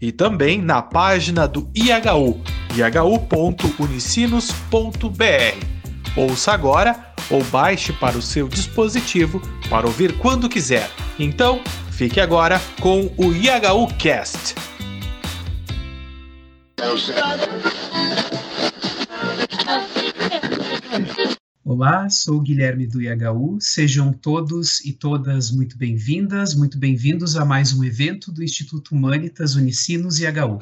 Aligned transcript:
e 0.00 0.10
também 0.10 0.60
na 0.60 0.80
página 0.80 1.46
do 1.46 1.70
IHU, 1.74 2.40
ihu.unicinos.br. 2.74 5.66
Ouça 6.16 6.52
agora 6.52 7.12
ou 7.30 7.44
baixe 7.44 7.92
para 7.92 8.18
o 8.18 8.22
seu 8.22 8.48
dispositivo 8.48 9.40
para 9.68 9.86
ouvir 9.86 10.16
quando 10.18 10.48
quiser. 10.48 10.90
Então, 11.18 11.60
fique 11.90 12.20
agora 12.20 12.60
com 12.80 13.12
o 13.16 13.32
IHU 13.32 13.86
Cast. 13.98 14.54
Olá, 21.72 22.10
sou 22.10 22.40
Guilherme 22.40 22.84
do 22.84 23.00
IHU. 23.00 23.58
Sejam 23.60 24.12
todos 24.12 24.84
e 24.84 24.92
todas 24.92 25.52
muito 25.52 25.78
bem-vindas, 25.78 26.52
muito 26.52 26.76
bem-vindos 26.76 27.36
a 27.36 27.44
mais 27.44 27.72
um 27.72 27.84
evento 27.84 28.32
do 28.32 28.42
Instituto 28.42 28.92
Humanitas 28.92 29.54
Unicinos 29.54 30.18
IHU. 30.18 30.58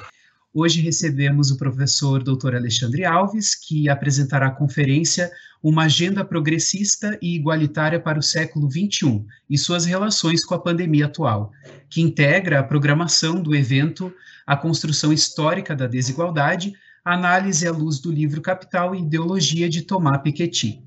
Hoje 0.53 0.83
recebemos 0.83 1.51
o 1.51 1.57
professor 1.57 2.23
Dr. 2.23 2.57
Alexandre 2.57 3.07
Alves, 3.07 3.55
que 3.55 3.89
apresentará 3.89 4.49
a 4.49 4.55
conferência 4.55 5.31
Uma 5.63 5.85
Agenda 5.85 6.23
Progressista 6.27 7.19
e 7.23 7.37
Igualitária 7.37 7.99
para 7.99 8.19
o 8.19 8.23
Século 8.23 8.71
XXI 8.71 9.25
e 9.49 9.57
suas 9.57 9.87
relações 9.87 10.45
com 10.45 10.55
a 10.55 10.61
pandemia 10.61 11.07
atual, 11.07 11.53
que 11.89 12.03
integra 12.03 12.61
a 12.61 12.63
programação 12.63 13.43
do 13.43 13.57
evento 13.57 14.13
A 14.47 14.55
Construção 14.55 15.11
Histórica 15.11 15.75
da 15.75 15.87
Desigualdade, 15.87 16.75
análise 17.03 17.67
à 17.67 17.73
luz 17.73 17.99
do 17.99 18.13
livro 18.13 18.43
Capital 18.43 18.95
e 18.95 19.01
Ideologia 19.01 19.71
de 19.71 19.81
Thomas 19.81 20.21
Piketty. 20.21 20.87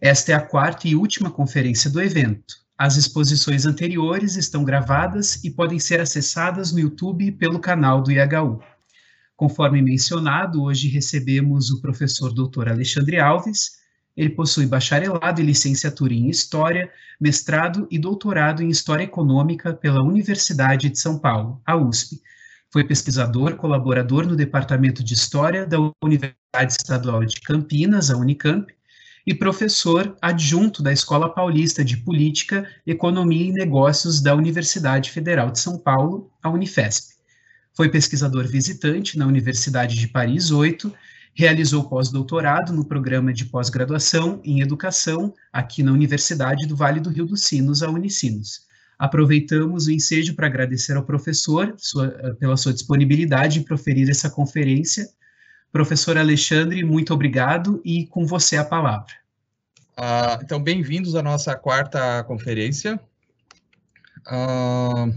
Esta 0.00 0.32
é 0.32 0.34
a 0.34 0.40
quarta 0.40 0.86
e 0.86 0.94
última 0.94 1.30
conferência 1.30 1.88
do 1.88 2.02
evento. 2.02 2.54
As 2.76 2.96
exposições 2.96 3.64
anteriores 3.64 4.36
estão 4.36 4.62
gravadas 4.62 5.42
e 5.42 5.50
podem 5.50 5.78
ser 5.78 6.00
acessadas 6.00 6.70
no 6.70 6.78
YouTube 6.78 7.32
pelo 7.32 7.58
canal 7.58 8.02
do 8.02 8.12
IHU. 8.12 8.60
Conforme 9.34 9.80
mencionado, 9.80 10.62
hoje 10.62 10.88
recebemos 10.88 11.70
o 11.70 11.80
professor 11.80 12.32
Dr. 12.32 12.68
Alexandre 12.68 13.18
Alves. 13.18 13.78
Ele 14.14 14.30
possui 14.30 14.66
bacharelado 14.66 15.40
e 15.40 15.44
licenciatura 15.44 16.12
em 16.12 16.28
História, 16.28 16.90
mestrado 17.18 17.88
e 17.90 17.98
doutorado 17.98 18.62
em 18.62 18.68
História 18.68 19.04
Econômica 19.04 19.72
pela 19.72 20.02
Universidade 20.02 20.90
de 20.90 20.98
São 20.98 21.18
Paulo, 21.18 21.62
a 21.64 21.74
USP. 21.74 22.20
Foi 22.70 22.84
pesquisador, 22.84 23.56
colaborador 23.56 24.26
no 24.26 24.36
Departamento 24.36 25.02
de 25.02 25.14
História 25.14 25.66
da 25.66 25.78
Universidade 26.02 26.72
Estadual 26.72 27.24
de 27.24 27.40
Campinas, 27.40 28.10
a 28.10 28.16
Unicamp, 28.16 28.75
e 29.26 29.34
professor 29.34 30.16
adjunto 30.22 30.82
da 30.82 30.92
Escola 30.92 31.28
Paulista 31.28 31.84
de 31.84 31.96
Política, 31.96 32.64
Economia 32.86 33.48
e 33.48 33.52
Negócios 33.52 34.22
da 34.22 34.34
Universidade 34.34 35.10
Federal 35.10 35.50
de 35.50 35.58
São 35.58 35.76
Paulo, 35.76 36.30
a 36.40 36.48
Unifesp. 36.48 37.16
Foi 37.74 37.88
pesquisador 37.88 38.46
visitante 38.46 39.18
na 39.18 39.26
Universidade 39.26 39.96
de 39.96 40.06
Paris 40.06 40.52
8, 40.52 40.92
realizou 41.34 41.88
pós-doutorado 41.88 42.72
no 42.72 42.86
programa 42.86 43.32
de 43.32 43.44
pós-graduação 43.46 44.40
em 44.44 44.60
Educação 44.60 45.34
aqui 45.52 45.82
na 45.82 45.92
Universidade 45.92 46.66
do 46.66 46.76
Vale 46.76 47.00
do 47.00 47.10
Rio 47.10 47.26
dos 47.26 47.42
Sinos, 47.42 47.82
a 47.82 47.90
Unicinos. 47.90 48.60
Aproveitamos 48.98 49.88
o 49.88 49.92
ensejo 49.92 50.34
para 50.34 50.46
agradecer 50.46 50.96
ao 50.96 51.04
professor 51.04 51.74
sua, 51.76 52.08
pela 52.38 52.56
sua 52.56 52.72
disponibilidade 52.72 53.58
em 53.58 53.62
proferir 53.62 54.08
essa 54.08 54.30
conferência 54.30 55.06
Professor 55.76 56.16
Alexandre, 56.16 56.82
muito 56.82 57.12
obrigado 57.12 57.82
e 57.84 58.06
com 58.06 58.24
você 58.24 58.56
a 58.56 58.64
palavra. 58.64 59.12
Uh, 59.92 60.42
então, 60.42 60.58
bem-vindos 60.58 61.14
à 61.14 61.22
nossa 61.22 61.54
quarta 61.54 62.24
conferência. 62.24 62.98
Uh, 64.26 65.14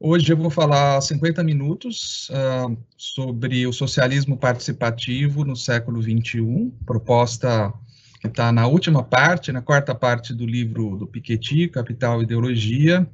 hoje 0.00 0.32
eu 0.32 0.36
vou 0.36 0.50
falar 0.50 1.00
50 1.00 1.44
minutos 1.44 2.28
uh, 2.30 2.76
sobre 2.96 3.64
o 3.64 3.72
socialismo 3.72 4.36
participativo 4.36 5.44
no 5.44 5.54
século 5.54 6.02
XXI, 6.02 6.72
proposta 6.84 7.72
que 8.20 8.26
está 8.26 8.50
na 8.50 8.66
última 8.66 9.04
parte, 9.04 9.52
na 9.52 9.62
quarta 9.62 9.94
parte 9.94 10.34
do 10.34 10.44
livro 10.44 10.96
do 10.96 11.06
Piketty, 11.06 11.68
Capital 11.68 12.22
e 12.22 12.24
Ideologia, 12.24 13.08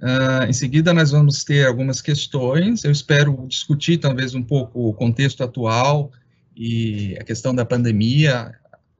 Uh, 0.00 0.44
em 0.48 0.52
seguida, 0.52 0.92
nós 0.92 1.10
vamos 1.10 1.42
ter 1.42 1.66
algumas 1.66 2.02
questões. 2.02 2.84
Eu 2.84 2.90
espero 2.90 3.46
discutir, 3.48 3.98
talvez, 3.98 4.34
um 4.34 4.42
pouco 4.42 4.88
o 4.88 4.94
contexto 4.94 5.42
atual 5.42 6.12
e 6.54 7.16
a 7.18 7.24
questão 7.24 7.54
da 7.54 7.64
pandemia 7.64 8.54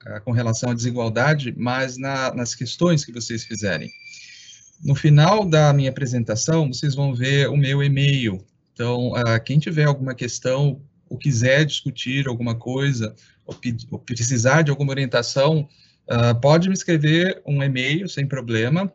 uh, 0.06 0.20
com 0.24 0.32
relação 0.32 0.70
à 0.70 0.74
desigualdade, 0.74 1.54
mas 1.56 1.98
na, 1.98 2.34
nas 2.34 2.54
questões 2.54 3.04
que 3.04 3.12
vocês 3.12 3.44
fizerem. 3.44 3.90
No 4.82 4.94
final 4.94 5.44
da 5.44 5.72
minha 5.72 5.90
apresentação, 5.90 6.68
vocês 6.68 6.94
vão 6.94 7.14
ver 7.14 7.48
o 7.48 7.56
meu 7.56 7.82
e-mail. 7.82 8.42
Então, 8.72 9.12
uh, 9.12 9.42
quem 9.44 9.58
tiver 9.58 9.84
alguma 9.84 10.14
questão 10.14 10.80
ou 11.08 11.18
quiser 11.18 11.64
discutir 11.66 12.26
alguma 12.26 12.54
coisa, 12.54 13.14
ou, 13.44 13.56
ou 13.90 13.98
precisar 13.98 14.62
de 14.62 14.70
alguma 14.70 14.90
orientação, 14.90 15.68
pode 16.42 16.68
me 16.68 16.74
escrever 16.74 17.40
um 17.46 17.62
e-mail 17.62 18.08
sem 18.08 18.26
problema 18.26 18.92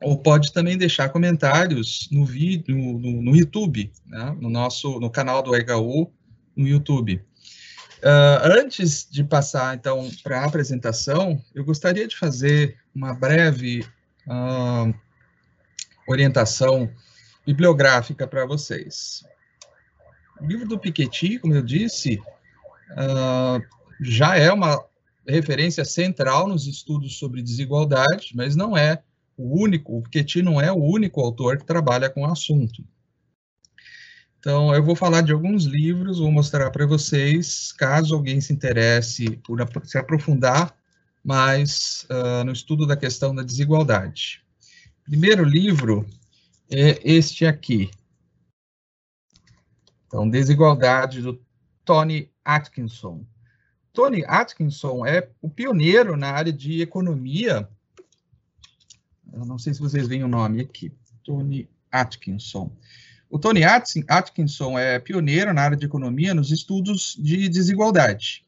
ou 0.00 0.18
pode 0.18 0.52
também 0.52 0.76
deixar 0.76 1.08
comentários 1.08 2.08
no 2.10 2.24
vídeo, 2.24 2.76
no, 2.76 3.22
no 3.22 3.36
YouTube, 3.36 3.90
né, 4.06 4.36
no 4.40 4.50
nosso, 4.50 5.00
no 5.00 5.10
canal 5.10 5.42
do 5.42 5.54
EHU, 5.54 6.12
no 6.54 6.68
YouTube. 6.68 7.22
Uh, 7.98 8.60
antes 8.60 9.08
de 9.10 9.24
passar, 9.24 9.74
então, 9.74 10.10
para 10.22 10.40
a 10.40 10.44
apresentação, 10.44 11.42
eu 11.54 11.64
gostaria 11.64 12.06
de 12.06 12.16
fazer 12.16 12.76
uma 12.94 13.14
breve 13.14 13.86
uh, 14.26 14.94
orientação 16.06 16.90
bibliográfica 17.46 18.26
para 18.26 18.44
vocês. 18.44 19.24
O 20.40 20.46
livro 20.46 20.68
do 20.68 20.78
Piketty, 20.78 21.38
como 21.38 21.54
eu 21.54 21.62
disse, 21.62 22.20
uh, 22.92 23.64
já 24.00 24.36
é 24.36 24.52
uma 24.52 24.84
referência 25.26 25.84
central 25.84 26.46
nos 26.46 26.66
estudos 26.66 27.18
sobre 27.18 27.42
desigualdade, 27.42 28.32
mas 28.34 28.54
não 28.54 28.76
é 28.76 29.02
o 29.36 29.62
único, 29.62 29.98
o 29.98 30.02
Piketty 30.02 30.42
não 30.42 30.60
é 30.60 30.72
o 30.72 30.82
único 30.82 31.20
autor 31.20 31.58
que 31.58 31.66
trabalha 31.66 32.08
com 32.08 32.22
o 32.22 32.30
assunto. 32.30 32.84
Então, 34.38 34.74
eu 34.74 34.82
vou 34.82 34.94
falar 34.94 35.22
de 35.22 35.32
alguns 35.32 35.64
livros, 35.64 36.18
vou 36.18 36.30
mostrar 36.30 36.70
para 36.70 36.86
vocês, 36.86 37.72
caso 37.72 38.14
alguém 38.14 38.40
se 38.40 38.52
interesse 38.52 39.36
por 39.38 39.58
se 39.84 39.98
aprofundar 39.98 40.74
mais 41.22 42.06
uh, 42.08 42.44
no 42.44 42.52
estudo 42.52 42.86
da 42.86 42.96
questão 42.96 43.34
da 43.34 43.42
desigualdade. 43.42 44.44
Primeiro 45.04 45.44
livro 45.44 46.06
é 46.70 47.00
este 47.04 47.44
aqui. 47.44 47.90
Então, 50.06 50.30
Desigualdade, 50.30 51.20
do 51.20 51.40
Tony 51.84 52.30
Atkinson. 52.44 53.26
Tony 53.92 54.24
Atkinson 54.26 55.04
é 55.04 55.28
o 55.42 55.50
pioneiro 55.50 56.16
na 56.16 56.30
área 56.30 56.52
de 56.52 56.80
economia 56.80 57.68
eu 59.32 59.44
não 59.44 59.58
sei 59.58 59.74
se 59.74 59.80
vocês 59.80 60.06
veem 60.06 60.24
o 60.24 60.28
nome 60.28 60.62
aqui, 60.62 60.92
Tony 61.24 61.68
Atkinson. 61.90 62.70
O 63.28 63.38
Tony 63.38 63.62
Atkinson 63.64 64.78
é 64.78 64.98
pioneiro 64.98 65.52
na 65.52 65.62
área 65.62 65.76
de 65.76 65.84
economia 65.84 66.34
nos 66.34 66.50
estudos 66.50 67.16
de 67.18 67.48
desigualdade. 67.48 68.44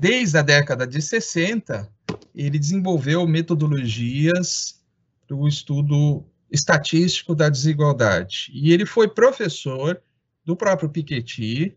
Desde 0.00 0.38
a 0.38 0.42
década 0.42 0.86
de 0.86 1.02
60, 1.02 1.90
ele 2.34 2.58
desenvolveu 2.58 3.26
metodologias 3.26 4.80
para 5.26 5.36
o 5.36 5.48
estudo 5.48 6.24
estatístico 6.50 7.34
da 7.34 7.48
desigualdade. 7.48 8.50
E 8.52 8.72
ele 8.72 8.86
foi 8.86 9.08
professor 9.08 10.00
do 10.44 10.56
próprio 10.56 10.88
Piketty, 10.88 11.76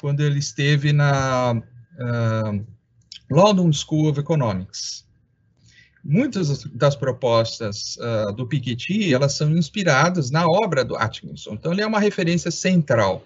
quando 0.00 0.20
ele 0.20 0.38
esteve 0.38 0.92
na 0.92 1.54
uh, 1.54 2.66
London 3.30 3.72
School 3.72 4.10
of 4.10 4.20
Economics 4.20 5.06
muitas 6.04 6.64
das 6.64 6.96
propostas 6.96 7.96
uh, 7.96 8.32
do 8.32 8.46
Piketty, 8.46 9.14
elas 9.14 9.34
são 9.34 9.56
inspiradas 9.56 10.30
na 10.30 10.46
obra 10.46 10.84
do 10.84 10.96
Atkinson. 10.96 11.52
Então, 11.52 11.72
ele 11.72 11.82
é 11.82 11.86
uma 11.86 12.00
referência 12.00 12.50
central. 12.50 13.24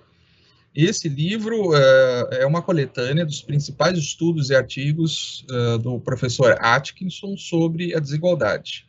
Esse 0.74 1.08
livro 1.08 1.70
uh, 1.70 2.28
é 2.32 2.44
uma 2.44 2.60
coletânea 2.60 3.24
dos 3.24 3.40
principais 3.40 3.98
estudos 3.98 4.50
e 4.50 4.54
artigos 4.54 5.44
uh, 5.50 5.78
do 5.78 5.98
professor 5.98 6.56
Atkinson 6.60 7.36
sobre 7.36 7.94
a 7.94 7.98
desigualdade. 7.98 8.86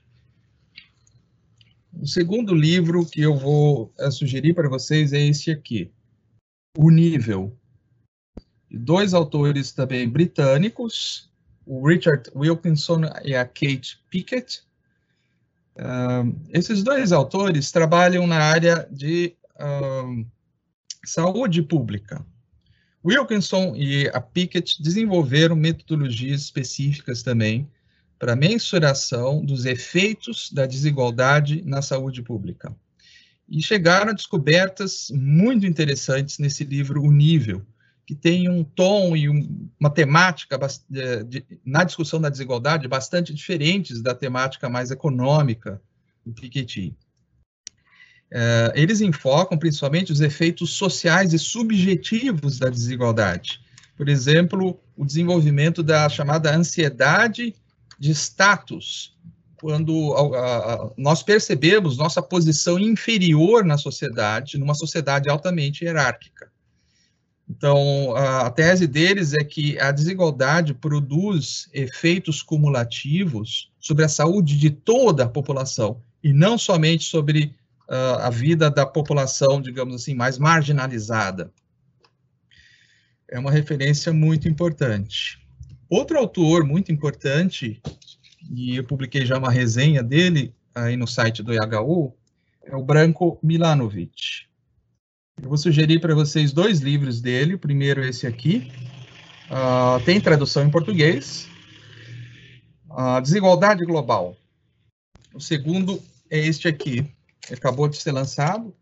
O 1.94 2.06
segundo 2.06 2.54
livro 2.54 3.06
que 3.06 3.22
eu 3.22 3.36
vou 3.36 3.92
sugerir 4.12 4.54
para 4.54 4.70
vocês 4.70 5.14
é 5.14 5.20
esse 5.26 5.50
aqui, 5.50 5.90
O 6.78 6.92
Nível, 6.92 7.58
dois 8.70 9.16
autores 9.16 9.72
também 9.72 10.08
britânicos, 10.08 11.28
o 11.68 11.86
Richard 11.86 12.32
Wilkinson 12.34 13.02
e 13.24 13.36
a 13.36 13.46
Kate 13.46 14.00
Pickett. 14.10 14.64
Uh, 15.76 16.36
esses 16.52 16.82
dois 16.82 17.12
autores 17.12 17.72
trabalham 17.72 18.26
na 18.26 18.38
área 18.38 18.88
de 18.90 19.36
uh, 19.60 20.26
saúde 21.06 21.62
pública. 21.62 22.26
Wilkinson 23.06 23.76
e 23.76 24.08
a 24.08 24.20
Pickett 24.20 24.82
desenvolveram 24.82 25.56
metodologias 25.56 26.42
específicas 26.42 27.22
também 27.22 27.70
para 28.18 28.36
mensuração 28.36 29.46
dos 29.46 29.66
efeitos 29.66 30.52
da 30.52 30.66
desigualdade 30.66 31.62
na 31.64 31.82
saúde 31.82 32.24
pública. 32.24 32.76
E 33.48 33.62
chegaram 33.62 34.12
a 34.12 34.16
descobertas 34.16 35.10
muito 35.12 35.66
interessantes 35.66 36.40
nesse 36.40 36.64
livro 36.64 37.02
O 37.02 37.12
Nível, 37.12 37.66
que 38.08 38.16
tem 38.16 38.48
um 38.48 38.64
tom 38.64 39.18
e 39.18 39.28
um, 39.30 39.70
uma 39.78 39.90
temática 39.90 40.58
de, 40.90 41.24
de, 41.26 41.46
na 41.66 41.84
discussão 41.84 42.22
da 42.22 42.30
desigualdade 42.30 42.88
bastante 42.88 43.34
diferentes 43.34 44.02
da 44.02 44.16
temática 44.16 44.70
mais 44.70 44.92
econômica 44.92 45.82
do 46.26 46.32
Piketty. 46.32 46.96
É, 48.32 48.72
eles 48.76 49.02
enfocam 49.02 49.58
principalmente 49.58 50.14
os 50.14 50.22
efeitos 50.22 50.72
sociais 50.72 51.34
e 51.34 51.40
subjetivos 51.40 52.58
da 52.60 52.70
desigualdade. 52.70 53.60
Por 53.98 54.08
exemplo, 54.08 54.80
o 54.96 55.06
desenvolvimento 55.06 55.84
da 55.84 56.08
chamada 56.08 56.56
ansiedade 56.56 57.54
de 58.00 58.12
status, 58.12 59.18
quando 59.60 60.14
a, 60.14 60.76
a, 60.76 60.92
nós 60.98 61.24
percebemos 61.24 61.98
nossa 61.98 62.22
posição 62.22 62.80
inferior 62.80 63.66
na 63.66 63.78
sociedade, 63.78 64.58
numa 64.58 64.76
sociedade 64.76 65.30
altamente 65.30 65.84
hierárquica. 65.84 66.50
Então, 67.50 68.14
a, 68.16 68.48
a 68.48 68.50
tese 68.50 68.86
deles 68.86 69.34
é 69.34 69.44
que 69.44 69.80
a 69.80 69.92
desigualdade 69.92 70.74
produz 70.74 71.70
efeitos 71.74 72.44
cumulativos 72.44 73.72
sobre 73.80 74.04
a 74.04 74.10
saúde 74.10 74.58
de 74.58 74.70
toda 74.70 75.24
a 75.24 75.30
população, 75.30 76.02
e 76.22 76.34
não 76.34 76.58
somente 76.58 77.06
sobre 77.06 77.56
uh, 77.90 78.20
a 78.20 78.30
vida 78.30 78.70
da 78.70 78.86
população, 78.86 79.62
digamos 79.62 79.96
assim, 79.96 80.14
mais 80.14 80.38
marginalizada. 80.38 81.52
É 83.30 83.40
uma 83.40 83.52
referência 83.52 84.12
muito 84.12 84.48
importante. 84.48 85.40
Outro 85.90 86.18
autor 86.18 86.66
muito 86.66 86.92
importante, 86.92 87.82
e 88.52 88.76
eu 88.76 88.84
publiquei 88.84 89.26
já 89.26 89.38
uma 89.38 89.52
resenha 89.52 90.04
dele 90.04 90.54
aí 90.76 90.98
no 90.98 91.08
site 91.08 91.42
do 91.42 91.54
IHU, 91.54 92.14
é 92.64 92.76
o 92.76 92.84
Branco 92.84 93.40
Milanovic. 93.42 94.47
Eu 95.42 95.50
vou 95.50 95.58
sugerir 95.58 96.00
para 96.00 96.16
vocês 96.16 96.52
dois 96.52 96.80
livros 96.80 97.22
dele. 97.22 97.54
O 97.54 97.60
primeiro 97.60 98.04
é 98.04 98.10
esse 98.10 98.26
aqui. 98.26 98.72
Uh, 99.50 100.04
tem 100.04 100.20
tradução 100.20 100.66
em 100.66 100.72
português. 100.72 101.48
Uh, 102.90 103.22
Desigualdade 103.22 103.86
Global. 103.86 104.36
O 105.34 105.40
segundo 105.40 106.02
é 106.30 106.40
este 106.40 106.68
aqui. 106.68 107.06
Acabou 107.52 107.88
de 107.88 107.98
ser 107.98 108.12
lançado. 108.12 108.76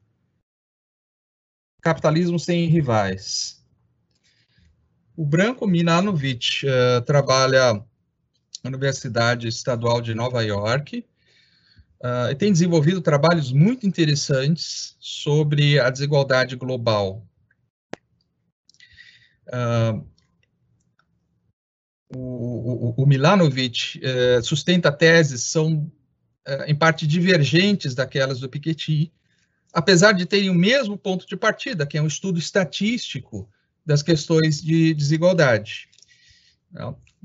Capitalismo 1.81 2.39
sem 2.39 2.67
rivais. 2.67 3.61
O 5.15 5.25
Branco 5.25 5.67
Milanovic 5.67 6.65
uh, 6.65 7.01
trabalha 7.01 7.73
na 7.73 8.69
Universidade 8.69 9.49
Estadual 9.49 10.01
de 10.01 10.15
Nova 10.15 10.41
York 10.41 11.05
uh, 12.03 12.31
e 12.31 12.35
tem 12.35 12.51
desenvolvido 12.51 13.01
trabalhos 13.01 13.51
muito 13.51 13.87
interessantes 13.87 14.95
sobre 14.99 15.79
a 15.79 15.89
desigualdade 15.89 16.55
global. 16.55 17.25
Uh, 19.47 20.05
o, 22.15 22.93
o, 22.99 23.03
o, 23.03 23.05
Milanovic 23.05 23.99
uh, 23.99 24.43
sustenta 24.43 24.91
teses 24.91 25.43
são, 25.43 25.91
em 26.67 26.75
parte, 26.75 27.07
divergentes 27.07 27.95
daquelas 27.95 28.39
do 28.39 28.49
Piketty, 28.49 29.11
apesar 29.73 30.13
de 30.13 30.25
terem 30.25 30.49
o 30.49 30.55
mesmo 30.55 30.97
ponto 30.97 31.27
de 31.27 31.35
partida, 31.35 31.85
que 31.85 31.97
é 31.97 32.01
um 32.01 32.07
estudo 32.07 32.39
estatístico 32.39 33.49
das 33.85 34.01
questões 34.01 34.61
de 34.61 34.93
desigualdade. 34.93 35.89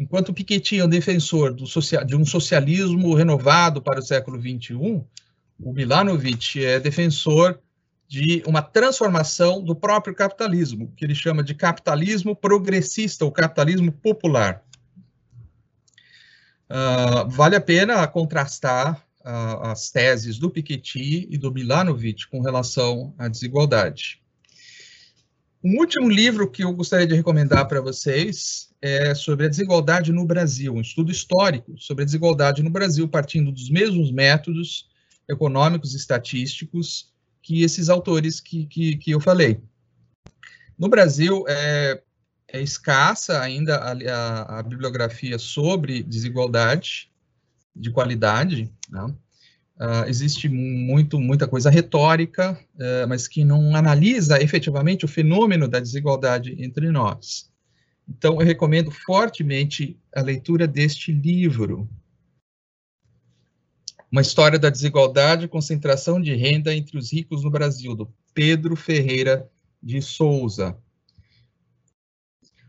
Enquanto 0.01 0.33
Piketty 0.33 0.79
é 0.79 0.85
um 0.87 0.89
defensor 0.89 1.55
social, 1.67 2.03
de 2.03 2.17
um 2.17 2.25
socialismo 2.25 3.13
renovado 3.13 3.83
para 3.83 4.01
o 4.01 4.03
século 4.03 4.41
XXI, 4.41 5.05
o 5.63 5.75
Milanovic 5.75 6.65
é 6.65 6.81
defensor 6.81 7.61
de 8.09 8.43
uma 8.47 8.63
transformação 8.63 9.63
do 9.63 9.77
próprio 9.77 10.15
capitalismo, 10.15 10.91
que 10.97 11.05
ele 11.05 11.15
chama 11.15 11.43
de 11.45 11.55
capitalismo 11.55 12.35
progressista, 12.35 13.27
ou 13.27 13.31
capitalismo 13.31 13.93
popular. 13.93 14.65
Uh, 16.71 17.29
vale 17.29 17.57
a 17.57 17.61
pena 17.61 18.07
contrastar 18.07 19.07
uh, 19.21 19.67
as 19.67 19.91
teses 19.91 20.39
do 20.39 20.49
Piketty 20.49 21.29
e 21.31 21.37
do 21.37 21.53
Milanovic 21.53 22.27
com 22.29 22.41
relação 22.41 23.15
à 23.19 23.29
desigualdade. 23.29 24.20
Um 25.63 25.79
último 25.79 26.09
livro 26.09 26.51
que 26.51 26.65
eu 26.65 26.73
gostaria 26.73 27.07
de 27.07 27.15
recomendar 27.15 27.69
para 27.69 27.83
vocês 27.83 28.71
é 28.81 29.15
sobre 29.15 29.45
a 29.45 29.49
desigualdade 29.49 30.11
no 30.11 30.25
Brasil, 30.25 30.73
um 30.73 30.81
estudo 30.81 31.13
histórico 31.13 31.77
sobre 31.77 32.03
a 32.03 32.07
desigualdade 32.07 32.63
no 32.63 32.71
Brasil, 32.71 33.07
partindo 33.07 33.53
dos 33.53 33.69
mesmos 33.69 34.11
métodos 34.11 34.89
econômicos 35.29 35.93
e 35.93 35.99
estatísticos 35.99 37.13
que 37.43 37.63
esses 37.63 37.91
autores 37.91 38.41
que, 38.41 38.65
que, 38.67 38.97
que 38.97 39.11
eu 39.11 39.21
falei. 39.21 39.61
No 40.79 40.89
Brasil, 40.89 41.45
é, 41.47 42.03
é 42.49 42.63
escassa 42.63 43.41
ainda 43.43 43.77
a, 43.77 43.93
a, 43.93 44.59
a, 44.61 44.63
bibliografia 44.63 45.39
sobre 45.39 46.03
desigualdade 46.03 47.11
de 47.77 47.91
qualidade, 47.91 48.73
né? 48.89 49.15
Uh, 49.81 50.05
existe 50.07 50.47
muito, 50.47 51.19
muita 51.19 51.49
coisa 51.49 51.71
retórica, 51.71 52.53
uh, 52.75 53.09
mas 53.09 53.27
que 53.27 53.43
não 53.43 53.75
analisa 53.75 54.39
efetivamente 54.39 55.07
o 55.07 55.09
fenômeno 55.09 55.67
da 55.67 55.81
desigualdade 55.81 56.55
entre 56.63 56.91
nós. 56.91 57.51
Então, 58.07 58.39
eu 58.41 58.47
recomendo 58.47 58.91
fortemente 58.91 59.99
a 60.15 60.21
leitura 60.21 60.67
deste 60.67 61.13
livro. 61.13 61.89
Uma 64.13 64.21
história 64.21 64.59
da 64.59 64.69
desigualdade 64.69 65.47
e 65.47 65.49
concentração 65.49 66.21
de 66.21 66.35
renda 66.35 66.75
entre 66.75 66.99
os 66.99 67.11
ricos 67.11 67.43
no 67.43 67.51
Brasil, 67.51 67.95
do 67.95 68.13
Pedro 68.35 68.77
Ferreira 68.77 69.49
de 69.83 70.03
Souza. 70.03 70.77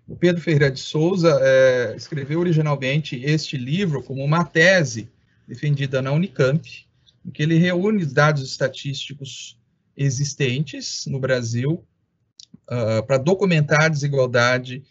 O 0.07 0.15
Pedro 0.15 0.41
Ferreira 0.41 0.71
de 0.71 0.79
Souza 0.79 1.39
é, 1.41 1.93
escreveu 1.97 2.39
originalmente 2.39 3.21
este 3.21 3.57
livro 3.57 4.01
como 4.01 4.23
uma 4.23 4.45
tese 4.45 5.09
defendida 5.47 6.01
na 6.01 6.11
Unicamp, 6.11 6.87
em 7.25 7.31
que 7.31 7.43
ele 7.43 7.57
reúne 7.57 8.05
dados 8.05 8.43
estatísticos 8.43 9.57
existentes 9.95 11.05
no 11.07 11.19
Brasil 11.19 11.85
uh, 12.69 13.05
para 13.05 13.17
documentar 13.17 13.83
a 13.83 13.89
desigualdade 13.89 14.83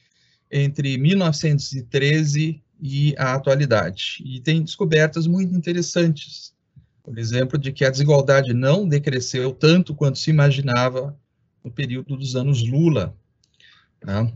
entre 0.50 0.98
1913 0.98 2.62
e 2.82 3.14
a 3.18 3.34
atualidade. 3.34 4.22
E 4.24 4.40
tem 4.40 4.62
descobertas 4.62 5.26
muito 5.26 5.54
interessantes. 5.54 6.54
Por 7.02 7.18
exemplo, 7.18 7.58
de 7.58 7.72
que 7.72 7.84
a 7.84 7.90
desigualdade 7.90 8.52
não 8.52 8.88
decresceu 8.88 9.52
tanto 9.52 9.94
quanto 9.94 10.18
se 10.18 10.30
imaginava 10.30 11.18
no 11.62 11.70
período 11.70 12.16
dos 12.16 12.36
anos 12.36 12.66
Lula. 12.66 13.16
Né? 14.04 14.32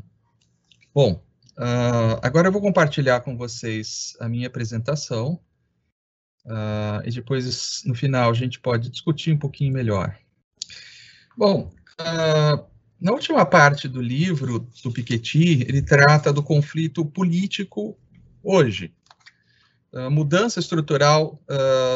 Bom, 0.95 1.23
uh, 1.59 2.19
agora 2.23 2.49
eu 2.49 2.53
vou 2.53 2.61
compartilhar 2.61 3.21
com 3.21 3.37
vocês 3.37 4.17
a 4.21 4.29
minha 4.29 4.47
apresentação. 4.47 5.41
Uh, 6.45 7.01
e 7.07 7.11
depois, 7.11 7.83
no 7.87 7.95
final, 7.95 8.31
a 8.31 8.35
gente 8.35 8.61
pode 8.61 8.91
discutir 8.91 9.33
um 9.33 9.39
pouquinho 9.39 9.73
melhor. 9.73 10.15
Bom, 11.37 11.73
uh, 12.01 12.65
na 13.01 13.13
última 13.13 13.47
parte 13.47 13.89
do 13.89 14.01
livro 14.01 14.69
do 14.83 14.93
Piketty, 14.93 15.65
ele 15.67 15.81
trata 15.81 16.33
do 16.33 16.43
conflito 16.43 17.05
político 17.05 17.99
hoje, 18.43 18.93
uh, 19.93 20.11
mudança 20.11 20.61
estrutural 20.61 21.41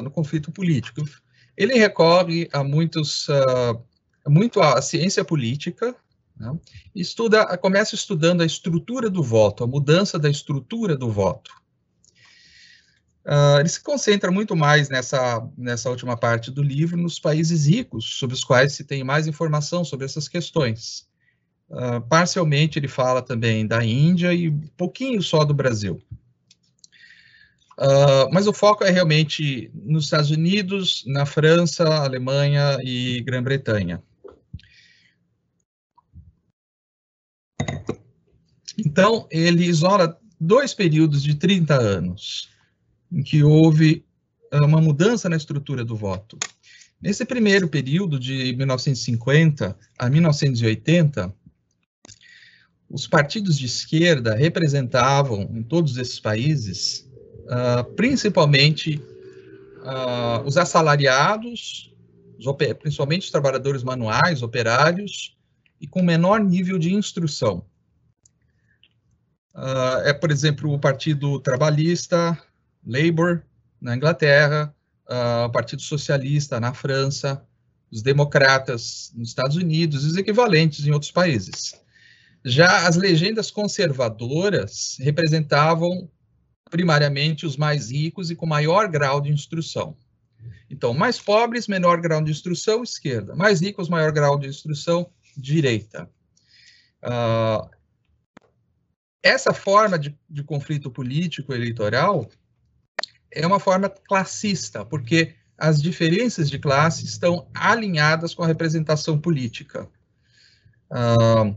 no 0.03 0.11
conflito 0.11 0.51
político. 0.51 1.03
Ele 1.57 1.75
recorre 1.75 2.49
a 2.53 2.63
muitos, 2.63 3.27
muito 4.27 4.61
à 4.61 4.81
ciência 4.81 5.25
política, 5.25 5.95
né? 6.39 6.57
estuda, 6.95 7.59
começa 7.59 7.97
estudando 7.97 8.43
a 8.43 8.47
estrutura 8.47 9.11
do 9.11 9.23
voto, 9.23 9.65
a 9.65 9.67
mudança 9.67 10.19
da 10.19 10.31
estrutura 10.31 10.97
do 10.97 11.11
voto. 11.11 11.51
Uh, 13.29 13.61
ele 13.61 13.69
se 13.69 13.83
concentra 13.83 14.31
muito 14.31 14.57
mais 14.57 14.89
nessa, 14.89 15.47
nessa 15.55 15.91
última 15.91 16.17
parte 16.17 16.51
do 16.51 16.63
livro 16.63 16.97
nos 16.97 17.21
países 17.21 17.67
ricos, 17.67 18.19
sobre 18.19 18.35
os 18.35 18.43
quais 18.43 18.73
se 18.73 18.85
tem 18.85 19.05
mais 19.05 19.27
informação 19.27 19.85
sobre 19.85 20.07
essas 20.07 20.27
questões. 20.27 21.07
Uh, 21.69 22.01
parcialmente 22.09 22.79
ele 22.79 22.89
fala 22.89 23.21
também 23.21 23.67
da 23.67 23.85
Índia 23.85 24.33
e 24.33 24.49
um 24.49 24.61
pouquinho 24.79 25.23
só 25.23 25.45
do 25.45 25.53
Brasil. 25.53 26.01
Uh, 27.79 28.33
mas 28.33 28.47
o 28.47 28.53
foco 28.55 28.83
é 28.83 28.89
realmente 28.89 29.71
nos 29.75 30.05
Estados 30.05 30.31
Unidos, 30.31 31.05
na 31.07 31.27
França, 31.27 31.85
Alemanha 31.85 32.79
e 32.83 33.21
Grã-Bretanha. 33.21 34.03
Então, 38.79 39.29
ele 39.31 39.67
isola 39.67 40.19
dois 40.41 40.73
períodos 40.73 41.23
de 41.23 41.35
30 41.35 41.75
anos, 41.75 42.49
em 43.11 43.23
que 43.23 43.43
houve 43.43 44.05
ah, 44.51 44.65
uma 44.65 44.81
mudança 44.81 45.29
na 45.29 45.37
estrutura 45.37 45.85
do 45.85 45.97
voto. 45.97 46.39
Nesse 47.01 47.25
primeiro 47.25 47.69
período, 47.69 48.19
de 48.19 48.55
1950 48.57 49.77
a 49.99 50.11
1980, 50.11 51.33
os 52.91 53.07
partidos 53.07 53.59
de 53.59 53.67
esquerda 53.67 54.35
representavam, 54.35 55.43
em 55.55 55.63
todos 55.63 55.97
esses 55.97 56.19
países, 56.19 57.09
uh, 57.45 57.85
principalmente 57.95 59.01
uh, 59.79 60.43
os 60.45 60.57
assalariados, 60.57 61.95
os 62.39 62.47
principalmente 62.81 63.25
os 63.25 63.31
trabalhadores 63.31 63.83
manuais, 63.83 64.43
operários, 64.43 65.37
e 65.81 65.87
com 65.87 66.03
menor 66.03 66.41
nível 66.41 66.79
de 66.79 66.93
instrução. 66.93 67.65
Uh, 69.55 70.03
é, 70.05 70.13
por 70.13 70.31
exemplo, 70.31 70.73
o 70.73 70.79
Partido 70.79 71.39
Trabalhista, 71.41 72.37
Labour, 72.89 73.43
na 73.79 73.95
Inglaterra, 73.95 74.75
uh, 75.07 75.45
o 75.45 75.51
Partido 75.51 75.83
Socialista 75.83 76.59
na 76.59 76.73
França, 76.73 77.45
os 77.91 78.03
democratas 78.03 79.13
nos 79.15 79.29
Estados 79.29 79.57
Unidos 79.57 80.05
e 80.05 80.09
os 80.09 80.17
equivalentes 80.17 80.87
em 80.87 80.91
outros 80.91 81.13
países. 81.13 81.75
Já 82.45 82.87
as 82.87 82.97
legendas 82.97 83.51
conservadoras 83.51 84.97
representavam 85.01 86.11
primariamente 86.71 87.45
os 87.45 87.57
mais 87.57 87.91
ricos 87.91 88.31
e 88.31 88.37
com 88.37 88.47
maior 88.47 88.89
grau 88.89 89.21
de 89.21 89.31
instrução. 89.31 89.95
Então, 90.71 90.95
mais 90.95 91.19
pobres, 91.19 91.67
menor 91.67 92.01
grau 92.01 92.23
de 92.23 92.31
instrução, 92.31 92.83
esquerda. 92.83 93.35
Mais 93.35 93.61
ricos, 93.61 93.89
maior 93.89 94.13
grau 94.13 94.39
de 94.39 94.49
instrução, 94.49 95.11
direita. 95.37 96.11
Uh, 97.03 97.69
essa 99.23 99.53
forma 99.53 99.99
de, 99.99 100.17
de 100.29 100.43
conflito 100.43 100.91
político 100.91 101.53
eleitoral 101.53 102.29
é 103.31 103.47
uma 103.47 103.61
forma 103.61 103.89
classista, 103.89 104.85
porque 104.85 105.35
as 105.57 105.83
diferenças 105.83 106.49
de 106.49 106.59
classe 106.59 107.05
estão 107.05 107.49
alinhadas 107.53 108.35
com 108.35 108.43
a 108.45 108.47
representação 108.47 109.19
política. 109.19 109.89
Uh, 110.91 111.57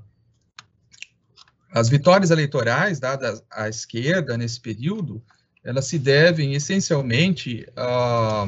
as 1.72 1.88
vitórias 1.88 2.32
eleitorais 2.32 3.00
dadas 3.00 3.44
à 3.50 3.70
esquerda 3.70 4.38
nesse 4.38 4.60
período, 4.60 5.24
elas 5.63 5.86
se 5.86 5.98
devem 5.98 6.54
essencialmente 6.54 7.66
à, 7.75 8.48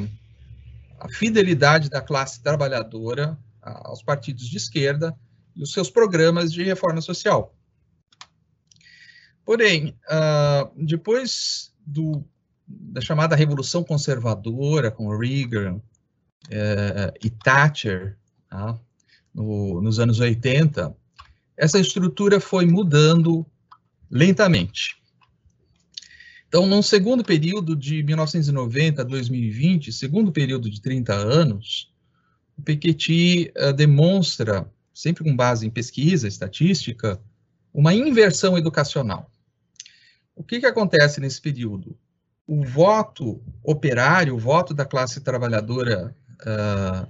à 1.00 1.10
fidelidade 1.10 1.89
da 1.89 2.01
classe 2.01 2.42
trabalhadora 2.42 3.38
aos 3.62 4.03
partidos 4.03 4.50
de 4.50 4.58
esquerda 4.58 5.15
e 5.56 5.63
os 5.63 5.72
seus 5.72 5.89
programas 5.89 6.51
de 6.51 6.63
reforma 6.63 7.00
social. 7.00 7.56
Porém, 9.46 9.98
depois 10.75 11.74
do, 11.86 12.25
da 12.80 13.01
chamada 13.01 13.36
Revolução 13.36 13.84
Conservadora, 13.84 14.92
com 14.92 15.15
Reagan 15.18 15.75
uh, 15.75 17.13
e 17.24 17.30
Thatcher, 17.30 18.18
tá, 18.50 18.80
no, 19.34 19.82
nos 19.82 20.00
anos 20.00 20.20
80, 20.20 20.96
essa 21.58 21.80
estrutura 21.80 22.39
foi 22.39 22.65
mudando 22.65 23.46
lentamente. 24.10 25.01
Então, 26.48 26.68
num 26.68 26.84
segundo 26.84 27.24
período 27.24 27.75
de 27.75 28.03
1990 28.03 29.01
a 29.01 29.06
2020, 29.06 29.92
segundo 29.92 30.32
período 30.32 30.70
de 30.70 30.80
30 30.82 31.13
anos, 31.13 31.92
o 32.56 32.62
Piketty 32.62 33.51
uh, 33.58 33.74
demonstra, 33.74 34.72
sempre 34.94 35.24
com 35.24 35.36
base 35.36 35.65
em 35.65 35.72
pesquisa, 35.72 36.27
estatística, 36.27 37.20
uma 37.74 37.94
inversão 37.94 38.56
educacional. 38.56 39.32
O 40.36 40.44
que, 40.44 40.60
que 40.60 40.65
acontece 40.65 41.20
nesse 41.20 41.42
período? 41.42 41.98
O 42.45 42.63
voto 42.63 43.41
operário, 43.63 44.35
o 44.35 44.39
voto 44.39 44.73
da 44.73 44.85
classe 44.85 45.21
trabalhadora 45.21 46.13
uh, 46.41 47.07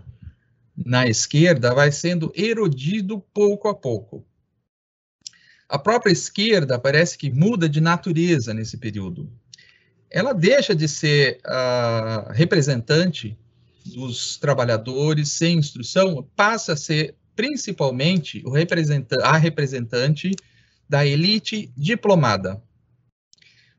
na 0.75 1.07
esquerda 1.07 1.73
vai 1.73 1.91
sendo 1.91 2.31
erodido 2.35 3.19
pouco 3.33 3.67
a 3.67 3.73
pouco. 3.73 4.25
A 5.67 5.79
própria 5.79 6.11
esquerda 6.11 6.77
parece 6.77 7.17
que 7.17 7.31
muda 7.31 7.67
de 7.67 7.81
natureza 7.81 8.53
nesse 8.53 8.77
período. 8.77 9.31
Ela 10.09 10.33
deixa 10.33 10.75
de 10.75 10.87
ser 10.87 11.39
uh, 11.45 12.31
representante 12.31 13.35
dos 13.85 14.37
trabalhadores 14.37 15.29
sem 15.29 15.57
instrução, 15.57 16.27
passa 16.35 16.73
a 16.73 16.77
ser 16.77 17.15
principalmente 17.35 18.43
a 19.23 19.37
representante 19.37 20.31
da 20.87 21.05
elite 21.05 21.71
diplomada. 21.75 22.61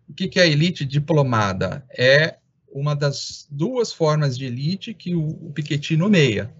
O 0.08 0.14
que, 0.14 0.28
que 0.28 0.38
é 0.38 0.42
a 0.42 0.46
elite 0.46 0.84
diplomada? 0.84 1.84
É 1.90 2.38
uma 2.68 2.94
das 2.94 3.46
duas 3.50 3.92
formas 3.92 4.36
de 4.36 4.46
elite 4.46 4.92
que 4.92 5.14
o, 5.14 5.28
o 5.28 5.52
Piketty 5.52 5.96
nomeia. 5.96 6.54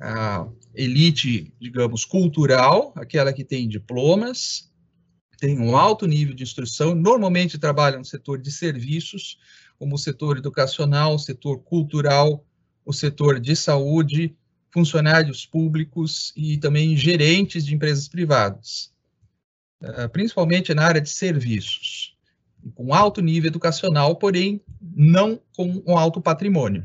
A 0.00 0.48
elite, 0.74 1.52
digamos, 1.60 2.04
cultural, 2.04 2.92
aquela 2.96 3.32
que 3.32 3.44
tem 3.44 3.68
diplomas, 3.68 4.70
tem 5.38 5.58
um 5.58 5.76
alto 5.76 6.06
nível 6.06 6.34
de 6.34 6.42
instrução, 6.42 6.94
normalmente 6.94 7.58
trabalha 7.58 7.98
no 7.98 8.04
setor 8.04 8.40
de 8.40 8.52
serviços, 8.52 9.38
como 9.78 9.94
o 9.94 9.98
setor 9.98 10.36
educacional, 10.36 11.14
o 11.14 11.18
setor 11.18 11.60
cultural, 11.62 12.44
o 12.84 12.92
setor 12.92 13.40
de 13.40 13.56
saúde, 13.56 14.36
funcionários 14.70 15.44
públicos 15.44 16.32
e 16.36 16.58
também 16.58 16.96
gerentes 16.96 17.64
de 17.64 17.74
empresas 17.74 18.06
privadas, 18.06 18.92
eh, 19.82 20.08
principalmente 20.08 20.72
na 20.74 20.84
área 20.84 21.00
de 21.00 21.10
serviços, 21.10 22.16
com 22.74 22.94
alto 22.94 23.20
nível 23.20 23.48
educacional, 23.48 24.16
porém 24.16 24.60
não 24.80 25.40
com 25.56 25.82
um 25.86 25.96
alto 25.96 26.20
patrimônio. 26.20 26.84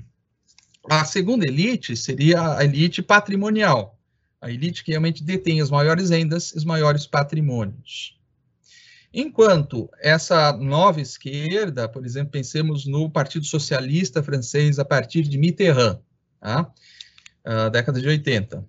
A 0.90 1.04
segunda 1.04 1.48
elite 1.48 1.96
seria 1.98 2.58
a 2.58 2.64
elite 2.64 3.02
patrimonial, 3.02 3.98
a 4.40 4.52
elite 4.52 4.84
que 4.84 4.92
realmente 4.92 5.24
detém 5.24 5.62
as 5.62 5.72
maiores 5.72 6.10
rendas, 6.10 6.54
os 6.54 6.64
maiores 6.64 7.08
patrimônios. 7.08 8.16
Enquanto 9.12 9.90
essa 10.00 10.52
nova 10.54 11.00
esquerda, 11.00 11.88
por 11.88 12.06
exemplo, 12.06 12.32
pensemos 12.32 12.86
no 12.86 13.10
Partido 13.10 13.46
Socialista 13.46 14.22
francês 14.22 14.78
a 14.78 14.86
partir 14.86 15.24
de 15.24 15.38
Mitterrand, 15.38 16.00
tá? 16.40 16.72
a 17.46 17.70
década 17.70 18.02
de 18.02 18.08
80, 18.08 18.66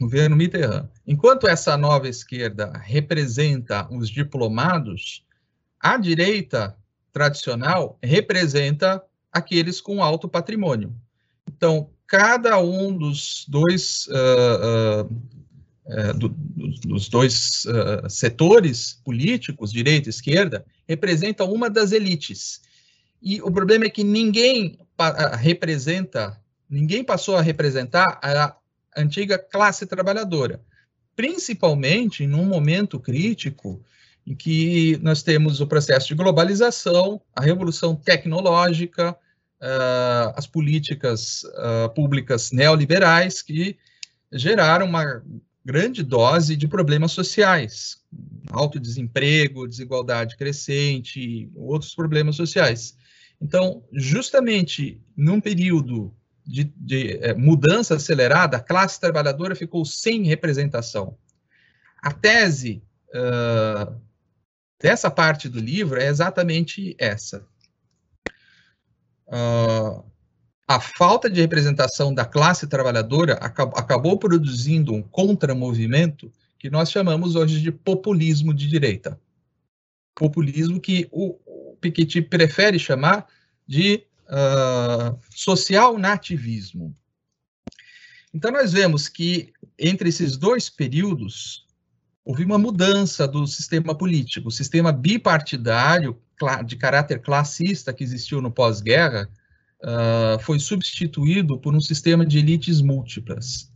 governo 0.00 0.36
Mitterrand. 0.36 0.88
Enquanto 1.06 1.46
essa 1.46 1.76
nova 1.76 2.08
esquerda 2.08 2.72
representa 2.84 3.86
os 3.92 4.08
diplomados, 4.10 5.24
a 5.86 5.96
direita 5.96 6.76
tradicional 7.12 7.96
representa 8.02 9.00
aqueles 9.32 9.80
com 9.80 10.02
alto 10.02 10.28
patrimônio. 10.28 10.92
Então, 11.48 11.88
cada 12.08 12.58
um 12.58 12.92
dos 12.96 13.46
dois, 13.46 14.08
uh, 14.08 15.04
uh, 15.04 16.10
uh, 16.10 16.14
do, 16.18 16.28
dos 16.28 17.08
dois 17.08 17.64
setores 18.08 19.00
políticos, 19.04 19.70
direita 19.70 20.08
e 20.08 20.10
esquerda, 20.10 20.66
representa 20.88 21.44
uma 21.44 21.70
das 21.70 21.92
elites. 21.92 22.62
E 23.22 23.40
o 23.40 23.50
problema 23.52 23.84
é 23.84 23.90
que 23.90 24.02
ninguém 24.02 24.80
representa, 25.38 26.36
ninguém 26.68 27.04
passou 27.04 27.36
a 27.36 27.42
representar 27.42 28.18
a 28.20 28.56
antiga 28.96 29.38
classe 29.38 29.86
trabalhadora, 29.86 30.60
principalmente 31.14 32.26
num 32.26 32.44
momento 32.44 32.98
crítico 32.98 33.80
em 34.26 34.34
que 34.34 34.98
nós 35.02 35.22
temos 35.22 35.60
o 35.60 35.66
processo 35.66 36.08
de 36.08 36.14
globalização, 36.14 37.20
a 37.34 37.40
revolução 37.40 37.94
tecnológica, 37.94 39.12
uh, 39.12 40.32
as 40.34 40.46
políticas 40.46 41.44
uh, 41.44 41.88
públicas 41.94 42.50
neoliberais 42.50 43.40
que 43.40 43.78
geraram 44.32 44.86
uma 44.86 45.22
grande 45.64 46.02
dose 46.02 46.56
de 46.56 46.66
problemas 46.66 47.12
sociais, 47.12 47.98
alto 48.50 48.80
desemprego, 48.80 49.66
desigualdade 49.66 50.36
crescente, 50.36 51.50
outros 51.54 51.94
problemas 51.94 52.36
sociais. 52.36 52.96
Então, 53.40 53.84
justamente 53.92 55.00
num 55.16 55.40
período 55.40 56.14
de, 56.44 56.64
de 56.76 57.18
é, 57.20 57.34
mudança 57.34 57.96
acelerada, 57.96 58.56
a 58.56 58.62
classe 58.62 59.00
trabalhadora 59.00 59.54
ficou 59.54 59.84
sem 59.84 60.24
representação. 60.24 61.16
A 62.00 62.12
tese 62.12 62.82
uh, 63.08 63.92
dessa 64.80 65.10
parte 65.10 65.48
do 65.48 65.60
livro 65.60 66.00
é 66.00 66.06
exatamente 66.06 66.94
essa 66.98 67.46
uh, 69.26 70.04
a 70.68 70.80
falta 70.80 71.30
de 71.30 71.40
representação 71.40 72.12
da 72.12 72.24
classe 72.24 72.66
trabalhadora 72.66 73.34
acabou, 73.34 73.78
acabou 73.78 74.18
produzindo 74.18 74.92
um 74.92 75.02
contramovimento 75.02 76.32
que 76.58 76.70
nós 76.70 76.90
chamamos 76.90 77.36
hoje 77.36 77.60
de 77.60 77.70
populismo 77.70 78.52
de 78.52 78.66
direita. 78.66 79.20
Populismo 80.14 80.80
que 80.80 81.06
o, 81.12 81.38
o 81.46 81.76
Piketty 81.76 82.22
prefere 82.22 82.78
chamar 82.78 83.26
de 83.66 84.02
uh, 84.24 85.18
social 85.30 85.98
nativismo. 85.98 86.96
Então, 88.32 88.50
nós 88.50 88.72
vemos 88.72 89.08
que 89.08 89.52
entre 89.78 90.08
esses 90.08 90.36
dois 90.36 90.68
períodos, 90.68 91.65
houve 92.26 92.44
uma 92.44 92.58
mudança 92.58 93.28
do 93.28 93.46
sistema 93.46 93.94
político. 93.94 94.48
O 94.48 94.50
sistema 94.50 94.90
bipartidário, 94.90 96.20
de 96.66 96.74
caráter 96.74 97.20
classista, 97.20 97.92
que 97.92 98.02
existiu 98.02 98.42
no 98.42 98.50
pós-guerra, 98.50 99.30
uh, 99.80 100.42
foi 100.42 100.58
substituído 100.58 101.56
por 101.56 101.72
um 101.72 101.80
sistema 101.80 102.26
de 102.26 102.38
elites 102.38 102.80
múltiplas. 102.80 103.70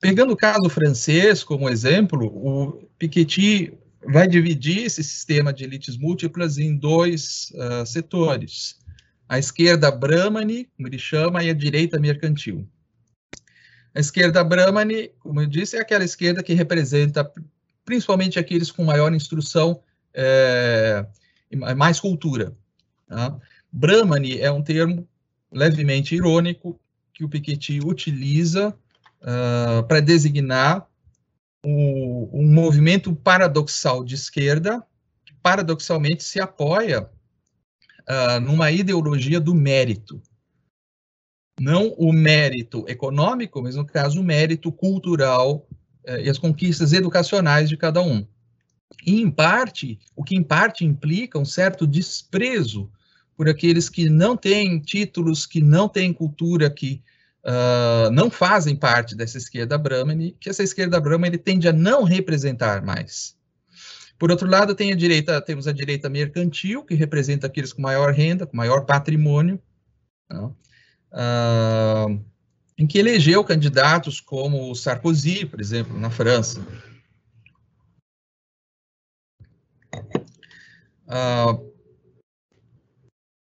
Pegando 0.00 0.32
o 0.32 0.36
caso 0.36 0.68
francês 0.68 1.44
como 1.44 1.68
exemplo, 1.68 2.26
o 2.26 2.88
Piketty 2.98 3.72
vai 4.04 4.26
dividir 4.26 4.86
esse 4.86 5.04
sistema 5.04 5.52
de 5.52 5.62
elites 5.62 5.96
múltiplas 5.96 6.58
em 6.58 6.76
dois 6.76 7.52
uh, 7.54 7.86
setores. 7.86 8.80
A 9.28 9.38
esquerda 9.38 9.92
Brahmani, 9.92 10.68
como 10.76 10.88
ele 10.88 10.98
chama, 10.98 11.44
e 11.44 11.50
a 11.50 11.54
direita 11.54 12.00
mercantil. 12.00 12.68
A 13.94 14.00
esquerda 14.00 14.42
Brahmani, 14.42 15.10
como 15.18 15.40
eu 15.40 15.46
disse, 15.46 15.76
é 15.76 15.80
aquela 15.80 16.04
esquerda 16.04 16.42
que 16.42 16.54
representa 16.54 17.30
principalmente 17.84 18.38
aqueles 18.38 18.70
com 18.70 18.84
maior 18.84 19.12
instrução 19.12 19.82
é, 20.14 21.04
mais 21.76 22.00
cultura. 22.00 22.56
Tá? 23.06 23.38
Brahmani 23.70 24.38
é 24.40 24.50
um 24.50 24.62
termo 24.62 25.06
levemente 25.50 26.14
irônico 26.14 26.80
que 27.12 27.24
o 27.24 27.28
Piketty 27.28 27.80
utiliza 27.80 28.74
uh, 29.20 29.82
para 29.86 30.00
designar 30.00 30.88
o, 31.64 32.30
um 32.32 32.46
movimento 32.50 33.14
paradoxal 33.14 34.02
de 34.02 34.14
esquerda 34.14 34.82
que 35.24 35.34
paradoxalmente 35.42 36.24
se 36.24 36.40
apoia 36.40 37.02
uh, 37.02 38.40
numa 38.40 38.70
ideologia 38.70 39.38
do 39.38 39.54
mérito 39.54 40.22
não 41.62 41.94
o 41.96 42.12
mérito 42.12 42.84
econômico, 42.88 43.62
mas 43.62 43.76
no 43.76 43.86
caso 43.86 44.20
o 44.20 44.24
mérito 44.24 44.72
cultural 44.72 45.64
eh, 46.04 46.24
e 46.24 46.28
as 46.28 46.36
conquistas 46.36 46.92
educacionais 46.92 47.68
de 47.68 47.76
cada 47.76 48.02
um. 48.02 48.26
E 49.06 49.20
em 49.20 49.30
parte, 49.30 50.00
o 50.16 50.24
que 50.24 50.34
em 50.34 50.42
parte 50.42 50.84
implica 50.84 51.38
um 51.38 51.44
certo 51.44 51.86
desprezo 51.86 52.90
por 53.36 53.48
aqueles 53.48 53.88
que 53.88 54.10
não 54.10 54.36
têm 54.36 54.80
títulos, 54.80 55.46
que 55.46 55.60
não 55.60 55.88
têm 55.88 56.12
cultura, 56.12 56.68
que 56.68 57.00
uh, 57.44 58.10
não 58.10 58.30
fazem 58.30 58.76
parte 58.76 59.14
dessa 59.14 59.38
esquerda 59.38 59.78
Brahmani, 59.78 60.36
que 60.38 60.50
essa 60.50 60.62
esquerda 60.62 61.00
Brahmani 61.00 61.38
tende 61.38 61.66
a 61.68 61.72
não 61.72 62.02
representar 62.02 62.84
mais. 62.84 63.34
Por 64.18 64.30
outro 64.30 64.48
lado, 64.48 64.74
tem 64.74 64.92
a 64.92 64.96
direita, 64.96 65.40
temos 65.40 65.66
a 65.66 65.72
direita 65.72 66.08
mercantil, 66.08 66.84
que 66.84 66.94
representa 66.94 67.46
aqueles 67.46 67.72
com 67.72 67.80
maior 67.80 68.12
renda, 68.12 68.46
com 68.46 68.56
maior 68.56 68.84
patrimônio, 68.84 69.60
não? 70.30 70.54
Uh, 71.12 72.20
em 72.76 72.86
que 72.86 72.98
elegeu 72.98 73.44
candidatos 73.44 74.20
como 74.20 74.74
Sarkozy, 74.74 75.46
por 75.46 75.60
exemplo, 75.60 75.98
na 75.98 76.10
França. 76.10 76.60
Uh, 81.06 81.72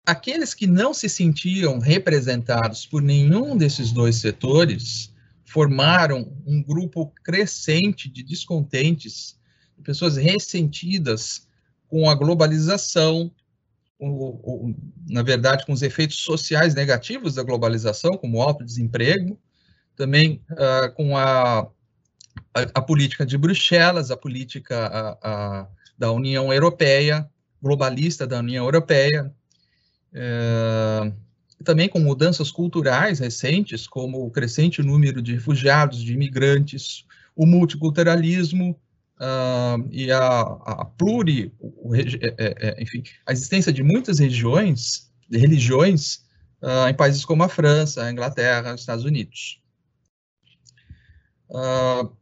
aqueles 0.06 0.54
que 0.54 0.66
não 0.66 0.94
se 0.94 1.08
sentiam 1.08 1.78
representados 1.78 2.86
por 2.86 3.02
nenhum 3.02 3.56
desses 3.56 3.92
dois 3.92 4.16
setores 4.16 5.14
formaram 5.46 6.32
um 6.46 6.62
grupo 6.62 7.14
crescente 7.24 8.10
de 8.10 8.24
descontentes, 8.24 9.40
de 9.78 9.84
pessoas 9.84 10.18
ressentidas 10.18 11.48
com 11.88 12.10
a 12.10 12.16
globalização, 12.16 13.32
na 15.10 15.22
verdade, 15.22 15.66
com 15.66 15.74
os 15.74 15.82
efeitos 15.82 16.18
sociais 16.18 16.74
negativos 16.74 17.36
da 17.36 17.44
globalização, 17.44 18.12
como 18.18 18.42
alto 18.42 18.64
desemprego, 18.64 19.38
também 19.96 20.42
uh, 20.52 20.94
com 20.96 21.18
a, 21.18 21.60
a, 21.60 22.62
a, 22.76 22.82
política 22.82 23.26
de 23.26 23.38
Bruxelas, 23.38 24.10
a 24.10 24.16
política 24.16 24.88
a, 24.88 25.18
a, 25.22 25.68
da 25.98 26.12
União 26.12 26.54
Europeia, 26.54 27.30
globalista 27.62 28.26
da 28.26 28.40
União 28.40 28.64
Europeia, 28.64 29.34
uh, 30.14 31.14
também 31.66 31.90
com 31.90 32.00
mudanças 32.00 32.50
culturais 32.52 33.20
recentes, 33.20 33.86
como 33.86 34.26
o 34.26 34.32
crescente 34.32 34.82
número 34.82 35.22
de 35.22 35.34
refugiados, 35.34 36.02
de 36.02 36.14
imigrantes, 36.14 37.06
o 37.36 37.46
multiculturalismo, 37.46 38.80
uh, 39.20 39.88
e 39.92 40.12
a, 40.12 40.20
a 40.20 40.86
pluri, 40.86 41.54
o, 41.60 41.94
é, 41.96 42.02
é, 42.02 42.56
é, 42.70 42.82
enfim, 42.82 43.04
a 43.26 43.32
existência 43.32 43.72
de 43.72 43.84
muitas 43.84 44.20
regiões, 44.20 45.12
de 45.30 45.38
religiões, 45.38 46.26
uh, 46.62 46.88
em 46.90 46.94
países 46.94 47.26
como 47.26 47.44
a 47.44 47.50
França, 47.50 48.04
a 48.04 48.12
Inglaterra, 48.12 48.74
os 48.74 48.82
Estados 48.82 49.06
Unidos. 49.06 49.62
Uh, 51.50 52.16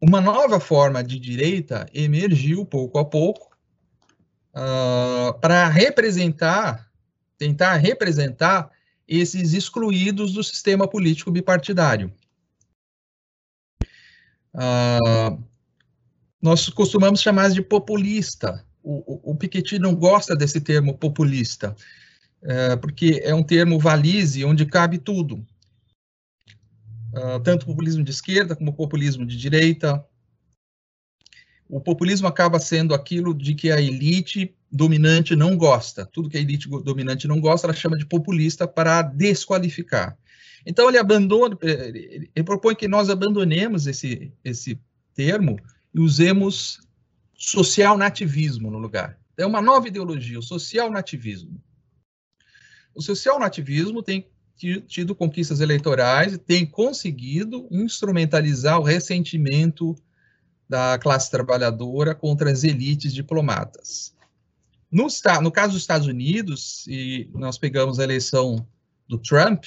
uma 0.00 0.20
nova 0.20 0.58
forma 0.58 1.02
de 1.02 1.18
direita 1.18 1.88
emergiu 1.94 2.66
pouco 2.66 2.98
a 2.98 3.04
pouco 3.04 3.52
para 5.40 5.68
representar, 5.68 6.90
tentar 7.38 7.76
representar 7.76 8.70
esses 9.06 9.52
excluídos 9.54 10.32
do 10.32 10.42
sistema 10.42 10.88
político 10.88 11.30
bipartidário. 11.30 12.12
Uh, 14.54 15.42
nós 16.40 16.68
costumamos 16.68 17.20
chamar 17.20 17.50
de 17.50 17.62
populista. 17.62 18.64
O, 18.82 19.30
o, 19.30 19.30
o, 19.32 19.36
Piketty 19.36 19.78
não 19.78 19.94
gosta 19.94 20.34
desse 20.34 20.60
termo 20.60 20.98
populista, 20.98 21.74
uh, 22.42 22.78
porque 22.80 23.20
é 23.22 23.34
um 23.34 23.42
termo 23.42 23.78
valise 23.78 24.44
onde 24.44 24.66
cabe 24.66 24.98
tudo. 24.98 25.46
Uh, 27.14 27.38
tanto 27.44 27.66
populismo 27.66 28.02
de 28.02 28.10
esquerda 28.10 28.56
como 28.56 28.72
populismo 28.72 29.24
de 29.24 29.36
direita. 29.36 30.04
O 31.68 31.80
populismo 31.80 32.26
acaba 32.26 32.58
sendo 32.58 32.94
aquilo 32.94 33.34
de 33.34 33.54
que 33.54 33.70
a 33.70 33.80
elite 33.80 34.54
dominante 34.70 35.36
não 35.36 35.56
gosta. 35.56 36.04
Tudo 36.04 36.28
que 36.28 36.36
a 36.36 36.40
elite 36.40 36.68
dominante 36.68 37.28
não 37.28 37.40
gosta, 37.40 37.66
ela 37.66 37.74
chama 37.74 37.96
de 37.96 38.06
populista 38.06 38.66
para 38.66 39.02
desqualificar. 39.02 40.18
Então 40.64 40.88
ele 40.88 40.98
abandona, 40.98 41.56
eh, 41.62 42.28
ele 42.34 42.44
propõe 42.44 42.74
que 42.74 42.88
nós 42.88 43.10
abandonemos 43.10 43.86
esse, 43.86 44.32
esse 44.44 44.80
termo 45.14 45.58
e 45.94 46.00
usemos 46.00 46.80
social 47.34 47.98
nativismo 47.98 48.70
no 48.70 48.78
lugar. 48.78 49.18
É 49.36 49.44
uma 49.44 49.60
nova 49.60 49.88
ideologia, 49.88 50.38
o 50.38 50.42
social 50.42 50.90
nativismo. 50.90 51.60
O 52.94 53.02
social 53.02 53.38
nativismo 53.38 54.02
tem 54.02 54.26
tido 54.86 55.14
conquistas 55.14 55.60
eleitorais 55.60 56.34
e 56.34 56.38
tem 56.38 56.64
conseguido 56.64 57.66
instrumentalizar 57.70 58.78
o 58.78 58.84
ressentimento 58.84 59.96
da 60.68 60.98
classe 60.98 61.30
trabalhadora 61.30 62.14
contra 62.14 62.50
as 62.50 62.62
elites 62.62 63.12
diplomatas. 63.12 64.14
No, 64.90 65.08
no 65.42 65.50
caso 65.50 65.72
dos 65.72 65.82
Estados 65.82 66.06
Unidos, 66.06 66.86
e 66.86 67.28
nós 67.34 67.58
pegamos 67.58 67.98
a 67.98 68.04
eleição 68.04 68.66
do 69.08 69.18
Trump, 69.18 69.64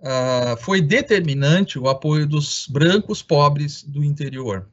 uh, 0.00 0.56
foi 0.58 0.80
determinante 0.80 1.78
o 1.78 1.88
apoio 1.88 2.26
dos 2.26 2.66
brancos 2.68 3.22
pobres 3.22 3.82
do 3.82 4.04
interior. 4.04 4.68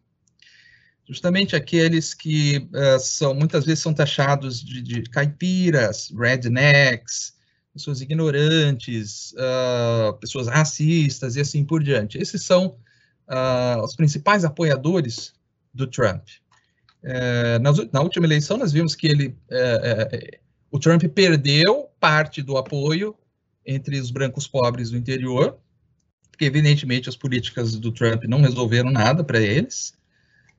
Justamente 1.08 1.56
aqueles 1.56 2.14
que 2.14 2.70
uh, 2.74 3.00
são 3.00 3.34
muitas 3.34 3.66
vezes 3.66 3.84
são 3.84 3.94
taxados 3.94 4.64
de, 4.64 4.82
de 4.82 5.04
caipiras, 5.04 6.12
rednecks, 6.18 7.34
pessoas 7.74 8.02
ignorantes, 8.02 9.34
uh, 9.34 10.14
pessoas 10.20 10.48
racistas 10.48 11.36
e 11.36 11.42
assim 11.42 11.66
por 11.66 11.84
diante. 11.84 12.18
Esses 12.18 12.44
são 12.44 12.78
os 13.84 13.96
principais 13.96 14.44
apoiadores 14.44 15.34
do 15.74 15.88
Trump. 15.88 16.28
Eh, 17.04 17.60
na, 17.60 17.72
na, 17.92 18.02
última 18.02 18.26
eleição, 18.26 18.58
nós 18.58 18.72
vimos 18.72 18.96
que 18.96 19.08
ele, 19.08 19.38
eh, 19.52 20.10
eh, 20.12 20.40
o 20.72 20.80
Trump 20.80 21.04
perdeu 21.14 21.90
parte 22.00 22.42
do 22.42 22.58
apoio 22.58 23.14
entre 23.66 24.00
os 24.00 24.12
brancos 24.12 24.48
pobres 24.48 24.90
do 24.90 24.98
interior, 24.98 25.58
porque 26.30 26.46
evidentemente 26.46 27.10
as 27.10 27.16
políticas 27.16 27.76
do 27.78 27.92
Trump 27.92 28.24
não 28.24 28.42
resolveram 28.42 28.92
nada 28.92 29.24
para 29.24 29.40
eles, 29.40 29.94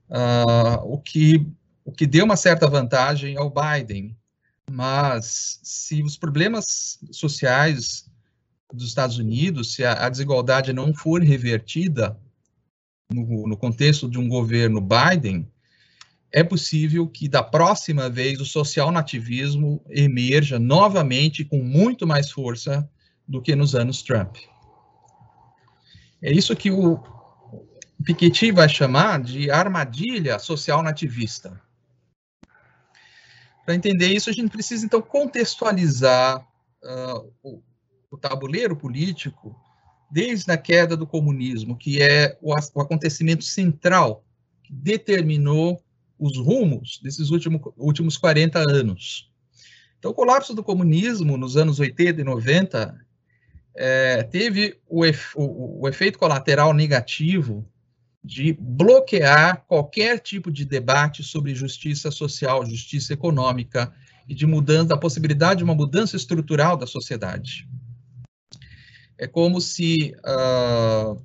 uh, 0.08 0.80
o, 0.84 0.98
que, 0.98 1.46
o 1.84 1.92
que 1.92 2.06
deu 2.06 2.24
uma 2.24 2.36
certa 2.36 2.68
vantagem 2.68 3.36
ao 3.36 3.52
Biden. 3.52 4.16
Mas 4.70 5.60
se 5.62 6.02
os 6.02 6.16
problemas 6.16 6.98
sociais 7.10 8.08
dos 8.72 8.88
Estados 8.88 9.18
Unidos, 9.18 9.74
se 9.74 9.84
a, 9.84 10.06
a 10.06 10.08
desigualdade 10.08 10.72
não 10.72 10.94
for 10.94 11.22
revertida 11.22 12.18
no, 13.12 13.46
no 13.46 13.56
contexto 13.56 14.08
de 14.08 14.18
um 14.18 14.28
governo 14.28 14.80
Biden, 14.80 15.48
é 16.36 16.42
possível 16.42 17.06
que 17.06 17.28
da 17.28 17.44
próxima 17.44 18.10
vez 18.10 18.40
o 18.40 18.44
social 18.44 18.90
nativismo 18.90 19.80
emerja 19.88 20.58
novamente 20.58 21.44
com 21.44 21.62
muito 21.62 22.08
mais 22.08 22.32
força 22.32 22.90
do 23.26 23.40
que 23.40 23.54
nos 23.54 23.76
anos 23.76 24.02
Trump. 24.02 24.38
É 26.20 26.32
isso 26.32 26.56
que 26.56 26.72
o 26.72 27.00
Piketty 28.04 28.50
vai 28.50 28.68
chamar 28.68 29.22
de 29.22 29.48
armadilha 29.48 30.40
social 30.40 30.82
nativista. 30.82 31.62
Para 33.64 33.76
entender 33.76 34.08
isso, 34.08 34.28
a 34.28 34.32
gente 34.32 34.50
precisa, 34.50 34.84
então, 34.84 35.00
contextualizar 35.00 36.44
uh, 36.82 37.32
o, 37.44 37.62
o, 38.10 38.18
tabuleiro 38.18 38.74
político 38.74 39.54
desde 40.10 40.50
a 40.50 40.58
queda 40.58 40.96
do 40.96 41.06
comunismo, 41.06 41.78
que 41.78 42.02
é 42.02 42.36
o, 42.42 42.52
o 42.52 42.80
acontecimento 42.80 43.44
central 43.44 44.24
que 44.64 44.72
determinou 44.72 45.80
os 46.24 46.38
rumos 46.38 46.98
desses 47.02 47.30
últimos, 47.30 47.60
últimos 47.76 48.16
40 48.16 48.58
anos. 48.58 49.30
Então, 49.98 50.10
o 50.10 50.14
colapso 50.14 50.54
do 50.54 50.64
comunismo 50.64 51.36
nos 51.36 51.56
anos 51.56 51.78
80 51.78 52.20
e 52.20 52.24
90 52.24 52.98
é, 53.76 54.22
teve 54.22 54.78
o, 54.88 55.04
efe, 55.04 55.36
o, 55.36 55.82
o 55.82 55.88
efeito 55.88 56.18
colateral 56.18 56.72
negativo 56.72 57.68
de 58.22 58.56
bloquear 58.58 59.64
qualquer 59.68 60.18
tipo 60.18 60.50
de 60.50 60.64
debate 60.64 61.22
sobre 61.22 61.54
justiça 61.54 62.10
social, 62.10 62.64
justiça 62.64 63.12
econômica 63.12 63.92
e 64.26 64.34
de 64.34 64.46
mudança, 64.46 64.94
a 64.94 64.98
possibilidade 64.98 65.58
de 65.58 65.64
uma 65.64 65.74
mudança 65.74 66.16
estrutural 66.16 66.74
da 66.74 66.86
sociedade. 66.86 67.68
É 69.18 69.26
como 69.26 69.60
se, 69.60 70.14
uh, 70.20 71.22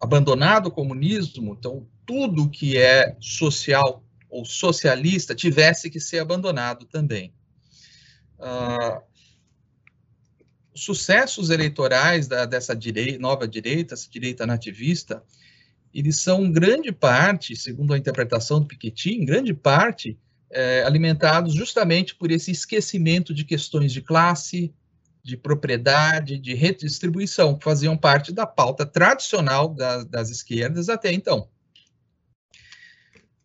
abandonado 0.00 0.66
o 0.66 0.70
comunismo, 0.70 1.56
então 1.58 1.86
tudo 2.06 2.48
que 2.48 2.76
é 2.76 3.16
social 3.20 4.02
ou 4.28 4.44
socialista 4.44 5.34
tivesse 5.34 5.90
que 5.90 6.00
ser 6.00 6.20
abandonado 6.20 6.86
também. 6.86 7.32
Uh, 8.38 9.02
sucessos 10.74 11.50
eleitorais 11.50 12.26
da, 12.26 12.46
dessa 12.46 12.74
direita, 12.74 13.18
nova 13.18 13.46
direita, 13.46 13.94
essa 13.94 14.08
direita 14.08 14.46
nativista, 14.46 15.22
eles 15.92 16.20
são 16.20 16.50
grande 16.50 16.92
parte, 16.92 17.56
segundo 17.56 17.92
a 17.92 17.98
interpretação 17.98 18.60
do 18.60 18.66
Piketty, 18.66 19.10
em 19.10 19.24
grande 19.24 19.52
parte 19.52 20.16
é, 20.50 20.82
alimentados 20.84 21.54
justamente 21.54 22.14
por 22.14 22.30
esse 22.30 22.50
esquecimento 22.50 23.34
de 23.34 23.44
questões 23.44 23.92
de 23.92 24.00
classe, 24.00 24.72
de 25.22 25.36
propriedade, 25.36 26.38
de 26.38 26.54
redistribuição, 26.54 27.56
que 27.56 27.64
faziam 27.64 27.96
parte 27.96 28.32
da 28.32 28.46
pauta 28.46 28.86
tradicional 28.86 29.68
das, 29.68 30.04
das 30.04 30.30
esquerdas 30.30 30.88
até 30.88 31.12
então. 31.12 31.48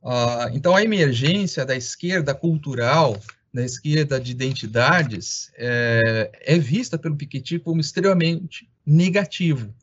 Uh, 0.02 0.54
então, 0.54 0.76
a 0.76 0.84
emergência 0.84 1.66
da 1.66 1.76
esquerda 1.76 2.34
cultural, 2.36 3.20
da 3.52 3.64
esquerda 3.64 4.20
de 4.20 4.32
identidades, 4.32 5.52
é, 5.56 6.32
é 6.42 6.60
vista 6.60 6.98
pelo 6.98 7.16
Piketty 7.16 7.58
como 7.58 7.82
extremamente 7.82 8.70
negativo, 8.86 9.74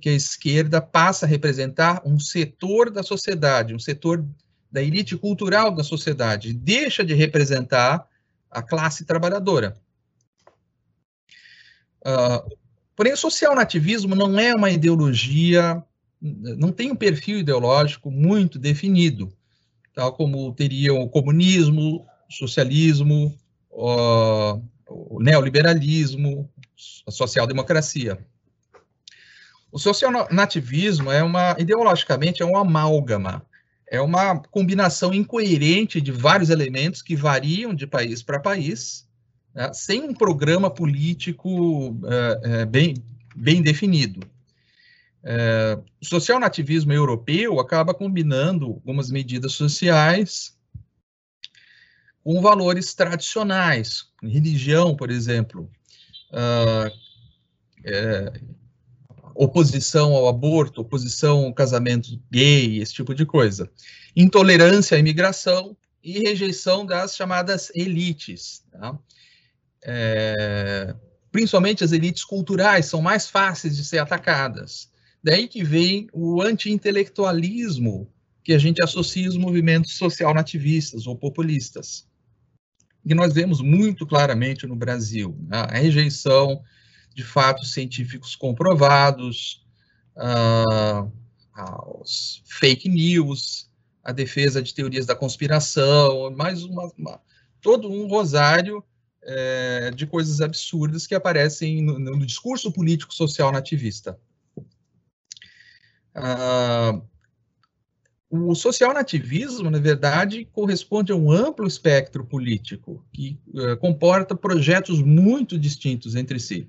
que 0.00 0.08
a 0.08 0.14
esquerda 0.14 0.80
passa 0.80 1.26
a 1.26 1.28
representar 1.28 2.02
um 2.04 2.18
setor 2.18 2.90
da 2.90 3.02
sociedade, 3.02 3.74
um 3.74 3.78
setor 3.78 4.26
da 4.70 4.82
elite 4.82 5.16
cultural 5.16 5.70
da 5.70 5.84
sociedade, 5.84 6.52
deixa 6.52 7.04
de 7.04 7.14
representar 7.14 8.06
a 8.50 8.62
classe 8.62 9.04
trabalhadora. 9.04 9.76
Porém, 12.96 13.12
o 13.12 13.16
social 13.16 13.54
nativismo 13.54 14.14
não 14.14 14.38
é 14.38 14.54
uma 14.54 14.70
ideologia, 14.70 15.82
não 16.20 16.72
tem 16.72 16.90
um 16.90 16.96
perfil 16.96 17.38
ideológico 17.38 18.10
muito 18.10 18.58
definido, 18.58 19.32
tal 19.94 20.12
como 20.12 20.52
teria 20.52 20.92
o 20.94 21.08
comunismo, 21.08 22.06
o 22.28 22.32
socialismo, 22.32 23.38
o 23.70 25.18
neoliberalismo, 25.20 26.50
a 27.06 27.10
social-democracia. 27.10 28.18
O 29.70 29.78
social-nativismo 29.78 31.12
é 31.12 31.22
uma, 31.22 31.54
ideologicamente, 31.58 32.42
é 32.42 32.46
um 32.46 32.56
amálgama, 32.56 33.44
é 33.90 34.00
uma 34.00 34.38
combinação 34.50 35.12
incoerente 35.14 36.00
de 36.00 36.10
vários 36.10 36.50
elementos 36.50 37.02
que 37.02 37.16
variam 37.16 37.74
de 37.74 37.86
país 37.86 38.22
para 38.22 38.40
país, 38.40 39.07
né, 39.58 39.72
sem 39.72 40.04
um 40.04 40.14
programa 40.14 40.70
político 40.70 41.98
é, 42.06 42.60
é, 42.60 42.64
bem, 42.64 42.94
bem 43.34 43.60
definido. 43.60 44.20
É, 45.24 45.76
o 46.00 46.06
social-nativismo 46.06 46.92
europeu 46.92 47.58
acaba 47.58 47.92
combinando 47.92 48.66
algumas 48.66 49.10
medidas 49.10 49.54
sociais 49.54 50.56
com 52.22 52.40
valores 52.40 52.94
tradicionais, 52.94 54.04
religião, 54.22 54.94
por 54.94 55.10
exemplo, 55.10 55.68
é, 57.84 58.40
oposição 59.34 60.14
ao 60.14 60.28
aborto, 60.28 60.82
oposição 60.82 61.46
ao 61.46 61.54
casamento 61.54 62.10
gay, 62.30 62.78
esse 62.78 62.92
tipo 62.92 63.12
de 63.12 63.26
coisa. 63.26 63.68
Intolerância 64.14 64.96
à 64.96 65.00
imigração 65.00 65.76
e 66.04 66.20
rejeição 66.20 66.86
das 66.86 67.16
chamadas 67.16 67.72
elites. 67.74 68.62
Tá? 68.70 68.96
É, 69.84 70.94
principalmente 71.30 71.84
as 71.84 71.92
elites 71.92 72.24
culturais 72.24 72.86
são 72.86 73.00
mais 73.00 73.28
fáceis 73.28 73.76
de 73.76 73.84
ser 73.84 73.98
atacadas. 73.98 74.90
Daí 75.22 75.48
que 75.48 75.62
vem 75.64 76.08
o 76.12 76.40
anti-intelectualismo 76.42 78.10
que 78.42 78.52
a 78.52 78.58
gente 78.58 78.82
associa 78.82 79.26
aos 79.26 79.36
movimentos 79.36 79.96
social-nativistas 79.96 81.06
ou 81.06 81.16
populistas. 81.16 82.06
E 83.04 83.14
nós 83.14 83.32
vemos 83.32 83.60
muito 83.60 84.06
claramente 84.06 84.66
no 84.66 84.76
Brasil 84.76 85.36
né? 85.48 85.58
a 85.58 85.78
rejeição 85.78 86.62
de 87.14 87.24
fatos 87.24 87.72
científicos 87.72 88.36
comprovados, 88.36 89.66
uh, 90.16 91.10
aos 91.52 92.42
fake 92.46 92.88
news, 92.88 93.68
a 94.04 94.12
defesa 94.12 94.62
de 94.62 94.72
teorias 94.72 95.04
da 95.04 95.14
conspiração, 95.14 96.30
mais 96.36 96.62
uma, 96.62 96.90
uma 96.96 97.20
todo 97.60 97.90
um 97.90 98.06
rosário 98.06 98.82
é, 99.22 99.90
de 99.90 100.06
coisas 100.06 100.40
absurdas 100.40 101.06
que 101.06 101.14
aparecem 101.14 101.82
no, 101.82 101.98
no 101.98 102.26
discurso 102.26 102.72
político 102.72 103.14
social 103.14 103.52
nativista. 103.52 104.18
Uh, 106.16 107.02
o 108.30 108.54
social 108.54 108.92
nativismo, 108.92 109.70
na 109.70 109.78
verdade, 109.78 110.44
corresponde 110.52 111.12
a 111.12 111.16
um 111.16 111.32
amplo 111.32 111.66
espectro 111.66 112.26
político 112.26 113.02
que 113.12 113.38
uh, 113.54 113.76
comporta 113.78 114.34
projetos 114.34 115.00
muito 115.00 115.58
distintos 115.58 116.14
entre 116.14 116.38
si. 116.38 116.68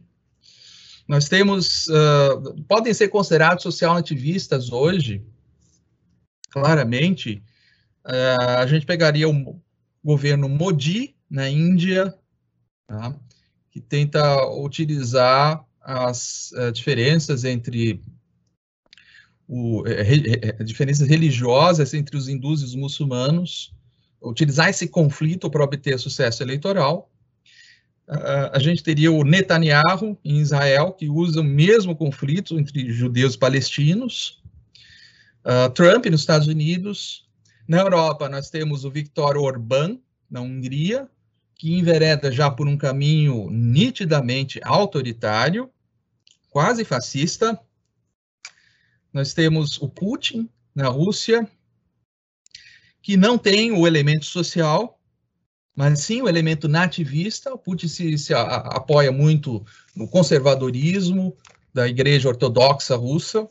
Nós 1.08 1.28
temos, 1.28 1.88
uh, 1.88 2.64
podem 2.68 2.94
ser 2.94 3.10
considerados 3.10 3.64
social 3.64 3.96
nativistas 3.96 4.72
hoje, 4.72 5.26
claramente, 6.50 7.44
uh, 8.06 8.60
a 8.60 8.66
gente 8.66 8.86
pegaria 8.86 9.28
o 9.28 9.60
governo 10.04 10.48
Modi, 10.48 11.16
na 11.30 11.50
Índia, 11.50 12.18
tá? 12.90 13.16
que 13.72 13.80
tenta 13.80 14.46
utilizar 14.52 15.64
as 15.82 16.52
uh, 16.54 16.72
diferenças 16.72 17.46
entre 17.46 18.02
o, 19.48 19.88
é, 19.88 20.02
é, 20.02 20.64
diferenças 20.64 21.08
religiosas 21.08 21.94
entre 21.94 22.18
os 22.18 22.28
hindus 22.28 22.62
e 22.62 22.66
os 22.66 22.76
muçulmanos, 22.76 23.74
utilizar 24.22 24.70
esse 24.70 24.88
conflito 24.88 25.50
para 25.50 25.64
obter 25.64 25.98
sucesso 25.98 26.44
eleitoral, 26.44 27.10
Uh, 28.10 28.50
a 28.54 28.58
gente 28.58 28.82
teria 28.82 29.12
o 29.12 29.24
Netanyahu 29.24 30.18
em 30.26 30.40
Israel, 30.40 30.94
que 30.94 31.08
usa 31.08 31.42
o 31.42 31.44
mesmo 31.44 31.96
conflito 31.96 32.58
entre 32.58 32.92
judeus 32.92 33.36
e 33.36 33.38
palestinos. 33.38 34.42
Uh, 35.46 35.70
Trump 35.76 36.08
nos 36.08 36.22
Estados 36.22 36.48
Unidos. 36.48 37.30
Na 37.68 37.82
Europa, 37.82 38.28
nós 38.28 38.50
temos 38.50 38.84
o 38.84 38.90
Viktor 38.90 39.38
Orbán, 39.38 40.00
na 40.28 40.42
Hungria, 40.42 41.08
que 41.60 41.78
envereda 41.78 42.32
já 42.32 42.50
por 42.50 42.70
um 42.70 42.78
caminho 42.78 43.50
nitidamente 43.52 44.62
autoritário, 44.64 45.70
quase 46.50 46.86
fascista. 46.86 47.60
Nós 49.12 49.34
temos 49.34 49.78
o 49.82 49.90
Putin, 49.90 50.50
na 50.74 50.88
Rússia, 50.88 51.46
que 53.02 53.18
não 53.18 53.38
tem 53.38 53.74
o 53.74 53.86
elemento 53.86 54.26
social, 54.26 55.02
mas 55.76 56.00
sim 56.00 56.22
o 56.22 56.30
elemento 56.30 56.70
nativista. 56.70 57.54
O 57.54 57.58
Putin 57.58 57.90
se, 57.90 58.18
se 58.18 58.34
a, 58.34 58.42
apoia 58.42 59.12
muito 59.12 59.62
no 59.94 60.08
conservadorismo 60.08 61.36
da 61.74 61.90
Igreja 61.90 62.30
Ortodoxa 62.30 62.96
Russa. 62.96 63.50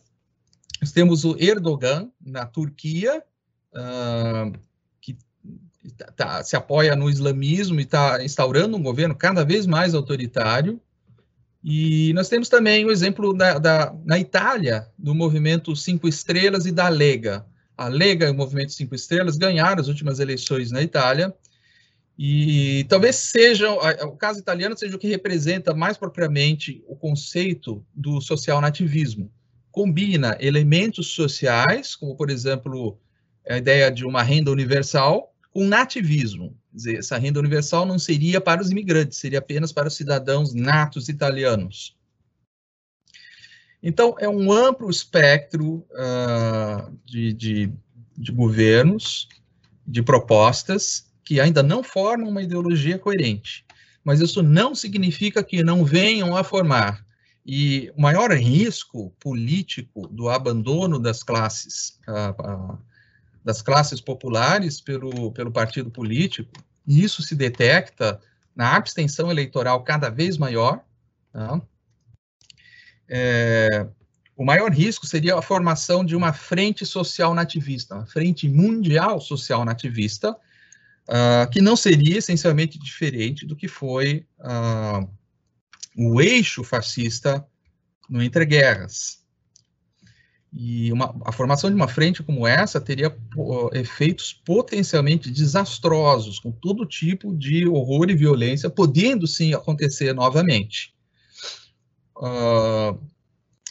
Nós 0.80 0.92
temos 0.92 1.26
o 1.26 1.36
Erdogan 1.38 2.10
na 2.18 2.46
Turquia, 2.46 3.22
uh, 3.74 4.67
tá, 5.90 6.06
tá, 6.16 6.44
se 6.44 6.56
apoia 6.56 6.94
no 6.96 7.08
islamismo 7.08 7.80
e 7.80 7.82
está 7.82 8.22
instaurando 8.24 8.76
um 8.76 8.82
governo 8.82 9.14
cada 9.14 9.44
vez 9.44 9.66
mais 9.66 9.94
autoritário. 9.94 10.80
E 11.62 12.12
nós 12.14 12.28
temos 12.28 12.48
também 12.48 12.84
o 12.84 12.90
exemplo 12.90 13.34
da, 13.34 13.58
da, 13.58 13.94
na 14.04 14.18
Itália, 14.18 14.86
do 14.96 15.14
movimento 15.14 15.74
Cinco 15.74 16.08
Estrelas 16.08 16.66
e 16.66 16.72
da 16.72 16.88
Lega. 16.88 17.44
A 17.76 17.88
Lega 17.88 18.26
e 18.26 18.30
o 18.30 18.34
movimento 18.34 18.72
Cinco 18.72 18.94
Estrelas 18.94 19.36
ganharam 19.36 19.80
as 19.80 19.88
últimas 19.88 20.20
eleições 20.20 20.70
na 20.70 20.82
Itália, 20.82 21.34
e 22.18 22.84
talvez 22.88 23.14
seja, 23.14 23.70
o 23.70 24.16
caso 24.16 24.40
italiano 24.40 24.76
seja 24.76 24.96
o 24.96 24.98
que 24.98 25.06
representa 25.06 25.72
mais 25.72 25.96
propriamente 25.96 26.82
o 26.88 26.96
conceito 26.96 27.86
do 27.94 28.20
social 28.20 28.60
nativismo. 28.60 29.30
Combina 29.70 30.36
elementos 30.40 31.06
sociais, 31.12 31.94
como, 31.94 32.16
por 32.16 32.28
exemplo, 32.28 32.98
a 33.48 33.58
ideia 33.58 33.88
de 33.88 34.04
uma 34.04 34.20
renda 34.20 34.50
universal, 34.50 35.32
com 35.58 35.66
nativismo. 35.66 36.56
Quer 36.70 36.76
dizer, 36.76 36.98
essa 36.98 37.18
renda 37.18 37.40
universal 37.40 37.84
não 37.84 37.98
seria 37.98 38.40
para 38.40 38.62
os 38.62 38.70
imigrantes, 38.70 39.18
seria 39.18 39.40
apenas 39.40 39.72
para 39.72 39.88
os 39.88 39.96
cidadãos 39.96 40.54
natos 40.54 41.08
italianos. 41.08 41.96
Então, 43.82 44.14
é 44.20 44.28
um 44.28 44.52
amplo 44.52 44.88
espectro 44.88 45.84
uh, 45.90 46.96
de, 47.04 47.32
de, 47.32 47.72
de 48.16 48.30
governos, 48.30 49.28
de 49.84 50.00
propostas, 50.00 51.10
que 51.24 51.40
ainda 51.40 51.60
não 51.60 51.82
formam 51.82 52.28
uma 52.28 52.42
ideologia 52.42 52.96
coerente. 52.96 53.66
Mas 54.04 54.20
isso 54.20 54.44
não 54.44 54.76
significa 54.76 55.42
que 55.42 55.64
não 55.64 55.84
venham 55.84 56.36
a 56.36 56.44
formar. 56.44 57.04
E 57.44 57.92
o 57.96 58.00
maior 58.00 58.30
risco 58.30 59.12
político 59.18 60.06
do 60.06 60.28
abandono 60.28 61.00
das 61.00 61.24
classes, 61.24 61.98
uh, 62.06 62.74
uh, 62.74 62.78
das 63.48 63.62
classes 63.62 63.98
populares 63.98 64.78
pelo, 64.78 65.32
pelo 65.32 65.50
partido 65.50 65.90
político, 65.90 66.52
e 66.86 67.02
isso 67.02 67.22
se 67.22 67.34
detecta 67.34 68.20
na 68.54 68.76
abstenção 68.76 69.30
eleitoral 69.30 69.82
cada 69.82 70.10
vez 70.10 70.36
maior, 70.36 70.84
tá? 71.32 71.58
é, 73.08 73.86
o 74.36 74.44
maior 74.44 74.70
risco 74.70 75.06
seria 75.06 75.34
a 75.34 75.40
formação 75.40 76.04
de 76.04 76.14
uma 76.14 76.30
frente 76.34 76.84
social 76.84 77.32
nativista, 77.32 77.94
uma 77.94 78.06
frente 78.06 78.46
mundial 78.46 79.18
social 79.18 79.64
nativista, 79.64 80.32
uh, 80.32 81.48
que 81.50 81.62
não 81.62 81.74
seria 81.74 82.18
essencialmente 82.18 82.78
diferente 82.78 83.46
do 83.46 83.56
que 83.56 83.66
foi 83.66 84.26
uh, 84.40 85.08
o 85.96 86.20
eixo 86.20 86.62
fascista 86.62 87.42
no 88.10 88.22
entreguerras. 88.22 89.17
E 90.52 90.90
uma, 90.92 91.14
a 91.24 91.32
formação 91.32 91.68
de 91.68 91.76
uma 91.76 91.88
frente 91.88 92.22
como 92.22 92.46
essa 92.46 92.80
teria 92.80 93.14
efeitos 93.72 94.32
potencialmente 94.32 95.30
desastrosos, 95.30 96.38
com 96.38 96.50
todo 96.50 96.86
tipo 96.86 97.36
de 97.36 97.66
horror 97.66 98.08
e 98.08 98.14
violência, 98.14 98.70
podendo 98.70 99.26
sim 99.26 99.52
acontecer 99.52 100.14
novamente. 100.14 100.94
Uh, 102.16 102.98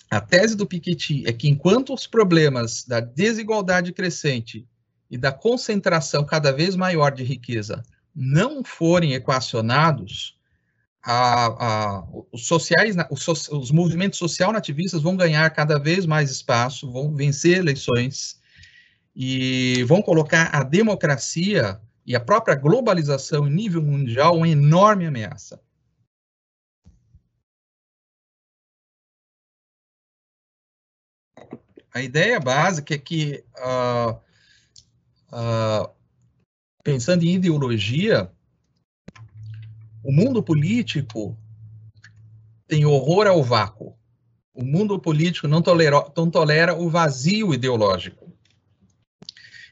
a 0.10 0.22
tese 0.22 0.56
do 0.56 0.66
Piketty 0.66 1.24
é 1.28 1.34
que 1.34 1.50
enquanto 1.50 1.94
os 1.94 2.08
problemas 2.08 2.86
da 2.86 3.00
desigualdade 3.00 3.92
crescente 3.92 4.66
e 5.10 5.18
da 5.18 5.32
concentração 5.32 6.24
cada 6.24 6.52
vez 6.52 6.76
maior 6.76 7.12
de 7.12 7.24
riqueza 7.24 7.84
não 8.16 8.64
forem 8.64 9.14
equacionados, 9.14 10.37
a, 11.10 11.46
a, 12.00 12.08
os 12.34 12.48
sociais, 12.48 12.94
os, 13.10 13.48
os 13.48 13.72
movimentos 13.72 14.20
social 14.20 14.52
nativistas 14.52 15.02
vão 15.02 15.16
ganhar 15.16 15.50
cada 15.52 15.80
vez 15.80 16.06
mais 16.06 16.30
espaço, 16.30 16.92
vão 16.92 17.16
vencer 17.16 17.60
eleições 17.60 18.42
e 19.16 19.86
vão 19.86 20.02
colocar 20.02 20.54
a 20.54 20.64
democracia 20.64 21.80
e 22.06 22.14
a 22.14 22.20
própria 22.20 22.56
globalização 22.56 23.48
em 23.48 23.52
nível 23.52 23.82
mundial 23.82 24.36
uma 24.36 24.50
enorme 24.50 25.06
ameaça. 25.06 25.62
A 31.94 32.02
ideia 32.02 32.38
básica 32.38 32.96
é 32.96 32.98
que, 32.98 33.46
uh, 33.58 34.12
uh, 35.32 35.90
pensando 36.84 37.24
em 37.24 37.36
ideologia, 37.36 38.30
o 40.04 40.12
mundo 40.12 40.42
político 40.42 41.38
tem 42.68 42.86
horror 42.86 43.28
ao 43.28 43.44
vácuo. 43.44 43.96
O 44.54 44.64
mundo 44.64 45.00
político 45.00 45.48
não 45.48 45.62
tolera, 45.62 46.12
não 46.16 46.30
tolera 46.30 46.76
o 46.76 46.90
vazio 46.90 47.54
ideológico. 47.54 48.28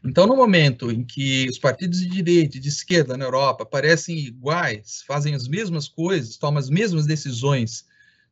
Então, 0.03 0.27
no 0.27 0.35
momento 0.35 0.91
em 0.91 1.03
que 1.03 1.49
os 1.49 1.57
partidos 1.57 1.99
de 1.99 2.07
direita 2.07 2.57
e 2.57 2.59
de 2.59 2.69
esquerda 2.69 3.17
na 3.17 3.25
Europa 3.25 3.65
parecem 3.65 4.19
iguais, 4.19 5.03
fazem 5.07 5.33
as 5.33 5.47
mesmas 5.47 5.88
coisas, 5.88 6.38
tomam 6.38 6.59
as 6.59 6.69
mesmas 6.69 7.07
decisões 7.07 7.85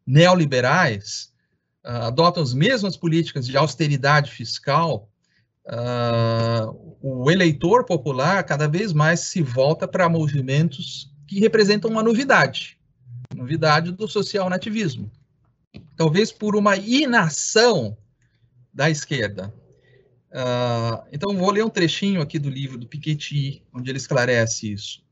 neoliberais, 0.05 1.33
uh, 1.83 2.07
adotam 2.07 2.43
as 2.43 2.53
mesmas 2.53 2.95
políticas 2.95 3.47
de 3.47 3.57
austeridade 3.57 4.29
fiscal, 4.29 5.09
uh, 5.65 6.97
o 7.01 7.31
eleitor 7.31 7.85
popular 7.85 8.43
cada 8.43 8.67
vez 8.67 8.93
mais 8.93 9.21
se 9.21 9.41
volta 9.41 9.87
para 9.87 10.07
movimentos 10.07 11.12
que 11.33 11.39
representam 11.39 11.89
uma 11.89 12.03
novidade, 12.03 12.77
novidade 13.35 13.91
do 13.91 14.07
social 14.07 14.49
nativismo. 14.49 15.11
Talvez 15.95 16.31
por 16.31 16.55
uma 16.55 16.77
inação 16.77 17.97
da 18.71 18.89
esquerda. 18.89 19.53
Uh, 20.31 21.03
então, 21.11 21.35
vou 21.35 21.51
ler 21.51 21.63
um 21.63 21.69
trechinho 21.69 22.21
aqui 22.21 22.37
do 22.37 22.49
livro 22.49 22.77
do 22.77 22.87
Piketty, 22.87 23.63
onde 23.73 23.89
ele 23.89 23.97
esclarece 23.97 24.71
isso 24.71 25.03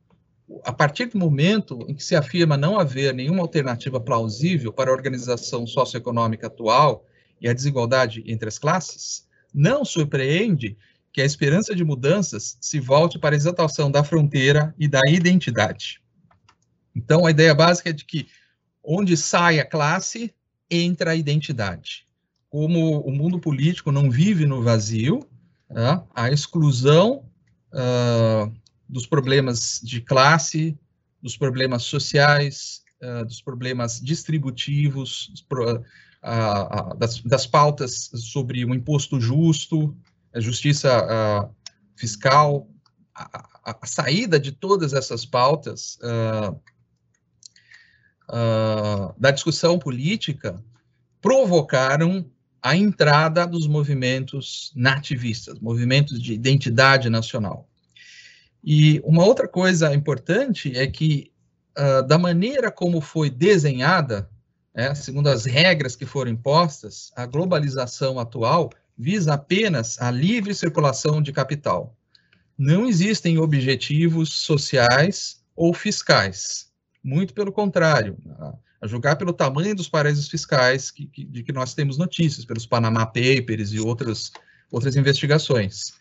a 0.65 0.73
partir 0.73 1.05
do 1.05 1.17
momento 1.17 1.85
em 1.87 1.93
que 1.93 2.03
se 2.03 2.15
afirma 2.15 2.57
não 2.57 2.77
haver 2.77 3.13
nenhuma 3.13 3.41
alternativa 3.41 3.99
plausível 3.99 4.73
para 4.73 4.89
a 4.89 4.93
organização 4.93 5.65
socioeconômica 5.65 6.47
atual 6.47 7.05
e 7.39 7.47
a 7.47 7.53
desigualdade 7.53 8.21
entre 8.27 8.49
as 8.49 8.59
classes, 8.59 9.25
não 9.53 9.85
surpreende 9.85 10.77
que 11.13 11.21
a 11.21 11.25
esperança 11.25 11.75
de 11.75 11.83
mudanças 11.83 12.57
se 12.59 12.79
volte 12.79 13.19
para 13.19 13.35
a 13.35 13.37
exaltação 13.37 13.89
da 13.89 14.03
fronteira 14.03 14.73
e 14.77 14.87
da 14.87 15.01
identidade. 15.07 16.00
Então, 16.95 17.25
a 17.25 17.31
ideia 17.31 17.53
básica 17.53 17.89
é 17.89 17.93
de 17.93 18.05
que 18.05 18.27
onde 18.83 19.15
sai 19.15 19.59
a 19.59 19.65
classe, 19.65 20.33
entra 20.69 21.11
a 21.11 21.15
identidade. 21.15 22.05
Como 22.49 22.99
o 23.01 23.11
mundo 23.11 23.39
político 23.39 23.91
não 23.91 24.09
vive 24.09 24.45
no 24.45 24.61
vazio, 24.61 25.27
né, 25.69 26.03
a 26.13 26.31
exclusão 26.31 27.25
uh, 27.71 28.51
dos 28.87 29.05
problemas 29.05 29.79
de 29.83 30.01
classe, 30.01 30.77
dos 31.21 31.37
problemas 31.37 31.83
sociais, 31.83 32.81
uh, 33.01 33.25
dos 33.25 33.41
problemas 33.41 33.99
distributivos, 34.01 35.31
uh, 35.51 35.77
uh, 35.77 36.97
das, 36.97 37.21
das, 37.21 37.45
pautas 37.45 38.09
sobre 38.15 38.65
o 38.65 38.73
imposto 38.73 39.19
justo, 39.19 39.95
a 40.33 40.39
justiça 40.39 41.49
fiscal, 41.95 42.67
a, 43.13 43.23
a, 43.65 43.77
a, 43.81 43.85
saída 43.85 44.39
de 44.39 44.53
todas 44.53 44.93
essas 44.93 45.25
pautas 45.25 45.99
da 49.17 49.31
discussão 49.31 49.77
política 49.77 50.63
provocaram 51.21 52.25
a 52.61 52.75
entrada 52.75 53.45
dos 53.45 53.67
movimentos 53.67 54.71
nativistas, 54.75 55.59
movimentos 55.59 56.21
de 56.21 56.33
identidade 56.33 57.09
nacional. 57.09 57.67
E 58.63 59.01
uma 59.03 59.25
outra 59.25 59.47
coisa 59.47 59.93
importante 59.93 60.77
é 60.77 60.85
que, 60.85 61.31
uh, 61.77 62.05
da 62.05 62.17
maneira 62.17 62.71
como 62.71 63.01
foi 63.01 63.29
desenhada, 63.29 64.29
né, 64.73 64.93
segundo 64.93 65.27
as 65.27 65.45
regras 65.45 65.95
que 65.95 66.05
foram 66.05 66.31
impostas, 66.31 67.11
a 67.15 67.25
globalização 67.25 68.19
atual 68.19 68.69
visa 68.95 69.33
apenas 69.33 69.99
a 69.99 70.11
livre 70.11 70.53
circulação 70.53 71.21
de 71.21 71.31
capital. 71.31 71.95
Não 72.55 72.87
existem 72.87 73.39
objetivos 73.39 74.31
sociais 74.31 75.43
ou 75.55 75.73
fiscais. 75.73 76.70
Muito 77.03 77.33
pelo 77.33 77.51
contrário, 77.51 78.17
a 78.81 78.87
julgar 78.87 79.15
pelo 79.15 79.33
tamanho 79.33 79.75
dos 79.75 79.89
paraísos 79.89 80.27
fiscais 80.27 80.91
que, 80.91 81.07
que, 81.07 81.23
de 81.23 81.43
que 81.43 81.51
nós 81.51 81.73
temos 81.73 81.97
notícias, 81.97 82.45
pelos 82.45 82.65
Panama 82.65 83.05
Papers 83.05 83.73
e 83.73 83.79
outras, 83.79 84.31
outras 84.71 84.95
investigações. 84.95 85.93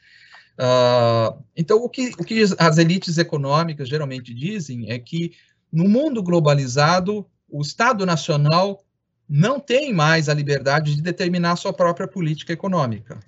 Uh, 0.58 1.42
então, 1.56 1.78
o 1.78 1.88
que, 1.88 2.12
o 2.18 2.24
que 2.24 2.42
as 2.58 2.78
elites 2.78 3.16
econômicas 3.16 3.88
geralmente 3.88 4.34
dizem 4.34 4.90
é 4.90 4.98
que 4.98 5.32
no 5.72 5.88
mundo 5.88 6.22
globalizado, 6.22 7.26
o 7.48 7.62
Estado 7.62 8.04
Nacional 8.04 8.84
não 9.28 9.60
tem 9.60 9.92
mais 9.92 10.28
a 10.28 10.34
liberdade 10.34 10.94
de 10.94 11.02
determinar 11.02 11.56
sua 11.56 11.72
própria 11.72 12.08
política 12.08 12.52
econômica. 12.52 13.20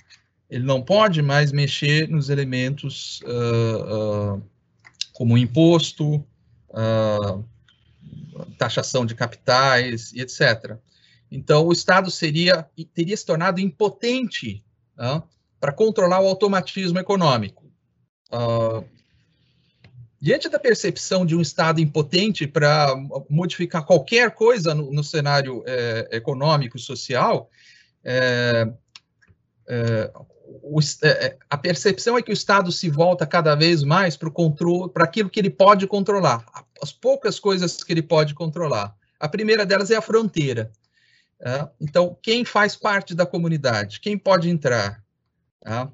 Ele 0.50 0.64
não 0.64 0.82
pode 0.82 1.22
mais 1.22 1.52
mexer 1.52 2.08
nos 2.08 2.28
elementos 2.28 3.20
uh, 3.22 4.34
uh, 4.34 4.42
como 5.14 5.38
imposto, 5.38 6.24
taxação 8.58 9.04
de 9.04 9.14
capitais 9.14 10.12
e 10.12 10.20
etc. 10.20 10.76
Então, 11.30 11.66
o 11.66 11.72
Estado 11.72 12.10
seria 12.10 12.68
teria 12.94 13.16
se 13.16 13.24
tornado 13.24 13.60
impotente 13.60 14.64
para 15.58 15.72
controlar 15.72 16.20
o 16.20 16.26
automatismo 16.26 16.98
econômico. 16.98 17.70
Uh, 18.32 18.84
diante 20.20 20.48
da 20.48 20.58
percepção 20.58 21.26
de 21.26 21.34
um 21.34 21.40
Estado 21.40 21.80
impotente 21.80 22.46
para 22.46 22.94
modificar 23.28 23.84
qualquer 23.84 24.30
coisa 24.30 24.74
no, 24.74 24.92
no 24.92 25.02
cenário 25.02 25.64
é, 25.66 26.08
econômico 26.12 26.76
e 26.76 26.80
social, 26.80 27.50
é, 28.04 28.68
é, 29.68 30.12
o, 30.62 30.78
é, 31.02 31.36
a 31.50 31.58
percepção 31.58 32.16
é 32.16 32.22
que 32.22 32.30
o 32.30 32.32
Estado 32.32 32.70
se 32.70 32.88
volta 32.88 33.26
cada 33.26 33.54
vez 33.54 33.82
mais 33.82 34.16
para 34.16 34.28
o 34.28 34.32
controle, 34.32 34.92
para 34.92 35.04
aquilo 35.04 35.28
que 35.28 35.40
ele 35.40 35.50
pode 35.50 35.86
controlar, 35.86 36.44
as 36.82 36.92
poucas 36.92 37.38
coisas 37.38 37.84
que 37.84 37.92
ele 37.92 38.02
pode 38.02 38.34
controlar. 38.34 38.94
A 39.20 39.28
primeira 39.28 39.64
delas 39.64 39.90
é 39.92 39.96
a 39.96 40.02
fronteira. 40.02 40.72
É, 41.40 41.68
então, 41.80 42.16
quem 42.20 42.44
faz 42.44 42.74
parte 42.74 43.14
da 43.14 43.24
comunidade? 43.24 44.00
Quem 44.00 44.18
pode 44.18 44.50
entrar? 44.50 45.02
Tá? 45.60 45.90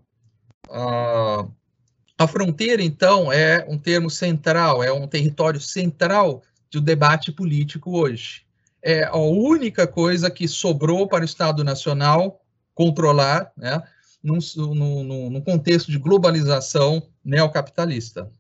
A 2.19 2.27
fronteira, 2.27 2.83
então, 2.83 3.31
é 3.31 3.65
um 3.69 3.79
termo 3.79 4.11
central, 4.11 4.83
é 4.83 4.91
um 4.93 5.07
território 5.07 5.61
central 5.61 6.43
do 6.71 6.81
debate 6.81 7.31
político 7.31 7.99
hoje. 7.99 8.47
é 8.83 9.05
a 9.05 9.17
única 9.17 9.87
coisa 9.87 10.31
que 10.31 10.47
sobrou 10.47 11.09
para 11.09 11.23
o 11.23 11.25
Estado 11.25 11.65
Nacional 11.65 12.41
controlar, 12.75 13.53
né, 13.57 13.83
num, 14.23 14.39
num, 14.57 15.31
num 15.31 15.41
contexto 15.41 15.91
de 15.91 15.99
globalização 15.99 17.03
neocapitalista. 17.25 18.31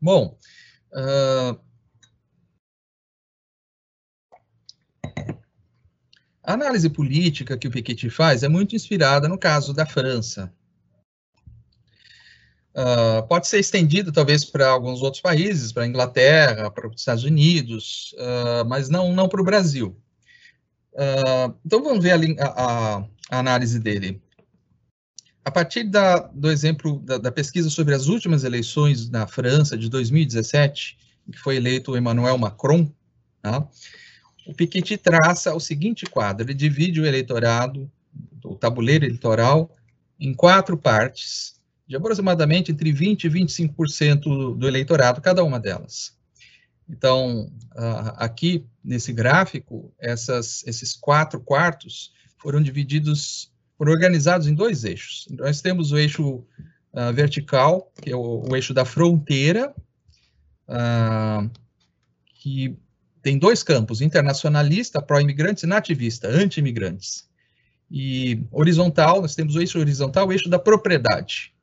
Bom, 0.00 0.36
uh, 0.92 1.60
a 6.42 6.52
análise 6.52 6.88
política 6.90 7.56
que 7.56 7.68
o 7.68 7.70
Piketty 7.70 8.10
faz 8.10 8.42
é 8.42 8.48
muito 8.48 8.74
inspirada 8.74 9.28
no 9.28 9.38
caso 9.38 9.72
da 9.72 9.86
França. 9.86 10.52
Uh, 12.72 13.26
pode 13.26 13.48
ser 13.48 13.58
estendida 13.58 14.12
talvez 14.12 14.44
para 14.44 14.68
alguns 14.68 15.02
outros 15.02 15.20
países, 15.20 15.72
para 15.72 15.82
a 15.82 15.86
Inglaterra, 15.86 16.70
para 16.70 16.88
os 16.88 17.00
Estados 17.00 17.24
Unidos, 17.24 18.14
uh, 18.14 18.64
mas 18.68 18.88
não, 18.88 19.12
não 19.12 19.28
para 19.28 19.40
o 19.40 19.44
Brasil. 19.44 19.96
Uh, 20.92 21.54
então 21.64 21.82
vamos 21.82 22.02
ver 22.02 22.12
a, 22.12 22.44
a, 22.44 22.96
a, 23.30 23.38
análise 23.38 23.78
dele. 23.78 24.22
A 25.44 25.50
partir 25.50 25.84
da, 25.84 26.18
do 26.18 26.50
exemplo 26.50 26.98
da, 27.00 27.18
da, 27.18 27.32
pesquisa 27.32 27.70
sobre 27.70 27.94
as 27.94 28.06
últimas 28.06 28.44
eleições 28.44 29.08
na 29.08 29.26
França 29.26 29.76
de 29.76 29.88
2017, 29.88 30.98
em 31.26 31.32
que 31.32 31.38
foi 31.38 31.56
eleito 31.56 31.96
Emmanuel 31.96 32.36
Macron, 32.36 32.90
tá? 33.40 33.66
o 34.46 34.54
Piketty 34.54 34.96
traça 34.98 35.54
o 35.54 35.60
seguinte 35.60 36.04
quadro: 36.06 36.44
ele 36.44 36.54
divide 36.54 37.00
o 37.00 37.06
eleitorado, 37.06 37.90
o 38.44 38.54
tabuleiro 38.54 39.04
eleitoral, 39.04 39.70
em 40.18 40.34
quatro 40.34 40.76
partes, 40.76 41.60
de 41.86 41.96
aproximadamente 41.96 42.70
entre 42.70 42.92
20% 42.92 43.24
e 43.24 43.30
25% 43.30 44.56
do 44.56 44.68
eleitorado, 44.68 45.20
cada 45.20 45.42
uma 45.42 45.58
delas. 45.58 46.16
Então, 46.88 47.50
aqui 48.16 48.66
nesse 48.82 49.12
gráfico, 49.12 49.92
essas, 49.98 50.66
esses 50.66 50.94
quatro 50.94 51.40
quartos 51.40 52.12
foram 52.36 52.60
divididos, 52.60 53.49
foram 53.80 53.92
organizados 53.92 54.46
em 54.46 54.52
dois 54.52 54.84
eixos. 54.84 55.26
Nós 55.30 55.62
temos 55.62 55.90
o 55.90 55.96
eixo 55.96 56.44
uh, 56.92 57.12
vertical, 57.14 57.90
que 58.02 58.12
é 58.12 58.14
o, 58.14 58.46
o, 58.46 58.54
eixo 58.54 58.74
da 58.74 58.84
fronteira, 58.84 59.74
uh, 60.68 61.50
que 62.26 62.76
tem 63.22 63.38
dois 63.38 63.62
campos, 63.62 64.02
internacionalista, 64.02 65.00
pró-imigrantes 65.00 65.62
e 65.62 65.66
nativista, 65.66 66.28
anti-imigrantes. 66.28 67.26
E 67.90 68.44
horizontal, 68.52 69.22
nós 69.22 69.34
temos 69.34 69.56
o 69.56 69.60
eixo 69.60 69.78
horizontal, 69.78 70.28
o 70.28 70.32
eixo 70.32 70.50
da 70.50 70.58
propriedade, 70.58 71.54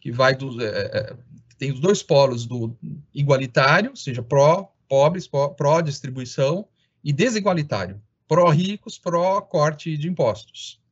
que 0.00 0.10
vai 0.10 0.34
do, 0.34 0.58
é, 0.64 0.66
é 0.66 1.16
tem 1.58 1.70
os 1.70 1.80
dois 1.80 2.02
polos 2.02 2.46
do 2.46 2.74
igualitário, 3.12 3.90
ou 3.90 3.96
seja, 3.96 4.22
pró-pobres, 4.22 5.28
pró-distribuição, 5.28 6.66
e 7.04 7.12
desigualitário, 7.12 8.00
pró-ricos, 8.26 8.98
pró-corte 8.98 9.98
de 9.98 10.08
impostos. 10.08 10.82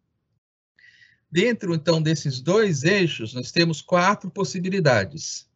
Dentro, 1.32 1.74
então, 1.74 2.02
desses 2.02 2.42
dois 2.42 2.84
eixos, 2.84 3.32
nós 3.32 3.50
temos 3.50 3.80
quatro 3.80 4.30
possibilidades. 4.30 5.48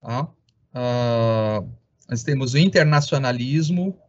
Tá? 0.00 0.26
Ah, 0.72 1.62
nós 2.08 2.22
temos 2.22 2.54
o 2.54 2.58
internacionalismo 2.58 4.00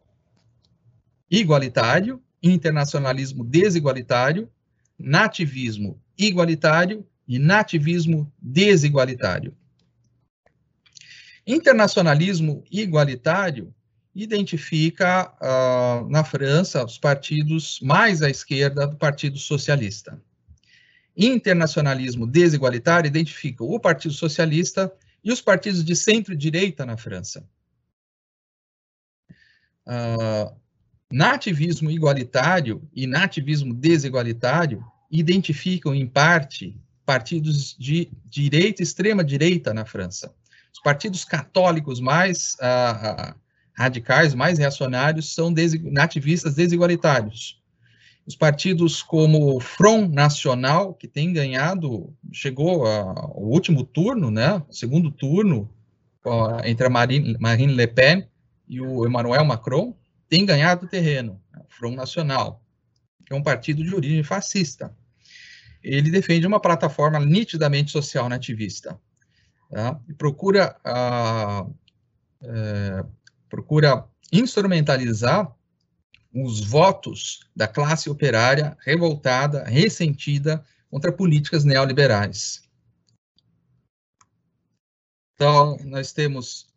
igualitário, 1.30 2.22
internacionalismo 2.42 3.44
desigualitário, 3.44 4.50
nativismo 4.98 6.00
igualitário 6.16 7.06
e 7.28 7.38
nativismo 7.38 8.32
desigualitário. 8.40 9.54
Internacionalismo 11.46 12.64
igualitário 12.70 13.74
identifica 14.14 15.34
uh, 15.40 16.08
na 16.08 16.24
França 16.24 16.82
os 16.82 16.96
partidos 16.96 17.78
mais 17.82 18.22
à 18.22 18.30
esquerda 18.30 18.86
do 18.86 18.96
Partido 18.96 19.38
Socialista. 19.38 20.18
Internacionalismo 21.16 22.26
desigualitário 22.26 23.08
identifica 23.08 23.64
o 23.64 23.78
Partido 23.78 24.14
Socialista 24.14 24.92
e 25.22 25.32
os 25.32 25.40
partidos 25.40 25.84
de 25.84 25.94
centro-direita 25.94 26.86
na 26.86 26.96
França. 26.96 27.44
Uh, 29.86 30.54
nativismo 31.10 31.90
igualitário 31.90 32.88
e 32.94 33.06
nativismo 33.06 33.74
desigualitário 33.74 34.84
identificam, 35.10 35.94
em 35.94 36.06
parte, 36.06 36.78
partidos 37.04 37.76
de 37.78 38.08
direita, 38.24 38.82
extrema-direita 38.82 39.74
na 39.74 39.84
França. 39.84 40.32
Os 40.72 40.80
partidos 40.80 41.24
católicos 41.24 42.00
mais 42.00 42.56
ah 42.60 43.34
radicais, 43.80 44.34
mais 44.34 44.58
reacionários, 44.58 45.34
são 45.34 45.52
nativistas 45.84 46.54
desigualitários. 46.54 47.59
Os 48.30 48.36
partidos 48.36 49.02
como 49.02 49.56
o 49.56 49.58
Front 49.60 50.12
Nacional, 50.12 50.94
que 50.94 51.08
tem 51.08 51.32
ganhado, 51.32 52.14
chegou 52.32 52.86
ao 52.86 53.42
último 53.42 53.82
turno, 53.82 54.30
né, 54.30 54.62
segundo 54.70 55.10
turno, 55.10 55.68
entre 56.64 56.86
a 56.86 56.90
Marine, 56.90 57.36
Marine 57.40 57.72
Le 57.72 57.88
Pen 57.88 58.28
e 58.68 58.80
o 58.80 59.04
Emmanuel 59.04 59.44
Macron, 59.44 59.96
tem 60.28 60.46
ganhado 60.46 60.86
terreno, 60.86 61.40
né, 61.52 61.60
o 61.68 61.74
Front 61.74 61.96
Nacional, 61.96 62.62
que 63.26 63.32
é 63.32 63.36
um 63.36 63.42
partido 63.42 63.82
de 63.82 63.92
origem 63.92 64.22
fascista 64.22 64.94
ele 65.82 66.08
defende 66.08 66.46
uma 66.46 66.60
plataforma 66.60 67.18
nitidamente 67.18 67.90
social 67.90 68.28
nativista. 68.28 68.96
Tá? 69.70 69.98
E 70.08 70.14
procura, 70.14 70.76
uh, 70.86 71.74
procura 73.48 74.04
instrumentalizar 74.32 75.50
os 76.32 76.60
votos 76.60 77.40
da 77.54 77.66
classe 77.66 78.08
operária 78.08 78.76
revoltada, 78.80 79.64
ressentida 79.64 80.64
contra 80.90 81.12
políticas 81.12 81.64
neoliberais. 81.64 82.62
Então, 85.34 85.76
nós 85.84 86.12
temos 86.12 86.68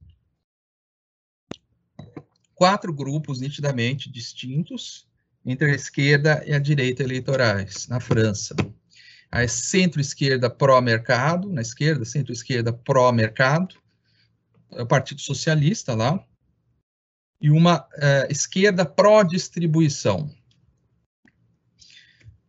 quatro 2.55 2.93
grupos 2.93 3.39
nitidamente 3.39 4.09
distintos 4.09 5.07
entre 5.45 5.71
a 5.71 5.75
esquerda 5.75 6.43
e 6.45 6.53
a 6.53 6.59
direita 6.59 7.03
eleitorais 7.03 7.87
na 7.87 7.99
França 7.99 8.55
a 9.33 9.47
centro-esquerda 9.47 10.47
pró-mercado, 10.47 11.51
na 11.51 11.61
esquerda, 11.61 12.05
centro-esquerda 12.05 12.71
pró-mercado, 12.71 13.75
é 14.71 14.83
o 14.83 14.85
Partido 14.85 15.21
Socialista 15.21 15.95
lá, 15.95 16.23
e 17.43 17.51
uma 17.51 17.79
uh, 17.81 18.31
esquerda 18.31 18.85
pró-distribuição, 18.85 20.31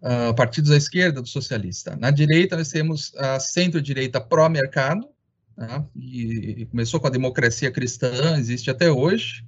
uh, 0.00 0.32
partidos 0.36 0.70
à 0.70 0.76
esquerda 0.76 1.20
do 1.20 1.26
socialista. 1.28 1.96
Na 1.96 2.12
direita, 2.12 2.56
nós 2.56 2.68
temos 2.68 3.12
a 3.16 3.40
centro-direita 3.40 4.20
pró-mercado, 4.20 5.08
né, 5.56 5.84
e 5.96 6.64
começou 6.66 7.00
com 7.00 7.08
a 7.08 7.10
democracia 7.10 7.72
cristã, 7.72 8.38
existe 8.38 8.70
até 8.70 8.88
hoje, 8.88 9.44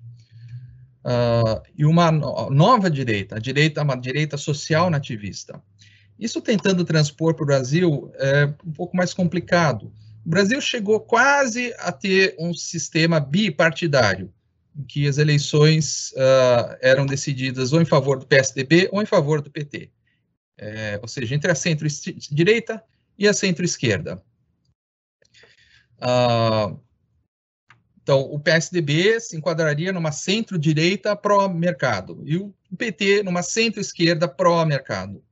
uh, 1.05 1.63
e 1.79 1.85
uma 1.85 2.11
nova 2.11 2.91
direita, 2.91 3.37
a 3.37 3.39
direita, 3.39 3.85
uma 3.85 3.97
direita 3.97 4.37
social 4.37 4.91
nativista. 4.91 5.63
Isso 6.19 6.41
tentando 6.41 6.85
transpor 6.85 7.35
para 7.35 7.45
o 7.45 7.47
Brasil 7.47 8.11
é 8.17 8.53
um 8.67 8.73
pouco 8.73 8.97
mais 8.97 9.15
complicado. 9.15 9.93
O 10.25 10.29
Brasil 10.29 10.61
chegou 10.61 10.99
quase 10.99 11.73
a 11.79 11.93
ter 11.93 12.35
um 12.37 12.53
sistema 12.53 13.21
bipartidário, 13.21 14.33
em 14.77 14.85
que 14.85 15.09
as 15.09 15.19
eleições 15.19 16.13
uh, 16.13 16.77
eram 16.81 17.07
decididas 17.07 17.73
ou 17.73 17.81
em 17.81 17.85
favor 17.85 18.19
do 18.19 18.27
PSDB 18.27 18.89
ou 18.93 19.03
em 19.03 19.07
favor 19.07 19.41
do 19.41 19.51
PT. 19.51 19.91
É, 20.59 20.99
ou 21.03 21.09
seja, 21.09 21.35
entre 21.35 21.51
a 21.51 21.55
centro-direita 21.55 22.83
e 23.19 23.29
a 23.29 23.35
centro-esquerda. 23.35 24.23
Uh, 25.99 26.81
então, 28.03 28.21
o 28.21 28.39
PSDB 28.39 29.19
se 29.19 29.37
enquadraria 29.37 29.93
numa 29.93 30.13
centro-direita 30.13 31.17
pró-mercado 31.17 32.23
e 32.25 32.37
o 32.37 32.55
PT 32.79 33.23
numa 33.23 33.43
centro-esquerda 33.43 34.29
pró-mercado. 34.29 35.23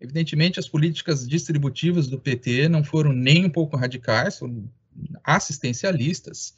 Evidentemente, 0.00 0.58
as 0.58 0.68
políticas 0.68 1.28
distributivas 1.28 2.08
do 2.08 2.18
PT 2.18 2.68
não 2.68 2.82
foram 2.82 3.12
nem 3.12 3.44
um 3.44 3.50
pouco 3.50 3.76
radicais, 3.76 4.38
foram 4.38 4.70
assistencialistas. 5.22 6.54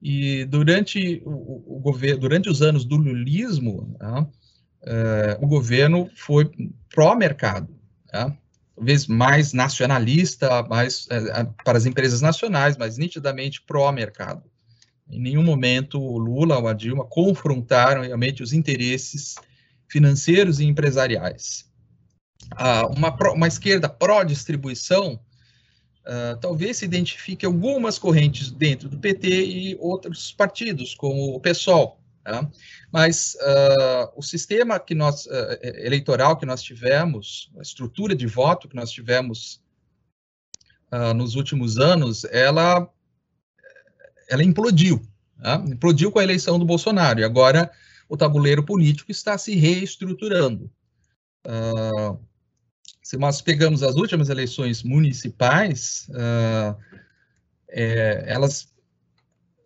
E 0.00 0.44
durante 0.44 1.22
o, 1.24 1.76
o 1.76 1.80
governo, 1.80 2.20
durante 2.20 2.48
os 2.48 2.62
anos 2.62 2.84
do 2.84 2.96
lulismo, 2.96 3.96
uh, 4.00 5.44
o 5.44 5.46
governo 5.46 6.08
foi 6.14 6.50
pró-mercado, 6.88 7.74
né, 8.12 8.36
talvez 8.76 9.06
mais 9.08 9.52
nacionalista, 9.52 10.62
mais 10.64 11.06
uh, 11.06 11.52
para 11.64 11.76
as 11.76 11.86
empresas 11.86 12.20
nacionais, 12.20 12.76
mas 12.76 12.96
nitidamente 12.96 13.60
pró-mercado. 13.62 14.42
Em 15.10 15.20
nenhum 15.20 15.42
momento 15.42 16.00
o 16.00 16.18
Lula 16.18 16.58
ou 16.58 16.68
a 16.68 16.72
Dilma 16.72 17.04
confrontaram 17.04 18.02
realmente 18.02 18.42
os 18.42 18.52
interesses 18.52 19.34
financeiros 19.88 20.60
e 20.60 20.64
empresariais 20.64 21.68
uma, 22.96 23.16
uma 23.32 23.46
esquerda 23.46 23.88
pró-distribuição, 23.88 25.20
uh, 26.08 26.36
talvez 26.40 26.78
se 26.78 26.84
identifique 26.84 27.44
algumas 27.44 27.98
correntes 27.98 28.50
dentro 28.50 28.88
do 28.88 28.98
PT 28.98 29.28
e 29.28 29.76
outros 29.78 30.32
partidos, 30.32 30.94
como 30.94 31.34
o 31.34 31.40
PSOL, 31.40 31.98
Tá? 32.24 32.46
Mas 32.92 33.36
uh, 33.36 34.12
o 34.14 34.22
sistema 34.22 34.78
que 34.78 34.94
nós, 34.94 35.24
uh, 35.24 35.58
eleitoral 35.62 36.36
que 36.36 36.44
nós 36.44 36.62
tivemos, 36.62 37.50
a 37.58 37.62
estrutura 37.62 38.14
de 38.14 38.26
voto 38.26 38.68
que 38.68 38.76
nós 38.76 38.90
tivemos 38.90 39.62
nos 41.14 41.34
últimos 41.34 41.78
anos, 41.78 42.24
ela, 42.24 42.90
ela 44.30 44.42
implodiu. 44.42 45.02
Tá? 45.38 45.62
Implodiu 45.68 46.10
com 46.10 46.18
a 46.18 46.22
eleição 46.22 46.58
do 46.58 46.64
Bolsonaro. 46.64 47.20
E 47.20 47.24
agora 47.24 47.70
o 48.08 48.16
tabuleiro 48.16 48.64
político 48.64 49.10
está 49.10 49.36
se 49.36 49.54
reestruturando. 49.54 50.70
Uh, 51.46 52.18
se 53.08 53.16
nós 53.16 53.40
pegamos 53.40 53.82
as 53.82 53.94
últimas 53.94 54.28
eleições 54.28 54.82
municipais, 54.82 56.06
uh, 56.10 56.76
é, 57.70 58.24
elas, 58.26 58.68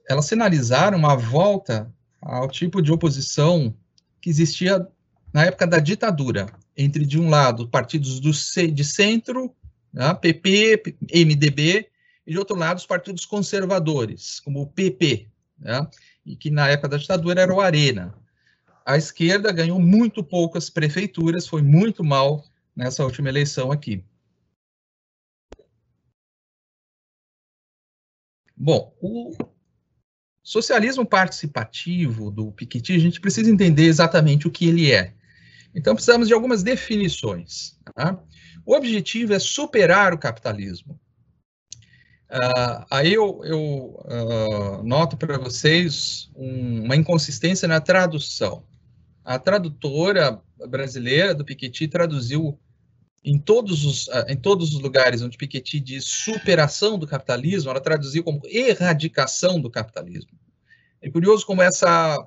elas 0.09 0.27
sinalizaram 0.27 0.97
uma 0.97 1.17
volta 1.17 1.93
ao 2.21 2.49
tipo 2.49 2.81
de 2.81 2.93
oposição 2.93 3.75
que 4.21 4.31
existia 4.31 4.87
na 5.35 5.45
época 5.45 5.67
da 5.67 5.81
ditadura, 5.81 6.47
entre, 6.77 7.05
de 7.05 7.19
um 7.19 7.29
lado, 7.29 7.67
partidos 7.67 8.21
do, 8.21 8.31
de 8.31 8.85
centro, 8.85 9.53
né, 9.93 10.15
PP, 10.15 10.95
MDB, 11.13 11.89
e 12.25 12.31
de 12.31 12.39
outro 12.39 12.57
lado, 12.57 12.79
os 12.79 12.87
partidos 12.87 13.27
conservadores, 13.27 14.39
como 14.39 14.63
o 14.63 14.69
PP, 14.69 15.27
né, 15.59 15.85
e 16.25 16.37
que 16.37 16.49
na 16.49 16.69
época 16.69 16.91
da 16.91 16.97
ditadura 16.97 17.43
era 17.43 17.53
o 17.53 17.61
Arena. 17.61 18.15
A 18.87 18.97
esquerda 18.97 19.51
ganhou 19.51 19.81
muito 19.81 20.23
poucas 20.23 20.71
prefeituras, 20.71 21.49
foi 21.49 21.61
muito 21.61 22.05
mal 22.05 22.45
nessa 22.75 23.05
última 23.05 23.29
eleição 23.29 23.71
aqui. 23.71 24.05
Bom, 28.57 28.95
o 29.01 29.33
socialismo 30.43 31.05
participativo 31.05 32.31
do 32.31 32.53
Piketty, 32.53 32.95
a 32.95 32.99
gente 32.99 33.21
precisa 33.21 33.51
entender 33.51 33.85
exatamente 33.85 34.47
o 34.47 34.51
que 34.51 34.69
ele 34.69 34.93
é. 34.93 35.15
Então, 35.75 35.95
precisamos 35.95 36.29
de 36.29 36.35
algumas 36.35 36.63
definições. 36.63 37.79
Tá? 37.95 38.23
O 38.65 38.75
objetivo 38.75 39.33
é 39.33 39.39
superar 39.39 40.13
o 40.13 40.19
capitalismo. 40.19 41.01
Uh, 42.31 42.87
aí 42.91 43.13
eu, 43.13 43.43
eu 43.45 43.61
uh, 43.61 44.83
noto 44.83 45.17
para 45.17 45.37
vocês 45.39 46.31
um, 46.35 46.85
uma 46.85 46.97
inconsistência 46.97 47.69
na 47.69 47.81
tradução. 47.81 48.65
A 49.25 49.39
tradutora 49.39 50.41
brasileira 50.69 51.35
do 51.35 51.45
Piketty 51.45 51.89
traduziu 51.89 52.59
em 53.25 53.39
todos 53.39 53.85
os, 53.85 54.09
ah, 54.09 54.27
em 54.29 54.37
todos 54.37 54.75
os 54.75 54.81
lugares 54.81 55.23
onde 55.23 55.37
Piketty 55.37 55.79
diz 55.79 56.05
superação 56.05 56.99
do 56.99 57.07
capitalismo, 57.07 57.71
ela 57.71 57.81
traduziu 57.81 58.25
como 58.25 58.43
erradicação 58.45 59.61
do 59.61 59.71
capitalismo. 59.71 60.33
É 61.01 61.11
curioso 61.11 61.47
como 61.47 61.63
essa, 61.63 62.27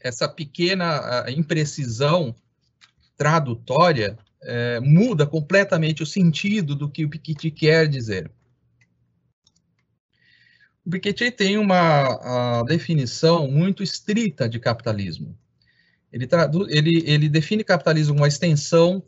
essa 0.00 0.28
pequena 0.28 1.24
ah, 1.24 1.30
imprecisão 1.30 2.34
tradutória 3.16 4.18
é, 4.42 4.80
muda 4.80 5.26
completamente 5.26 6.02
o 6.02 6.06
sentido 6.06 6.74
do 6.74 6.88
que 6.90 7.04
o 7.04 7.08
Piketty 7.08 7.50
quer 7.50 7.86
dizer. 7.86 8.30
O 10.84 10.90
Piketty 10.90 11.30
tem 11.30 11.58
uma 11.58 12.64
definição 12.64 13.48
muito 13.48 13.82
estrita 13.82 14.48
de 14.48 14.58
capitalismo. 14.58 15.38
Ele, 16.12 16.28
ele, 16.68 17.02
ele 17.06 17.28
define 17.28 17.64
capitalismo 17.64 18.12
como 18.12 18.22
uma 18.22 18.28
extensão 18.28 19.02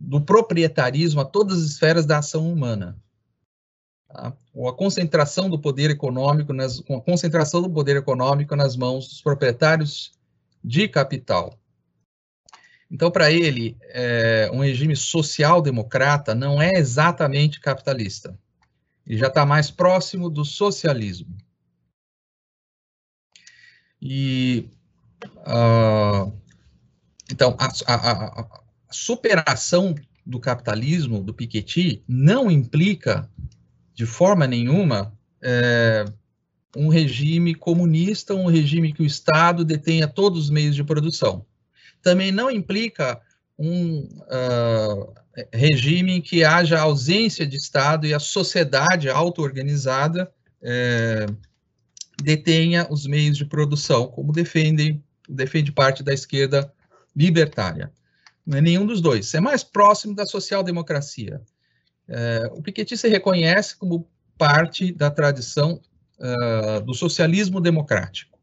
do 0.00 0.20
proprietarismo 0.20 1.20
a 1.20 1.24
todas 1.24 1.58
as 1.58 1.64
esferas 1.70 2.04
da 2.04 2.18
ação 2.18 2.50
humana. 2.50 3.00
Tá? 4.08 4.32
Ou 4.54 4.68
a 4.68 4.76
concentração 4.76 5.48
do 5.48 5.58
poder 5.58 5.90
econômico, 5.90 6.52
nas, 6.52 6.80
com 6.80 6.96
a 6.96 7.00
concentração 7.00 7.62
do 7.62 7.70
poder 7.70 7.96
econômico 7.96 8.56
nas 8.56 8.76
mãos 8.76 9.06
dos 9.08 9.22
proprietários 9.22 10.12
de 10.64 10.88
capital. 10.88 11.58
Então, 12.90 13.10
para 13.10 13.30
ele, 13.30 13.76
é, 13.82 14.50
um 14.52 14.60
regime 14.60 14.96
social-democrata 14.96 16.34
não 16.34 16.60
é 16.60 16.72
exatamente 16.72 17.60
capitalista. 17.60 18.36
Ele 19.06 19.18
já 19.18 19.28
está 19.28 19.44
mais 19.44 19.70
próximo 19.70 20.30
do 20.30 20.44
socialismo. 20.44 21.36
E 24.00 24.70
uh, 25.22 26.32
então, 27.30 27.56
a, 27.58 27.66
a, 27.94 28.40
a, 28.40 28.60
superação 28.90 29.94
do 30.24 30.40
capitalismo, 30.40 31.22
do 31.22 31.34
Piketty, 31.34 32.02
não 32.06 32.50
implica, 32.50 33.28
de 33.94 34.06
forma 34.06 34.46
nenhuma, 34.46 35.12
é, 35.42 36.04
um 36.76 36.88
regime 36.88 37.54
comunista, 37.54 38.34
um 38.34 38.46
regime 38.46 38.92
que 38.92 39.02
o 39.02 39.06
Estado 39.06 39.64
detenha 39.64 40.06
todos 40.06 40.44
os 40.44 40.50
meios 40.50 40.74
de 40.74 40.84
produção. 40.84 41.44
Também 42.02 42.30
não 42.30 42.50
implica 42.50 43.20
um 43.58 44.00
uh, 44.00 45.12
regime 45.52 46.12
em 46.12 46.20
que 46.20 46.44
haja 46.44 46.78
ausência 46.78 47.46
de 47.46 47.56
Estado 47.56 48.06
e 48.06 48.14
a 48.14 48.20
sociedade 48.20 49.08
auto-organizada 49.08 50.30
é, 50.62 51.26
detenha 52.22 52.86
os 52.90 53.06
meios 53.06 53.36
de 53.36 53.44
produção, 53.44 54.06
como 54.06 54.32
defendem, 54.32 55.02
defende 55.28 55.72
parte 55.72 56.02
da 56.02 56.12
esquerda 56.12 56.72
libertária. 57.18 57.92
Não 58.46 58.58
é 58.58 58.60
nenhum 58.60 58.86
dos 58.86 59.00
dois. 59.00 59.34
É 59.34 59.40
mais 59.40 59.64
próximo 59.64 60.14
da 60.14 60.24
social-democracia. 60.24 61.42
É, 62.06 62.48
o 62.52 62.62
Piketty 62.62 62.96
se 62.96 63.08
reconhece 63.08 63.76
como 63.76 64.08
parte 64.38 64.92
da 64.92 65.10
tradição 65.10 65.80
uh, 66.18 66.80
do 66.82 66.94
socialismo 66.94 67.60
democrático. 67.60 68.38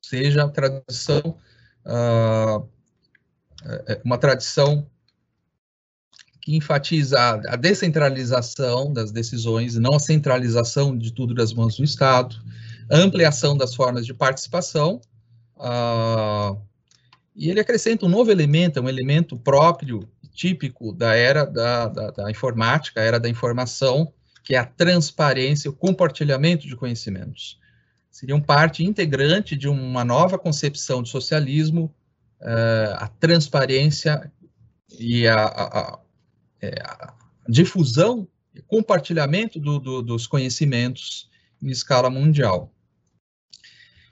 Seja 0.00 0.44
a 0.44 0.48
tradição, 0.48 1.36
uh, 1.84 2.68
uma 4.04 4.16
tradição 4.16 4.88
que 6.40 6.54
enfatiza 6.54 7.18
a 7.48 7.56
descentralização 7.56 8.92
das 8.92 9.10
decisões, 9.10 9.76
não 9.76 9.94
a 9.94 9.98
centralização 9.98 10.96
de 10.96 11.10
tudo 11.12 11.34
das 11.34 11.52
mãos 11.52 11.76
do 11.76 11.82
Estado, 11.82 12.36
ampliação 12.90 13.56
das 13.56 13.74
formas 13.74 14.06
de 14.06 14.14
participação, 14.14 15.00
uh, 15.56 16.60
e 17.34 17.50
ele 17.50 17.60
acrescenta 17.60 18.06
um 18.06 18.08
novo 18.08 18.30
elemento, 18.30 18.80
um 18.80 18.88
elemento 18.88 19.36
próprio, 19.36 20.08
típico 20.32 20.92
da 20.92 21.14
era 21.14 21.44
da, 21.44 21.86
da, 21.88 22.10
da 22.10 22.30
informática, 22.30 23.00
a 23.00 23.04
era 23.04 23.20
da 23.20 23.28
informação, 23.28 24.12
que 24.42 24.54
é 24.54 24.58
a 24.58 24.66
transparência, 24.66 25.70
o 25.70 25.74
compartilhamento 25.74 26.66
de 26.66 26.76
conhecimentos. 26.76 27.58
Seriam 28.10 28.40
parte 28.40 28.84
integrante 28.84 29.56
de 29.56 29.68
uma 29.68 30.04
nova 30.04 30.38
concepção 30.38 31.02
de 31.02 31.08
socialismo, 31.08 31.94
uh, 32.40 32.94
a 32.96 33.08
transparência 33.08 34.30
e 34.98 35.26
a, 35.26 35.44
a, 35.44 35.78
a, 35.78 35.98
é, 36.60 36.82
a 36.82 37.14
difusão 37.48 38.28
e 38.54 38.60
compartilhamento 38.60 39.58
do, 39.58 39.78
do, 39.78 40.02
dos 40.02 40.26
conhecimentos 40.26 41.28
em 41.62 41.70
escala 41.70 42.10
mundial. 42.10 42.73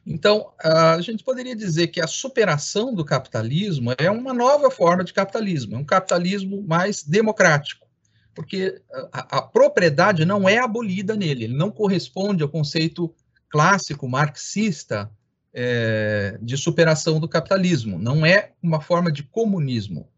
Então, 0.05 0.53
a 0.59 1.00
gente 1.00 1.22
poderia 1.22 1.55
dizer 1.55 1.88
que 1.88 2.00
a 2.00 2.07
superação 2.07 2.92
do 2.92 3.05
capitalismo 3.05 3.92
é 3.96 4.11
uma 4.11 4.34
nova 4.34 4.70
forma 4.70 5.05
de 5.05 5.12
capitalismo, 5.12 5.76
é 5.76 5.78
um 5.78 5.84
capitalismo 5.84 6.62
mais 6.62 7.05
democrático, 7.05 7.86
porque 8.34 8.82
a, 9.12 9.38
a 9.38 9.42
propriedade 9.42 10.24
não 10.24 10.48
é 10.48 10.59
abolida 10.59 11.14
nele, 11.14 11.44
ele 11.44 11.57
não 11.57 11.70
corresponde 11.70 12.42
ao 12.42 12.48
conceito 12.48 13.14
clássico 13.48 14.09
marxista 14.09 15.09
é, 15.55 16.36
de 16.42 16.57
superação 16.57 17.20
do 17.20 17.28
capitalismo, 17.28 17.98
não 17.98 18.26
é 18.26 18.53
uma 18.61 18.80
forma 18.80 19.12
de 19.12 19.22
comunismo. 19.22 20.09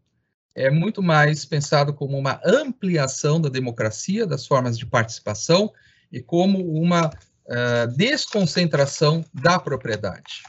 É 0.55 0.71
muito 0.71 1.03
mais 1.03 1.43
pensado 1.43 1.93
como 1.93 2.17
uma 2.17 2.39
ampliação 2.45 3.41
da 3.41 3.49
democracia, 3.49 4.25
das 4.25 4.47
formas 4.47 4.77
de 4.79 4.85
participação 4.85 5.71
e 6.09 6.21
como 6.21 6.59
uma 6.71 7.11
uh, 7.47 7.95
desconcentração 7.95 9.23
da 9.33 9.59
propriedade. 9.59 10.43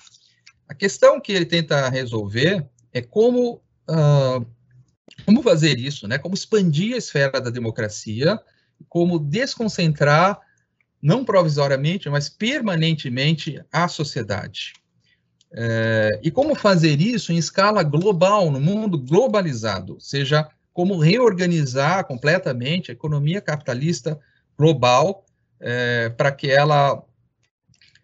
A 0.69 0.75
questão 0.75 1.21
que 1.21 1.33
ele 1.33 1.47
tenta 1.47 1.89
resolver 1.89 2.67
é 2.93 3.01
como, 3.01 3.63
uh, 3.89 4.47
como 5.25 5.43
fazer 5.43 5.79
isso, 5.79 6.09
né? 6.09 6.19
como 6.19 6.35
expandir 6.35 6.95
a 6.95 6.99
esfera 6.99 7.41
da 7.41 7.51
democracia, 7.51 8.41
como 8.89 9.19
desconcentrar, 9.19 10.41
não 11.01 11.25
provisoriamente, 11.25 12.09
mas 12.09 12.29
permanentemente, 12.29 13.63
a 13.73 13.87
sociedade. 13.87 14.73
É, 15.53 16.21
e 16.23 16.31
como 16.31 16.55
fazer 16.55 17.01
isso 17.01 17.33
em 17.33 17.39
escala 17.39 17.83
global, 17.83 18.51
no 18.51 18.61
mundo 18.61 18.99
globalizado, 18.99 19.95
ou 19.95 20.01
seja, 20.01 20.49
como 20.73 20.99
reorganizar 20.99 22.05
completamente 22.07 22.91
a 22.91 22.95
economia 22.95 23.41
capitalista 23.41 24.19
global 24.59 25.26
é, 25.61 26.09
para 26.11 26.33
que 26.33 26.51
ela, 26.51 27.03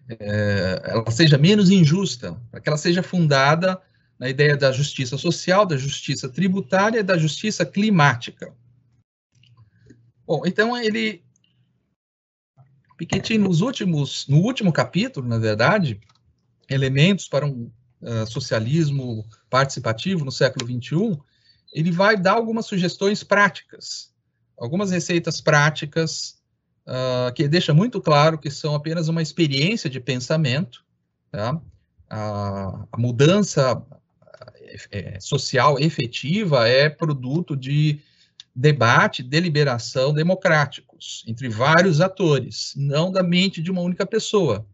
é, 0.08 0.82
ela 0.84 1.10
seja 1.10 1.38
menos 1.38 1.70
injusta, 1.70 2.40
para 2.50 2.60
que 2.60 2.68
ela 2.68 2.78
seja 2.78 3.02
fundada 3.02 3.80
na 4.18 4.28
ideia 4.28 4.56
da 4.56 4.70
justiça 4.70 5.18
social, 5.18 5.66
da 5.66 5.76
justiça 5.76 6.28
tributária 6.28 7.00
e 7.00 7.02
da 7.02 7.18
justiça 7.18 7.66
climática. 7.66 8.54
Bom, 10.26 10.42
então 10.46 10.76
ele 10.76 11.24
Piketty 12.96 13.36
nos 13.36 13.60
últimos, 13.60 14.28
no 14.28 14.38
último 14.38 14.72
capítulo, 14.72 15.26
na 15.26 15.38
verdade, 15.38 16.00
elementos 16.68 17.26
para 17.26 17.44
um 17.44 17.70
uh, 18.00 18.26
socialismo 18.26 19.26
participativo 19.50 20.24
no 20.24 20.30
século 20.30 20.66
XXI, 20.66 21.18
ele 21.72 21.90
vai 21.90 22.16
dar 22.16 22.34
algumas 22.34 22.66
sugestões 22.66 23.24
práticas, 23.24 24.12
algumas 24.56 24.92
receitas 24.92 25.40
práticas 25.40 26.41
uh, 26.86 27.32
que 27.34 27.48
deixa 27.48 27.72
muito 27.74 28.00
claro 28.00 28.38
que 28.38 28.50
são 28.50 28.74
apenas 28.74 29.08
uma 29.08 29.22
experiência 29.22 29.88
de 29.88 30.00
pensamento, 30.00 30.84
tá? 31.30 31.60
a, 32.12 32.86
mudança 32.98 33.82
é, 34.90 35.18
social 35.18 35.78
efetiva 35.78 36.68
é 36.68 36.88
produto 36.90 37.56
de 37.56 38.00
debate, 38.54 39.22
deliberação 39.22 40.12
democráticos 40.12 41.24
entre 41.26 41.48
vários 41.48 42.02
atores, 42.02 42.74
não 42.76 43.10
da 43.10 43.22
mente 43.22 43.62
de 43.62 43.70
uma 43.70 43.80
única 43.80 44.04
pessoa. 44.04 44.66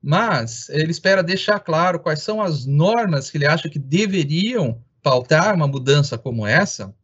Mas 0.00 0.68
ele 0.70 0.92
espera 0.92 1.22
deixar 1.22 1.58
claro 1.58 1.98
quais 1.98 2.22
são 2.22 2.40
as 2.40 2.64
normas 2.64 3.30
que 3.30 3.36
ele 3.36 3.46
acha 3.46 3.68
que 3.68 3.78
deveriam 3.78 4.80
pautar 5.02 5.54
uma 5.54 5.66
mudança 5.66 6.16
como 6.16 6.46
essa, 6.46 6.94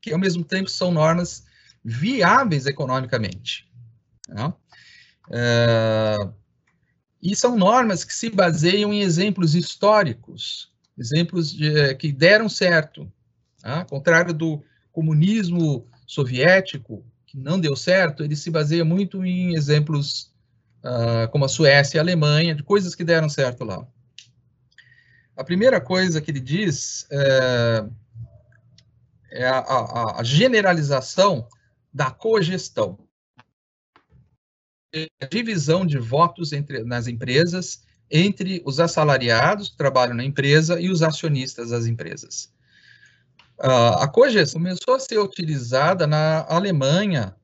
que 0.00 0.12
ao 0.12 0.18
mesmo 0.18 0.44
tempo 0.44 0.68
são 0.68 0.90
normas 0.90 1.44
viáveis 1.82 2.66
economicamente. 2.66 3.65
Né? 4.26 4.52
É, 5.30 6.16
e 7.22 7.34
são 7.34 7.56
normas 7.56 8.04
que 8.04 8.14
se 8.14 8.30
baseiam 8.30 8.92
em 8.92 9.00
exemplos 9.00 9.54
históricos, 9.54 10.72
exemplos 10.96 11.52
de, 11.52 11.94
que 11.96 12.12
deram 12.12 12.48
certo, 12.48 13.10
tá? 13.60 13.80
ao 13.80 13.86
contrário 13.86 14.32
do 14.32 14.62
comunismo 14.92 15.86
soviético, 16.06 17.04
que 17.26 17.38
não 17.38 17.60
deu 17.60 17.74
certo, 17.74 18.22
ele 18.22 18.36
se 18.36 18.50
baseia 18.50 18.84
muito 18.84 19.24
em 19.24 19.54
exemplos 19.54 20.32
uh, 20.84 21.28
como 21.30 21.44
a 21.44 21.48
Suécia 21.48 21.96
e 21.96 21.98
a 21.98 22.02
Alemanha, 22.02 22.54
de 22.54 22.62
coisas 22.62 22.94
que 22.94 23.04
deram 23.04 23.28
certo 23.28 23.64
lá. 23.64 23.86
A 25.36 25.44
primeira 25.44 25.80
coisa 25.80 26.20
que 26.20 26.30
ele 26.30 26.40
diz 26.40 27.06
é, 27.10 27.84
é 29.32 29.46
a, 29.46 29.58
a, 29.58 30.20
a, 30.20 30.24
generalização 30.24 31.46
da 31.92 32.10
cogestão. 32.10 33.05
Divisão 35.30 35.84
de 35.84 35.98
votos 35.98 36.52
entre, 36.52 36.84
nas 36.84 37.06
empresas 37.06 37.84
entre 38.10 38.62
os 38.64 38.78
assalariados 38.78 39.70
que 39.70 39.76
trabalham 39.76 40.14
na 40.14 40.24
empresa 40.24 40.80
e 40.80 40.88
os 40.88 41.02
acionistas 41.02 41.70
das 41.70 41.86
empresas. 41.86 42.52
Uh, 43.58 43.98
a 43.98 44.06
cogestão 44.06 44.60
começou 44.60 44.94
a 44.94 45.00
ser 45.00 45.18
utilizada 45.18 46.06
na 46.06 46.46
Alemanha 46.48 47.34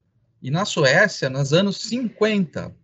e 0.41 0.51
na 0.51 0.65
Suécia 0.65 1.29
nos 1.29 1.53
anos 1.53 1.79
50 1.79 2.75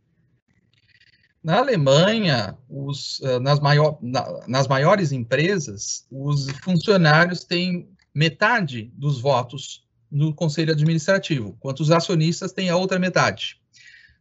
na 1.42 1.58
Alemanha, 1.58 2.58
os, 2.68 3.20
uh, 3.20 3.40
nas, 3.40 3.60
maior, 3.60 3.98
na, 4.02 4.46
nas 4.46 4.66
maiores 4.66 5.12
empresas, 5.12 6.06
os 6.10 6.50
funcionários 6.62 7.44
têm 7.44 7.88
metade 8.14 8.92
dos 8.94 9.20
votos 9.20 9.86
no 10.10 10.34
conselho 10.34 10.72
administrativo, 10.72 11.54
enquanto 11.56 11.80
os 11.80 11.90
acionistas 11.90 12.52
têm 12.52 12.70
a 12.70 12.76
outra 12.76 12.98
metade. 12.98 13.60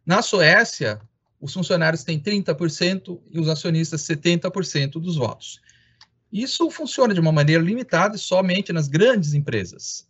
Na 0.08 0.22
Suécia, 0.22 1.02
os 1.38 1.54
funcionários 1.54 2.06
têm 2.06 2.18
30% 2.18 3.20
e 3.30 3.42
os 3.42 3.50
acionistas 3.50 4.04
70% 4.04 4.94
dos 4.94 5.18
votos. 5.18 5.60
Isso 6.32 6.72
funciona 6.72 7.14
de 7.14 7.20
uma 7.20 7.34
maneira 7.34 7.62
limitada 7.62 8.16
e 8.16 8.20
somente 8.20 8.72
nas 8.72 8.88
grandes 8.88 9.34
empresas. 9.34 10.08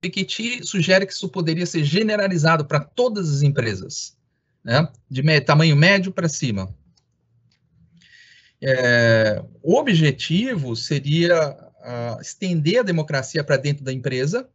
Piketty 0.00 0.64
sugere 0.64 1.06
que 1.06 1.12
isso 1.12 1.28
poderia 1.28 1.66
ser 1.66 1.82
generalizado 1.82 2.64
para 2.64 2.78
todas 2.78 3.28
as 3.32 3.42
empresas 3.42 4.16
né, 4.62 4.88
de 5.10 5.40
tamanho 5.40 5.74
médio 5.74 6.12
para 6.12 6.28
cima. 6.28 6.72
É, 8.60 9.42
o 9.60 9.74
objetivo 9.74 10.76
seria 10.76 11.50
uh, 11.50 12.20
estender 12.20 12.78
a 12.78 12.84
democracia 12.84 13.42
para 13.42 13.56
dentro 13.56 13.82
da 13.84 13.92
empresa, 13.92 14.48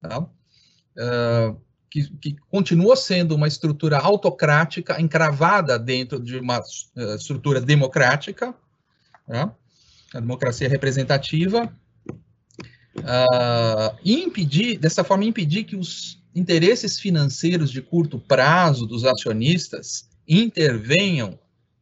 tá? 0.00 0.18
uh, 0.18 1.60
que, 1.94 2.10
que, 2.20 2.36
continua 2.50 2.96
sendo 2.96 3.36
uma 3.36 3.46
estrutura 3.46 3.98
autocrática 3.98 5.00
encravada 5.00 5.78
dentro 5.78 6.18
de 6.18 6.36
uma 6.38 6.58
uh, 6.58 7.14
estrutura 7.14 7.60
democrática, 7.60 8.52
né? 9.28 9.48
a 10.12 10.18
democracia 10.18 10.68
representativa, 10.68 11.72
e 14.04 14.22
impedir, 14.22 14.78
dessa 14.78 15.04
forma, 15.04 15.24
impedir 15.24 15.64
que 15.64 15.76
os 15.76 16.22
interesses 16.34 16.98
financeiros 16.98 17.70
de 17.70 17.80
curto 17.80 18.18
prazo 18.18 18.86
dos 18.86 19.04
acionistas 19.04 20.08
intervenham 20.26 21.38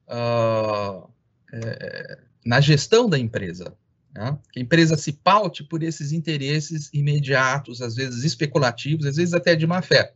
uh, 0.08 1.08
é, 1.52 2.18
na 2.44 2.60
gestão 2.60 3.08
da 3.08 3.18
empresa. 3.18 3.74
Né? 4.14 4.38
Que 4.52 4.60
a 4.60 4.62
empresa 4.62 4.96
se 4.96 5.12
paute 5.12 5.64
por 5.64 5.82
esses 5.82 6.12
interesses 6.12 6.90
imediatos, 6.92 7.80
às 7.80 7.94
vezes 7.94 8.24
especulativos, 8.24 9.06
às 9.06 9.16
vezes 9.16 9.34
até 9.34 9.56
de 9.56 9.66
má 9.66 9.80
fé. 9.80 10.14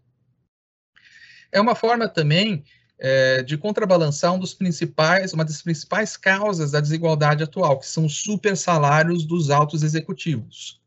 É 1.51 1.61
uma 1.61 1.75
forma 1.75 2.09
também 2.09 2.65
é, 2.99 3.43
de 3.43 3.57
contrabalançar 3.57 4.33
um 4.33 4.39
dos 4.39 4.55
principais, 4.55 5.33
uma 5.33 5.45
das 5.45 5.63
principais 5.63 6.17
causas 6.17 6.73
da 6.73 6.81
desigualdade 6.81 7.43
atual, 7.43 7.79
que 7.79 7.87
são 7.87 8.05
os 8.05 8.19
super 8.19 8.57
salários 8.57 9.25
dos 9.25 9.51
altos 9.51 9.83
executivos. 9.83 10.81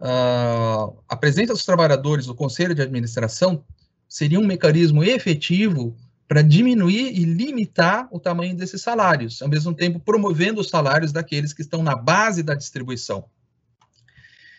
Uh, 0.00 0.98
a 1.08 1.16
presença 1.18 1.52
dos 1.52 1.64
trabalhadores 1.64 2.26
no 2.26 2.34
conselho 2.34 2.74
de 2.74 2.82
administração 2.82 3.64
seria 4.08 4.40
um 4.40 4.46
mecanismo 4.46 5.04
efetivo 5.04 5.96
para 6.34 6.42
diminuir 6.42 7.16
e 7.16 7.24
limitar 7.24 8.08
o 8.10 8.18
tamanho 8.18 8.56
desses 8.56 8.82
salários, 8.82 9.40
ao 9.40 9.48
mesmo 9.48 9.72
tempo 9.72 10.00
promovendo 10.00 10.60
os 10.60 10.68
salários 10.68 11.12
daqueles 11.12 11.52
que 11.52 11.62
estão 11.62 11.80
na 11.80 11.94
base 11.94 12.42
da 12.42 12.56
distribuição. 12.56 13.26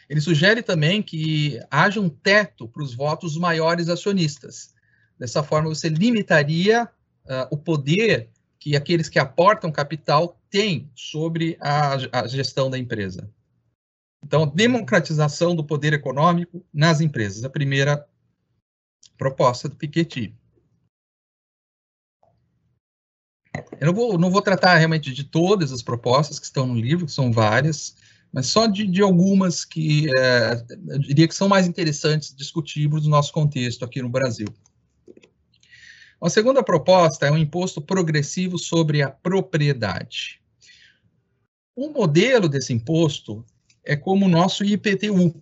Ele 0.09 0.21
sugere 0.21 0.63
também 0.63 1.03
que 1.03 1.59
haja 1.69 1.99
um 1.99 2.07
teto 2.07 2.65
para 2.65 2.81
os 2.81 2.95
votos 2.95 3.35
maiores 3.37 3.89
acionistas. 3.89 4.73
Dessa 5.19 5.43
forma, 5.43 5.67
você 5.67 5.89
limitaria 5.89 6.85
uh, 7.25 7.47
o 7.51 7.57
poder 7.57 8.29
que 8.57 8.77
aqueles 8.77 9.09
que 9.09 9.19
aportam 9.19 9.69
capital 9.69 10.39
têm 10.49 10.89
sobre 10.95 11.57
a, 11.59 11.97
a 12.21 12.25
gestão 12.25 12.69
da 12.69 12.77
empresa. 12.77 13.29
Então, 14.23 14.47
democratização 14.47 15.53
do 15.53 15.61
poder 15.61 15.91
econômico 15.91 16.65
nas 16.73 17.01
empresas, 17.01 17.43
a 17.43 17.49
primeira 17.49 18.07
proposta 19.17 19.67
do 19.67 19.75
Piketty. 19.75 20.33
Eu 23.79 23.87
não 23.87 23.93
vou, 23.93 24.17
não 24.17 24.31
vou 24.31 24.41
tratar 24.41 24.75
realmente 24.77 25.13
de 25.13 25.23
todas 25.23 25.71
as 25.71 25.81
propostas 25.81 26.39
que 26.39 26.45
estão 26.45 26.65
no 26.65 26.75
livro, 26.75 27.05
que 27.05 27.11
são 27.11 27.31
várias, 27.31 27.95
mas 28.31 28.47
só 28.47 28.67
de, 28.67 28.85
de 28.85 29.01
algumas 29.01 29.63
que 29.63 30.09
é, 30.17 30.63
eu 30.87 30.99
diria 30.99 31.27
que 31.27 31.35
são 31.35 31.47
mais 31.47 31.67
interessantes 31.67 32.35
discutirmos 32.35 33.03
no 33.05 33.11
nosso 33.11 33.31
contexto 33.31 33.85
aqui 33.85 34.01
no 34.01 34.09
Brasil. 34.09 34.47
A 36.21 36.29
segunda 36.29 36.63
proposta 36.63 37.27
é 37.27 37.31
um 37.31 37.37
imposto 37.37 37.81
progressivo 37.81 38.57
sobre 38.57 39.01
a 39.01 39.09
propriedade. 39.09 40.41
O 41.75 41.89
modelo 41.89 42.49
desse 42.49 42.73
imposto 42.73 43.45
é 43.83 43.95
como 43.95 44.25
o 44.25 44.29
nosso 44.29 44.63
IPTU, 44.63 45.35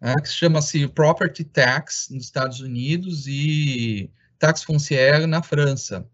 né, 0.00 0.14
que 0.22 0.28
chama-se 0.28 0.88
Property 0.88 1.44
Tax 1.44 2.08
nos 2.10 2.24
Estados 2.24 2.60
Unidos 2.60 3.26
e 3.26 4.10
Tax 4.38 4.64
Foncière 4.64 5.26
na 5.26 5.42
França. 5.42 6.06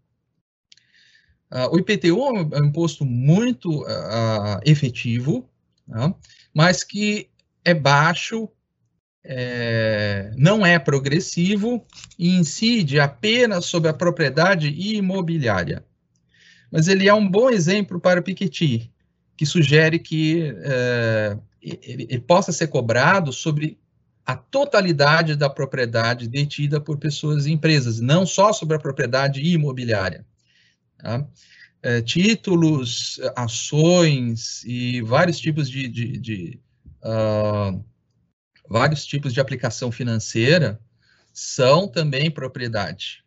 Uh, 1.51 1.75
o 1.75 1.79
IPTU 1.79 2.55
é 2.55 2.61
um 2.61 2.67
imposto 2.67 3.05
muito 3.05 3.83
uh, 3.83 4.61
efetivo, 4.65 5.49
né, 5.87 6.15
mas 6.55 6.85
que 6.85 7.29
é 7.65 7.75
baixo, 7.75 8.49
é, 9.23 10.33
não 10.37 10.65
é 10.65 10.79
progressivo 10.79 11.85
e 12.19 12.31
incide 12.37 12.99
apenas 12.99 13.67
sobre 13.67 13.91
a 13.91 13.95
propriedade 13.95 14.69
imobiliária. 14.69 15.85
Mas 16.71 16.89
ele 16.89 17.09
é 17.09 17.13
um 17.15 17.29
bom 17.29 17.51
exemplo 17.51 18.01
para 18.01 18.21
o 18.21 18.23
Piketty, 18.23 18.91
que 19.37 19.45
sugere 19.45 19.99
que 19.99 20.55
é, 20.63 21.37
ele, 21.61 22.07
ele 22.09 22.21
possa 22.21 22.53
ser 22.53 22.69
cobrado 22.69 23.33
sobre 23.33 23.79
a 24.25 24.37
totalidade 24.37 25.35
da 25.35 25.51
propriedade 25.51 26.29
detida 26.29 26.81
por 26.81 26.97
pessoas 26.97 27.47
e 27.47 27.53
empresas, 27.53 28.01
não 28.01 28.25
só 28.25 28.53
sobre 28.53 28.77
a 28.77 28.81
propriedade 28.81 29.43
imobiliária. 29.43 30.25
Tá? 31.03 31.27
É, 31.83 32.03
títulos, 32.03 33.19
ações 33.35 34.63
e 34.65 35.01
vários 35.03 35.41
tipos 35.41 35.69
de, 35.69 35.89
de, 35.89 36.19
de 36.19 36.61
uh, 37.03 37.83
vários 38.69 39.07
tipos 39.07 39.33
de 39.33 39.41
aplicação 39.41 39.91
financeira 39.91 40.81
são 41.33 41.89
também 41.89 42.31
propriedade. 42.31 43.25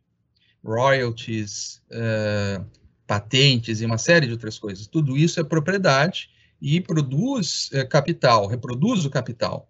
Royalties, 0.63 1.81
uh, 1.89 2.65
patentes 3.07 3.81
e 3.81 3.85
uma 3.85 3.97
série 3.97 4.27
de 4.27 4.33
outras 4.33 4.57
coisas. 4.57 4.87
Tudo 4.87 5.17
isso 5.17 5.39
é 5.39 5.43
propriedade 5.43 6.29
e 6.61 6.79
produz 6.79 7.69
é, 7.73 7.83
capital, 7.83 8.47
reproduz 8.47 9.05
o 9.05 9.09
capital. 9.09 9.69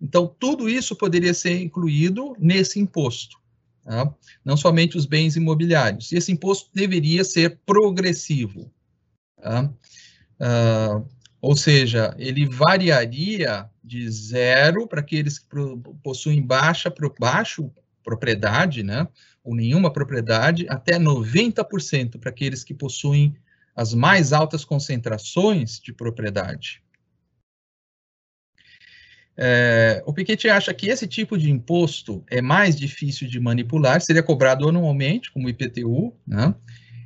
Então, 0.00 0.26
tudo 0.38 0.68
isso 0.68 0.94
poderia 0.94 1.32
ser 1.32 1.58
incluído 1.62 2.36
nesse 2.38 2.78
imposto. 2.78 3.38
Tá? 3.84 4.12
não 4.44 4.56
somente 4.56 4.96
os 4.96 5.06
bens 5.06 5.36
imobiliários. 5.36 6.10
E 6.10 6.16
esse 6.16 6.32
imposto 6.32 6.70
deveria 6.72 7.24
ser 7.24 7.58
progressivo. 7.64 8.70
Tá? 9.40 9.70
Uh, 10.40 11.06
ou 11.40 11.54
seja, 11.54 12.14
ele 12.18 12.46
variaria 12.46 13.68
de 13.82 14.10
zero 14.10 14.86
para 14.88 15.00
aqueles 15.00 15.38
que 15.38 15.46
possuem 16.02 16.40
baixa, 16.40 16.92
baixo 17.20 17.70
propriedade, 18.04 18.82
né, 18.82 19.08
ou 19.42 19.54
nenhuma 19.54 19.90
propriedade, 19.90 20.66
até 20.68 20.98
90% 20.98 22.18
para 22.18 22.30
aqueles 22.30 22.62
que 22.62 22.74
possuem 22.74 23.34
as 23.74 23.92
mais 23.92 24.32
altas 24.32 24.64
concentrações 24.64 25.80
de 25.80 25.92
propriedade. 25.92 26.83
É, 29.36 30.02
o 30.06 30.12
Piketty 30.12 30.48
acha 30.48 30.72
que 30.72 30.88
esse 30.88 31.06
tipo 31.08 31.36
de 31.36 31.50
imposto 31.50 32.24
é 32.30 32.40
mais 32.40 32.76
difícil 32.76 33.28
de 33.28 33.40
manipular, 33.40 34.00
seria 34.00 34.22
cobrado 34.22 34.68
anualmente, 34.68 35.32
como 35.32 35.46
o 35.46 35.50
IPTU, 35.50 36.14
né? 36.26 36.54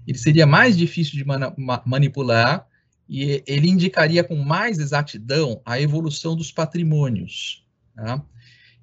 ele 0.07 0.19
seria 0.19 0.47
mais 0.47 0.77
difícil 0.77 1.17
de 1.17 1.25
man 1.25 1.55
manipular 1.87 2.67
e 3.09 3.43
ele 3.47 3.71
indicaria 3.71 4.23
com 4.23 4.37
mais 4.37 4.79
exatidão 4.79 5.63
a 5.65 5.81
evolução 5.81 6.37
dos 6.37 6.53
patrimônios, 6.53 7.65
tá? 7.95 8.23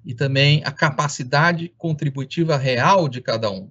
e 0.04 0.12
também 0.12 0.62
a 0.64 0.72
capacidade 0.72 1.72
contributiva 1.78 2.56
real 2.56 3.08
de 3.08 3.20
cada 3.20 3.50
um. 3.50 3.70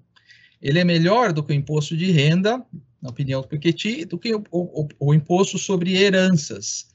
Ele 0.61 0.80
é 0.80 0.86
melhor 0.86 1.34
do 1.34 1.43
que 1.43 1.51
o 1.51 1.55
imposto 1.55 1.97
de 1.97 2.11
renda, 2.11 2.65
na 3.01 3.09
opinião 3.09 3.41
do 3.41 3.47
Piketty, 3.47 4.05
do 4.05 4.17
que 4.17 4.34
o, 4.34 4.43
o, 4.51 4.88
o 4.99 5.13
imposto 5.13 5.57
sobre 5.57 5.95
heranças. 5.95 6.88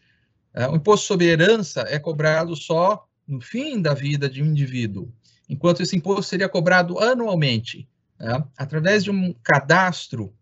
É, 0.52 0.66
o 0.68 0.76
imposto 0.76 1.06
sobre 1.06 1.26
herança 1.26 1.84
é 1.88 1.98
cobrado 1.98 2.56
só 2.56 3.06
no 3.26 3.40
fim 3.40 3.80
da 3.80 3.94
vida 3.94 4.28
de 4.28 4.42
um 4.42 4.46
indivíduo, 4.46 5.12
enquanto 5.48 5.82
esse 5.82 5.96
imposto 5.96 6.24
seria 6.24 6.48
cobrado 6.48 6.98
anualmente, 6.98 7.88
é, 8.18 8.42
através 8.58 9.04
de 9.04 9.10
um 9.10 9.32
cadastro 9.42 10.34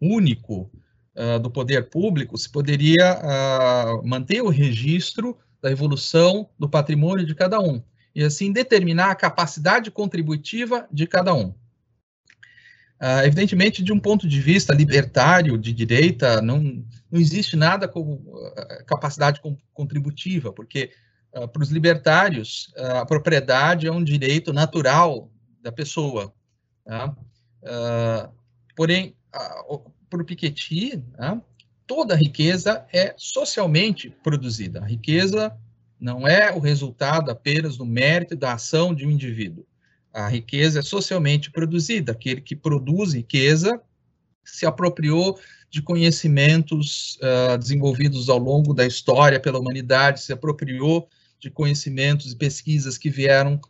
único 0.00 0.70
uh, 1.16 1.38
do 1.40 1.50
poder 1.50 1.88
público, 1.88 2.36
se 2.36 2.50
poderia 2.50 3.18
uh, 3.18 4.06
manter 4.06 4.42
o 4.42 4.48
registro 4.48 5.36
da 5.60 5.70
evolução 5.70 6.48
do 6.58 6.68
patrimônio 6.68 7.26
de 7.26 7.34
cada 7.34 7.58
um, 7.60 7.82
e 8.14 8.22
assim 8.22 8.52
determinar 8.52 9.10
a 9.10 9.14
capacidade 9.14 9.90
contributiva 9.90 10.86
de 10.92 11.06
cada 11.06 11.34
um. 11.34 11.54
Uh, 13.00 13.26
evidentemente, 13.26 13.82
de 13.82 13.92
um 13.92 14.00
ponto 14.00 14.26
de 14.26 14.40
vista 14.40 14.72
libertário, 14.72 15.58
de 15.58 15.70
direita, 15.72 16.40
não, 16.40 16.82
não 17.10 17.20
existe 17.20 17.54
nada 17.54 17.86
como 17.86 18.14
uh, 18.14 18.84
capacidade 18.86 19.40
contributiva, 19.74 20.50
porque 20.50 20.90
uh, 21.34 21.46
para 21.46 21.62
os 21.62 21.70
libertários, 21.70 22.72
a 22.76 23.04
propriedade 23.04 23.86
é 23.86 23.92
um 23.92 24.02
direito 24.02 24.50
natural 24.52 25.30
da 25.60 25.70
pessoa. 25.70 26.32
Tá? 26.84 27.16
porém, 28.76 29.16
para 30.08 30.22
o 30.22 30.24
Piketty, 30.24 31.02
né, 31.18 31.42
toda 31.84 32.14
riqueza 32.14 32.86
é 32.92 33.12
socialmente 33.16 34.08
produzida. 34.22 34.80
A 34.80 34.86
riqueza 34.86 35.52
não 35.98 36.28
é 36.28 36.52
o 36.52 36.60
resultado 36.60 37.28
apenas 37.28 37.76
do 37.76 37.84
mérito 37.84 38.36
da 38.36 38.52
ação 38.52 38.94
de 38.94 39.04
um 39.04 39.10
indivíduo 39.10 39.66
a 40.16 40.28
riqueza 40.28 40.78
é 40.78 40.82
socialmente 40.82 41.50
produzida. 41.50 42.12
Aquele 42.12 42.40
que 42.40 42.56
produz 42.56 43.12
riqueza 43.12 43.78
se 44.42 44.64
apropriou 44.64 45.38
de 45.68 45.82
conhecimentos 45.82 47.18
uh, 47.20 47.58
desenvolvidos 47.58 48.30
ao 48.30 48.38
longo 48.38 48.72
da 48.72 48.86
história 48.86 49.38
pela 49.38 49.58
humanidade, 49.58 50.22
se 50.22 50.32
apropriou 50.32 51.06
de 51.38 51.50
conhecimentos 51.50 52.32
e 52.32 52.36
pesquisas 52.36 52.96
que 52.96 53.10
vieram 53.10 53.60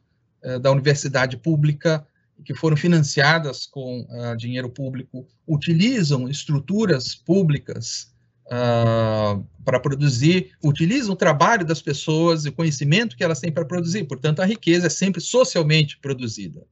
uh, 0.44 0.60
da 0.60 0.70
universidade 0.70 1.36
pública, 1.36 2.06
que 2.44 2.54
foram 2.54 2.76
financiadas 2.76 3.66
com 3.66 4.02
uh, 4.02 4.36
dinheiro 4.36 4.70
público, 4.70 5.26
utilizam 5.48 6.28
estruturas 6.28 7.12
públicas 7.12 8.14
uh, 8.46 9.44
para 9.64 9.80
produzir, 9.80 10.52
utilizam 10.62 11.14
o 11.14 11.16
trabalho 11.16 11.64
das 11.64 11.82
pessoas 11.82 12.44
e 12.44 12.48
o 12.48 12.52
conhecimento 12.52 13.16
que 13.16 13.24
elas 13.24 13.40
têm 13.40 13.50
para 13.50 13.64
produzir. 13.64 14.04
Portanto, 14.04 14.40
a 14.40 14.46
riqueza 14.46 14.86
é 14.86 14.90
sempre 14.90 15.20
socialmente 15.20 15.98
produzida. 15.98 16.64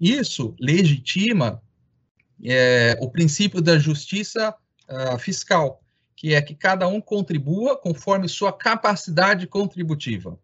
Isso 0.00 0.54
legitima 0.58 1.62
é, 2.44 2.98
o 3.00 3.08
princípio 3.08 3.60
da 3.60 3.78
justiça 3.78 4.52
uh, 4.88 5.18
fiscal, 5.18 5.80
que 6.16 6.34
é 6.34 6.42
que 6.42 6.54
cada 6.54 6.88
um 6.88 7.00
contribua 7.00 7.76
conforme 7.76 8.28
sua 8.28 8.52
capacidade 8.52 9.46
contributiva. 9.46 10.36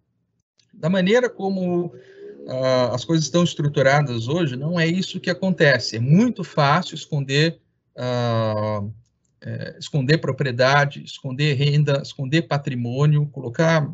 Da 0.72 0.88
maneira 0.88 1.28
como 1.28 1.86
uh, 1.86 2.94
as 2.94 3.04
coisas 3.04 3.24
estão 3.24 3.42
estruturadas 3.42 4.28
hoje, 4.28 4.54
não 4.54 4.78
é 4.78 4.86
isso 4.86 5.18
que 5.18 5.30
acontece. 5.30 5.96
É 5.96 6.00
muito 6.00 6.44
fácil 6.44 6.94
esconder 6.94 7.60
uh, 7.96 8.92
é, 9.40 9.76
esconder 9.78 10.18
propriedade, 10.18 11.02
esconder 11.02 11.54
renda, 11.54 12.02
esconder 12.02 12.42
patrimônio, 12.42 13.26
colocar 13.26 13.88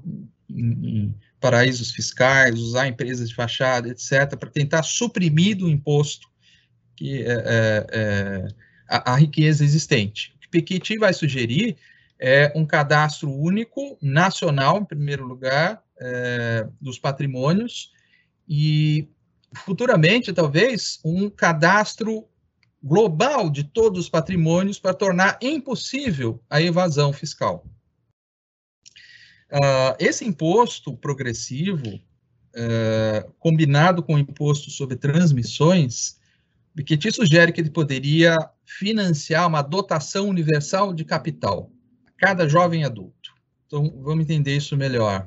em, 0.48 0.70
em 0.88 1.14
paraísos 1.40 1.90
fiscais, 1.90 2.58
usar 2.58 2.88
empresas 2.88 3.28
de 3.28 3.34
fachada, 3.34 3.88
etc., 3.88 4.36
para 4.38 4.50
tentar 4.50 4.82
suprimir 4.82 5.56
do 5.56 5.68
imposto 5.68 6.28
que 6.96 7.22
é, 7.22 7.32
é, 7.32 7.86
é, 7.92 8.48
a, 8.88 9.12
a, 9.12 9.16
riqueza 9.16 9.64
existente. 9.64 10.32
O 10.36 10.40
que 10.40 10.48
Piketty 10.48 10.96
vai 10.96 11.12
sugerir 11.12 11.76
é 12.18 12.52
um 12.54 12.64
cadastro 12.64 13.30
único, 13.30 13.98
nacional, 14.00 14.78
em 14.78 14.84
primeiro 14.84 15.26
lugar, 15.26 15.82
é, 16.00 16.66
dos 16.80 16.98
patrimônios, 16.98 17.92
e 18.48 19.08
futuramente, 19.54 20.32
talvez, 20.32 21.00
um 21.04 21.28
cadastro 21.28 22.26
global 22.84 23.48
de 23.48 23.64
todos 23.64 23.98
os 23.98 24.08
patrimônios 24.10 24.78
para 24.78 24.92
tornar 24.92 25.38
impossível 25.40 26.38
a 26.50 26.60
evasão 26.60 27.14
fiscal. 27.14 27.66
Uh, 29.50 29.96
esse 29.98 30.24
imposto 30.26 30.94
progressivo, 30.94 31.88
uh, 31.88 33.32
combinado 33.38 34.02
com 34.02 34.14
o 34.14 34.18
imposto 34.18 34.70
sobre 34.70 34.96
transmissões, 34.96 36.20
Piketty 36.74 37.10
sugere 37.10 37.52
que 37.52 37.60
ele 37.60 37.70
poderia 37.70 38.36
financiar 38.66 39.46
uma 39.46 39.62
dotação 39.62 40.28
universal 40.28 40.92
de 40.92 41.04
capital 41.04 41.70
a 42.06 42.10
cada 42.18 42.46
jovem 42.46 42.84
adulto. 42.84 43.32
Então, 43.66 43.94
vamos 44.02 44.24
entender 44.24 44.56
isso 44.56 44.76
melhor. 44.76 45.26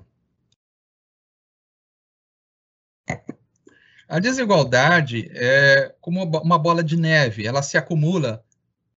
A 4.07 4.19
desigualdade 4.19 5.29
é 5.33 5.93
como 5.99 6.23
uma 6.23 6.57
bola 6.57 6.83
de 6.83 6.95
neve, 6.95 7.45
ela 7.45 7.61
se 7.61 7.77
acumula 7.77 8.43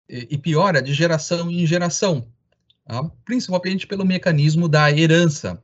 e 0.10 0.38
piora 0.38 0.82
de 0.82 0.94
geração 0.94 1.52
em 1.52 1.66
geração, 1.66 2.28
tá? 2.86 3.04
principalmente 3.24 3.88
pelo 3.88 4.06
mecanismo 4.06 4.68
da 4.68 4.92
herança. 4.92 5.62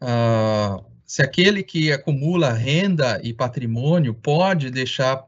Ah, 0.00 0.82
se 1.06 1.22
aquele 1.22 1.62
que 1.62 1.92
acumula 1.92 2.52
renda 2.52 3.20
e 3.22 3.32
patrimônio 3.32 4.12
pode 4.12 4.70
deixar 4.70 5.24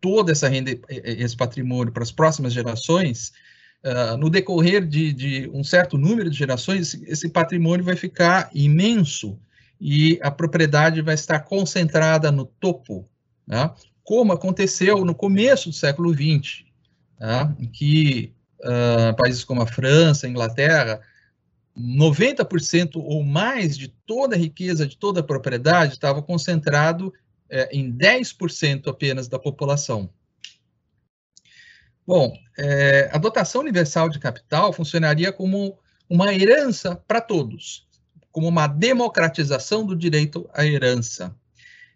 toda 0.00 0.32
essa 0.32 0.48
renda 0.48 0.72
esse 0.88 1.36
patrimônio 1.36 1.92
para 1.92 2.02
as 2.02 2.10
próximas 2.10 2.52
gerações, 2.52 3.32
uh, 3.84 4.16
no 4.16 4.30
decorrer 4.30 4.84
de, 4.84 5.12
de, 5.12 5.50
um 5.52 5.62
certo 5.62 5.96
número 5.96 6.30
de 6.30 6.36
gerações, 6.36 6.94
esse 7.06 7.28
patrimônio 7.28 7.84
vai 7.84 7.96
ficar 7.96 8.50
imenso 8.52 9.38
e 9.80 10.18
a 10.22 10.30
propriedade 10.30 11.00
vai 11.00 11.14
estar 11.14 11.40
concentrada 11.40 12.30
no 12.30 12.44
topo, 12.44 13.08
né? 13.46 13.72
como 14.04 14.32
aconteceu 14.32 15.04
no 15.04 15.14
começo 15.14 15.70
do 15.70 15.74
século 15.74 16.12
XX, 16.12 16.64
né? 17.18 17.56
em 17.58 17.66
que 17.66 18.34
uh, 18.60 19.16
países 19.16 19.42
como 19.42 19.62
a 19.62 19.66
França, 19.66 20.26
a 20.26 20.30
Inglaterra, 20.30 21.00
90% 21.78 22.96
ou 22.96 23.22
mais 23.22 23.78
de 23.78 23.88
toda 23.88 24.36
a 24.36 24.38
riqueza, 24.38 24.86
de 24.86 24.98
toda 24.98 25.20
a 25.20 25.24
propriedade, 25.24 25.94
estava 25.94 26.20
concentrado 26.20 27.12
é, 27.48 27.74
em 27.74 27.90
10% 27.90 28.88
apenas 28.88 29.28
da 29.28 29.38
população. 29.38 30.10
Bom, 32.06 32.34
é, 32.58 33.08
a 33.12 33.18
dotação 33.18 33.62
universal 33.62 34.10
de 34.10 34.18
capital 34.18 34.72
funcionaria 34.72 35.32
como 35.32 35.78
uma 36.08 36.34
herança 36.34 36.96
para 37.06 37.20
todos 37.20 37.88
como 38.32 38.48
uma 38.48 38.66
democratização 38.66 39.84
do 39.84 39.96
direito 39.96 40.48
à 40.52 40.64
herança. 40.64 41.34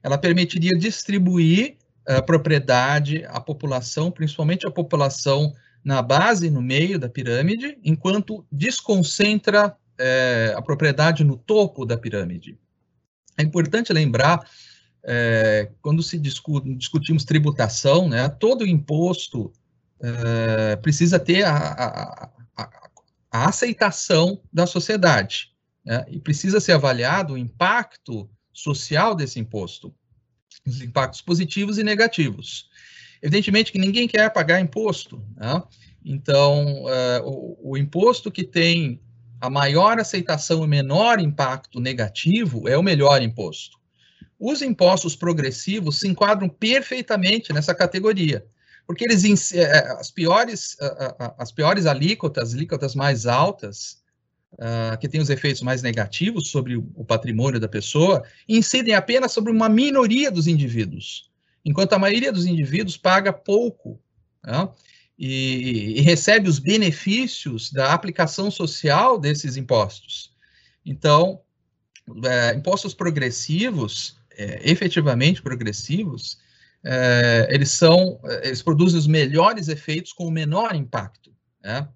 Ela 0.03 0.19
permitiria 0.19 0.77
distribuir 0.79 1.77
a 2.07 2.19
uh, 2.19 2.23
propriedade 2.27 3.25
à 3.27 3.41
população, 3.41 4.11
principalmente 4.11 4.67
a 4.67 4.71
população 4.71 5.55
na 5.85 6.01
base, 6.01 6.51
no 6.51 6.63
meio 6.63 6.99
da 6.99 7.09
pirâmide, 7.09 7.79
enquanto 7.85 8.45
desconcentra 8.51 9.77
eh, 9.99 10.55
a 10.57 10.63
propriedade 10.63 11.23
no 11.23 11.37
topo 11.37 11.85
da 11.85 11.97
pirâmide. 11.97 12.59
É 13.37 13.43
importante 13.43 13.93
lembrar, 13.93 14.41
eh, 15.05 15.71
quando 15.83 16.03
se 16.03 16.19
discutimos 16.19 17.25
tributação, 17.25 18.09
né, 18.09 18.29
todo 18.31 18.67
imposto 18.67 19.53
eh, 20.01 20.77
precisa 20.77 21.21
ter 21.21 21.45
a, 21.45 21.57
a, 21.57 22.31
a, 22.57 22.91
a 23.31 23.49
aceitação 23.49 24.41
da 24.51 24.67
sociedade 24.67 25.54
né, 25.85 26.05
e 26.09 26.19
precisa 26.19 26.61
ser 26.61 26.73
avaliado 26.73 27.35
o 27.35 27.39
impacto 27.39 28.29
social 28.53 29.15
desse 29.15 29.39
imposto. 29.39 29.95
os 30.67 30.81
impactos 30.81 31.21
positivos 31.21 31.79
e 31.79 31.83
negativos. 31.83 32.69
Evidentemente 33.21 33.73
que 33.73 33.79
ninguém 33.79 34.07
quer 34.07 34.33
pagar 34.33 34.61
imposto, 34.61 35.23
né? 35.37 35.63
então 36.05 36.85
uh, 36.85 37.23
o, 37.25 37.73
o, 37.73 37.77
imposto 37.77 38.31
que 38.31 38.45
tem 38.45 39.01
a 39.41 39.51
maior 39.51 39.99
aceitação 39.99 40.65
e 40.65 40.69
menor 40.69 41.19
impacto 41.19 41.81
negativo 41.81 42.69
é 42.69 42.77
o 42.77 42.83
melhor 42.83 43.23
imposto. 43.23 43.79
Os 44.39 44.63
impostos 44.63 45.17
progressivos 45.17 46.01
se 46.01 46.09
enquadram 46.09 46.49
perfeitamente 46.49 47.53
nessa 47.53 47.75
categoria, 47.75 48.45
porque 48.87 49.05
eles 49.05 49.53
eh, 49.55 49.97
as 49.99 50.11
piores 50.11 50.77
as 51.39 51.51
piores 51.51 51.87
alíquotas, 51.87 52.53
alíquotas 52.53 52.95
mais 52.95 53.27
altas, 53.27 54.04
uh, 54.55 54.99
que 54.99 55.09
têm 55.09 55.21
os 55.21 55.31
efeitos 55.31 55.63
mais 55.63 55.83
negativos 55.83 56.49
sobre 56.49 56.77
o 56.77 57.05
patrimônio 57.05 57.61
da 57.61 57.69
pessoa, 57.69 58.25
incidem 58.49 58.95
apenas 58.95 59.33
sobre 59.33 59.53
uma 59.53 59.69
minoria 59.69 60.31
dos 60.31 60.47
indivíduos, 60.47 61.31
enquanto 61.65 61.93
a 61.93 61.99
maioria 61.99 62.33
dos 62.33 62.47
indivíduos 62.47 62.97
paga 62.97 63.33
pouco 63.33 64.01
né, 64.45 64.69
e, 65.19 65.99
e, 65.99 66.01
recebe 66.01 66.49
os 66.49 66.59
benefícios 66.59 67.73
da 67.73 67.93
aplicação 67.93 68.51
social 68.51 69.19
desses 69.19 69.57
impostos. 69.57 70.33
Então, 70.85 71.41
é, 72.25 72.55
impostos 72.55 72.93
progressivos, 72.93 74.19
é, 74.37 74.71
efetivamente 74.71 75.41
progressivos, 75.41 76.39
é, 76.85 77.49
eles 77.51 77.71
são, 77.71 78.21
eles 78.43 78.61
produzem 78.61 78.99
os 78.99 79.07
melhores 79.07 79.69
efeitos 79.69 80.13
com 80.13 80.27
o 80.27 80.31
menor 80.31 80.75
impacto. 80.75 81.33
Né? 81.63 81.89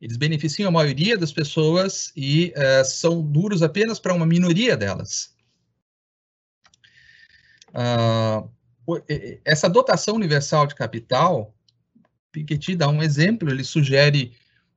Eles 0.00 0.16
beneficiam 0.16 0.68
a 0.68 0.72
maioria 0.72 1.18
das 1.18 1.32
pessoas 1.32 2.10
e 2.16 2.54
uh, 2.56 2.84
são 2.84 3.20
duros 3.20 3.62
apenas 3.62 3.98
para 3.98 4.14
uma 4.14 4.24
minoria 4.24 4.76
delas. 4.76 5.34
Uh, 7.68 8.50
essa 9.44 9.68
dotação 9.68 10.14
universal 10.16 10.66
de 10.66 10.74
capital, 10.74 11.54
Piketty 12.32 12.74
dá 12.74 12.88
um 12.88 13.02
exemplo, 13.02 13.50
ele 13.50 13.62
sugere 13.62 14.32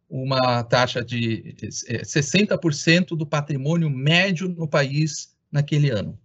uma 0.09 0.63
taxa 0.63 1.03
de 1.03 1.55
60% 1.59 3.15
do 3.17 3.25
patrimônio 3.25 3.89
médio 3.89 4.47
no 4.47 4.67
país 4.67 5.35
naquele 5.51 5.89
ano. 5.89 6.19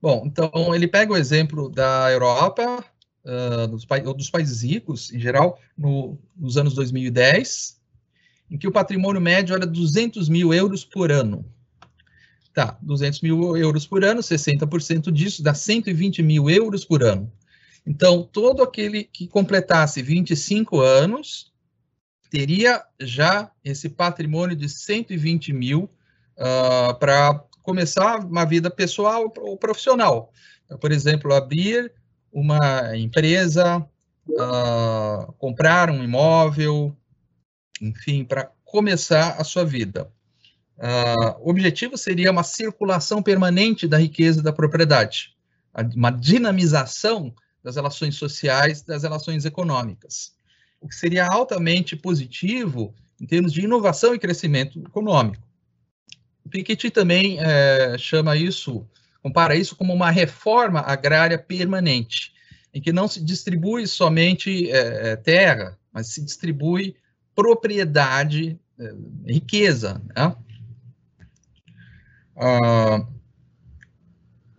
Bom, 0.00 0.24
então 0.26 0.74
ele 0.74 0.86
pega 0.86 1.12
o 1.12 1.16
exemplo 1.16 1.70
da 1.70 2.10
Europa, 2.10 2.84
uh, 3.24 3.66
dos, 3.68 3.86
dos, 4.16 4.30
países 4.30 4.62
ricos, 4.62 5.12
em 5.12 5.18
geral, 5.18 5.60
no, 5.76 6.18
nos 6.36 6.56
anos 6.56 6.74
2010, 6.74 7.80
em 8.50 8.58
que 8.58 8.68
o 8.68 8.72
patrimônio 8.72 9.20
médio 9.20 9.54
era 9.54 9.66
200 9.66 10.28
mil 10.28 10.52
euros 10.52 10.84
por 10.84 11.10
ano. 11.10 11.44
Tá, 12.52 12.78
200 12.82 13.20
mil 13.22 13.56
euros 13.56 13.86
por 13.86 14.04
ano, 14.04 14.20
60% 14.20 15.10
disso 15.10 15.42
dá 15.42 15.54
120 15.54 16.22
mil 16.22 16.48
euros 16.48 16.84
por 16.84 17.02
ano. 17.02 17.32
Então, 17.86 18.22
todo 18.22 18.62
aquele 18.62 19.04
que 19.04 19.26
completasse 19.26 20.00
25 20.02 20.80
anos 20.80 21.52
teria 22.30 22.82
já 23.00 23.50
esse 23.64 23.88
patrimônio 23.88 24.56
de 24.56 24.68
120 24.68 25.52
mil 25.52 25.90
uh, 26.36 26.98
para 26.98 27.44
começar 27.62 28.24
uma 28.24 28.44
vida 28.44 28.70
pessoal 28.70 29.32
ou 29.38 29.56
profissional. 29.56 30.32
Então, 30.64 30.78
por 30.78 30.92
exemplo, 30.92 31.34
abrir 31.34 31.92
uma 32.34 32.96
empresa, 32.96 33.78
uh, 34.28 35.32
comprar 35.34 35.88
um 35.88 36.02
imóvel, 36.02 36.94
enfim, 37.80 38.24
para 38.24 38.50
começar 38.64 39.36
a 39.40 39.44
sua 39.44 39.64
vida. 39.64 40.10
Uh, 40.76 41.38
o 41.40 41.50
objetivo 41.50 41.96
seria 41.96 42.32
uma 42.32 42.42
circulação 42.42 43.22
permanente 43.22 43.86
da 43.86 43.96
riqueza 43.96 44.42
da 44.42 44.52
propriedade, 44.52 45.36
uma 45.94 46.10
dinamização 46.10 47.32
das 47.62 47.76
relações 47.76 48.16
sociais, 48.16 48.82
das 48.82 49.04
relações 49.04 49.44
econômicas, 49.44 50.34
o 50.80 50.88
que 50.88 50.94
seria 50.96 51.26
altamente 51.26 51.94
positivo 51.94 52.92
em 53.20 53.26
termos 53.26 53.52
de 53.52 53.60
inovação 53.60 54.12
e 54.12 54.18
crescimento 54.18 54.80
econômico. 54.80 55.46
O 56.44 56.48
Piketty 56.48 56.90
também 56.90 57.38
é, 57.40 57.96
chama 57.96 58.36
isso 58.36 58.84
compara 59.24 59.56
isso 59.56 59.74
como 59.74 59.90
uma 59.94 60.10
reforma 60.10 60.80
agrária 60.80 61.38
permanente, 61.38 62.34
em 62.74 62.80
que 62.80 62.92
não 62.92 63.08
se 63.08 63.24
distribui 63.24 63.86
somente 63.86 64.70
é, 64.70 65.12
é 65.12 65.16
terra, 65.16 65.78
mas 65.90 66.08
se 66.08 66.22
distribui 66.22 66.94
propriedade, 67.34 68.60
é, 68.78 68.94
riqueza. 69.26 70.02
Né? 70.14 70.36
Ah, 72.36 73.06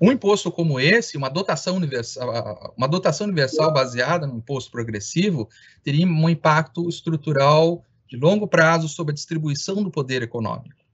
um 0.02 0.12
imposto 0.12 0.52
como 0.52 0.80
esse, 0.80 1.16
uma 1.16 1.30
dotação 1.30 1.76
universal, 1.76 2.74
uma 2.76 2.88
dotação 2.88 3.28
universal 3.28 3.72
baseada 3.72 4.26
no 4.26 4.38
imposto 4.38 4.72
progressivo, 4.72 5.48
teria 5.84 6.08
um 6.08 6.28
impacto 6.28 6.90
estrutural 6.90 7.86
de 8.08 8.18
longo 8.18 8.48
prazo 8.48 8.88
sobre 8.90 9.12
a 9.12 9.16
distribuição 9.16 9.84
do 9.84 9.92
poder 9.92 10.24
econômico. 10.24 10.85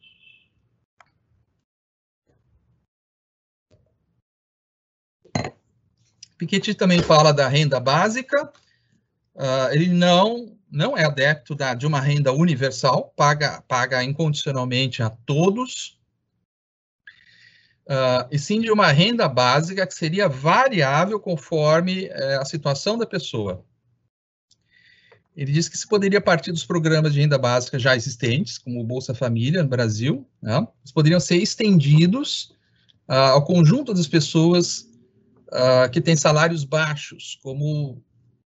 Piketty 6.42 6.74
também 6.74 7.04
fala 7.04 7.32
da 7.32 7.48
renda 7.48 7.80
básica. 7.80 8.52
Uh, 9.36 9.70
ele 9.72 9.90
não 9.90 10.58
não 10.72 10.98
é 10.98 11.04
adepto 11.04 11.54
da, 11.54 11.74
de 11.76 11.86
uma 11.86 12.00
renda 12.00 12.32
universal, 12.32 13.14
paga, 13.16 13.62
paga 13.68 14.02
incondicionalmente 14.02 15.04
a 15.04 15.10
todos, 15.10 16.00
uh, 17.86 18.26
e 18.32 18.40
sim 18.40 18.62
de 18.62 18.72
uma 18.72 18.90
renda 18.90 19.28
básica 19.28 19.86
que 19.86 19.94
seria 19.94 20.30
variável 20.30 21.20
conforme 21.20 22.08
uh, 22.08 22.40
a 22.40 22.46
situação 22.46 22.98
da 22.98 23.06
pessoa. 23.06 23.66
Ele 25.36 25.52
diz 25.52 25.68
que 25.68 25.78
se 25.78 25.88
poderia 25.88 26.22
partir 26.22 26.54
dos 26.54 26.66
programas 26.66 27.14
de 27.14 27.20
renda 27.20 27.38
básica 27.38 27.78
já 27.78 27.96
existentes, 27.96 28.58
como 28.58 28.80
o 28.80 28.86
Bolsa 28.86 29.14
Família 29.14 29.62
no 29.62 29.70
Brasil, 29.70 30.26
né? 30.42 30.56
eles 30.56 30.92
poderiam 30.94 31.20
ser 31.20 31.36
estendidos 31.36 32.56
uh, 33.10 33.34
ao 33.34 33.44
conjunto 33.44 33.94
das 33.94 34.08
pessoas 34.08 34.90
uh, 35.52 35.90
que 35.92 36.02
têm 36.02 36.16
salários 36.16 36.64
baixos, 36.64 37.40
como 37.42 38.04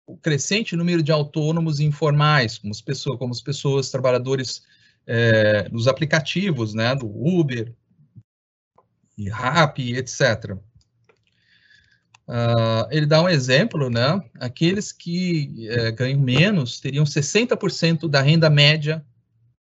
o 0.07 0.16
crescente 0.16 0.76
número 0.76 1.03
de 1.03 1.12
autônomos 1.12 1.80
informais, 1.80 2.59
como 2.59 2.72
as 2.72 2.80
pessoas, 2.80 3.18
como 3.18 3.32
as 3.32 3.40
pessoas 3.40 3.90
trabalhadores 3.90 4.62
é, 5.07 5.68
dos 5.68 5.88
aplicativos, 5.88 6.74
né, 6.74 6.95
do 6.95 7.07
Uber, 7.07 7.74
e 9.16 9.28
Rappi, 9.28 9.95
etc. 9.95 10.57
Uh, 12.26 12.28
ah, 12.28 12.88
ele 12.90 13.07
dá 13.07 13.22
um 13.22 13.28
exemplo, 13.28 13.90
né? 13.90 14.22
Aqueles 14.40 14.90
que 14.90 15.68
é, 15.68 15.90
ganham 15.90 16.20
menos 16.20 16.80
teriam 16.80 17.05
60% 17.05 18.09
da 18.09 18.22
renda 18.22 18.49
média 18.49 19.05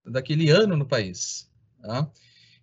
daquele 0.06 0.50
ano 0.50 0.76
no 0.76 0.86
país. 0.86 1.50
Tá? 1.82 2.10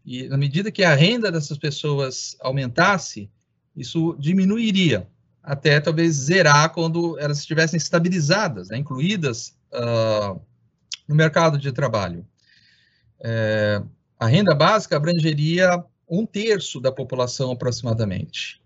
E 0.04 0.26
na 0.28 0.36
medida 0.36 0.72
que 0.72 0.82
a 0.82 0.94
renda 0.94 1.30
dessas 1.30 1.58
pessoas 1.58 2.36
aumentasse, 2.40 3.30
isso 3.76 4.16
diminuiria, 4.18 5.06
até 5.42 5.80
talvez 5.80 6.14
zerar 6.14 6.72
quando 6.72 7.18
elas 7.18 7.38
estivessem 7.38 7.76
estabilizadas, 7.76 8.68
né, 8.68 8.78
incluídas 8.78 9.54
uh, 9.72 10.40
no 11.06 11.14
mercado 11.14 11.58
de 11.58 11.70
trabalho. 11.72 12.26
É, 13.20 13.82
a 14.18 14.26
renda 14.26 14.54
básica 14.54 14.96
abrangeria 14.96 15.84
um 16.08 16.26
terço 16.26 16.80
da 16.80 16.92
população 16.92 17.52
aproximadamente. 17.52 18.62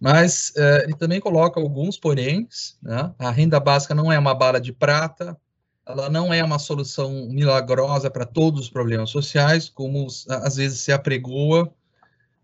Mas 0.00 0.52
é, 0.56 0.84
ele 0.84 0.94
também 0.94 1.20
coloca 1.20 1.60
alguns 1.60 1.98
poréns, 1.98 2.78
né? 2.82 3.12
a 3.18 3.30
renda 3.30 3.58
básica 3.58 3.94
não 3.94 4.12
é 4.12 4.18
uma 4.18 4.34
bala 4.34 4.60
de 4.60 4.72
prata, 4.72 5.36
ela 5.84 6.08
não 6.10 6.32
é 6.32 6.44
uma 6.44 6.58
solução 6.58 7.28
milagrosa 7.30 8.10
para 8.10 8.26
todos 8.26 8.60
os 8.60 8.70
problemas 8.70 9.10
sociais, 9.10 9.68
como 9.68 10.06
às 10.28 10.56
vezes 10.56 10.80
se 10.80 10.92
apregoa, 10.92 11.72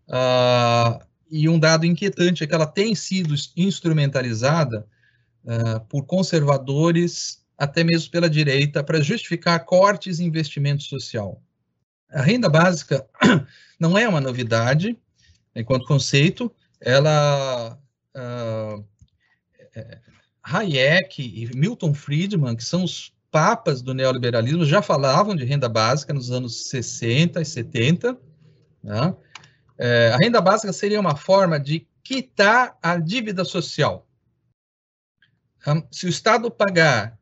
uh, 0.09 0.99
e 1.29 1.49
um 1.49 1.59
dado 1.59 1.85
inquietante 1.85 2.43
é 2.43 2.47
que 2.47 2.53
ela 2.53 2.67
tem 2.67 2.93
sido 2.95 3.33
instrumentalizada 3.55 4.85
uh, 5.43 5.79
por 5.87 6.05
conservadores, 6.05 7.43
até 7.57 7.83
mesmo 7.83 8.11
pela 8.11 8.29
direita, 8.29 8.83
para 8.83 9.01
justificar 9.01 9.63
cortes 9.65 10.19
em 10.19 10.25
investimento 10.25 10.83
social. 10.83 11.41
A 12.11 12.21
renda 12.21 12.49
básica 12.49 13.05
não 13.79 13.97
é 13.97 14.07
uma 14.07 14.21
novidade 14.21 14.97
enquanto 15.55 15.87
conceito, 15.87 16.51
ela. 16.79 17.79
Uh, 18.15 18.83
Hayek 20.41 21.21
e 21.21 21.57
Milton 21.57 21.93
Friedman, 21.93 22.55
que 22.55 22.63
são 22.63 22.83
os 22.83 23.11
papas 23.31 23.81
do 23.81 23.93
neoliberalismo, 23.93 24.63
já 24.63 24.81
falavam 24.81 25.35
de 25.35 25.43
renda 25.43 25.67
básica 25.67 26.13
nos 26.13 26.31
anos 26.31 26.67
60 26.69 27.41
e 27.41 27.45
70, 27.45 28.17
né? 28.83 29.15
É, 29.77 30.11
a 30.13 30.17
renda 30.17 30.39
básica 30.39 30.71
seria 30.71 30.99
uma 30.99 31.15
forma 31.15 31.59
de 31.59 31.87
quitar 32.03 32.77
a 32.81 32.97
dívida 32.97 33.43
social. 33.43 34.07
Se 35.91 36.05
o 36.05 36.09
Estado 36.09 36.51
pagar 36.51 37.17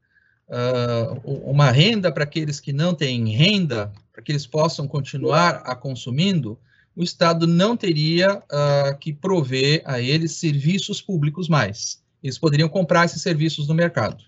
uh, 0.50 1.50
uma 1.50 1.72
renda 1.72 2.12
para 2.12 2.26
aqueles 2.26 2.60
que 2.60 2.74
não 2.74 2.94
têm 2.94 3.30
renda, 3.30 3.92
para 4.12 4.22
que 4.22 4.32
eles 4.32 4.46
possam 4.46 4.88
continuar 4.88 5.62
a 5.66 5.76
consumindo, 5.76 6.60
o 6.96 7.04
Estado 7.04 7.48
não 7.48 7.76
teria 7.76 8.38
uh, 8.38 8.98
que 9.00 9.14
prover 9.14 9.82
a 9.86 10.00
eles 10.00 10.34
serviços 10.34 11.02
públicos 11.02 11.48
mais. 11.48 12.04
Eles 12.22 12.38
poderiam 12.38 12.70
comprar 12.70 13.06
esses 13.06 13.22
serviços 13.22 13.68
no 13.68 13.74
mercado. 13.74 14.24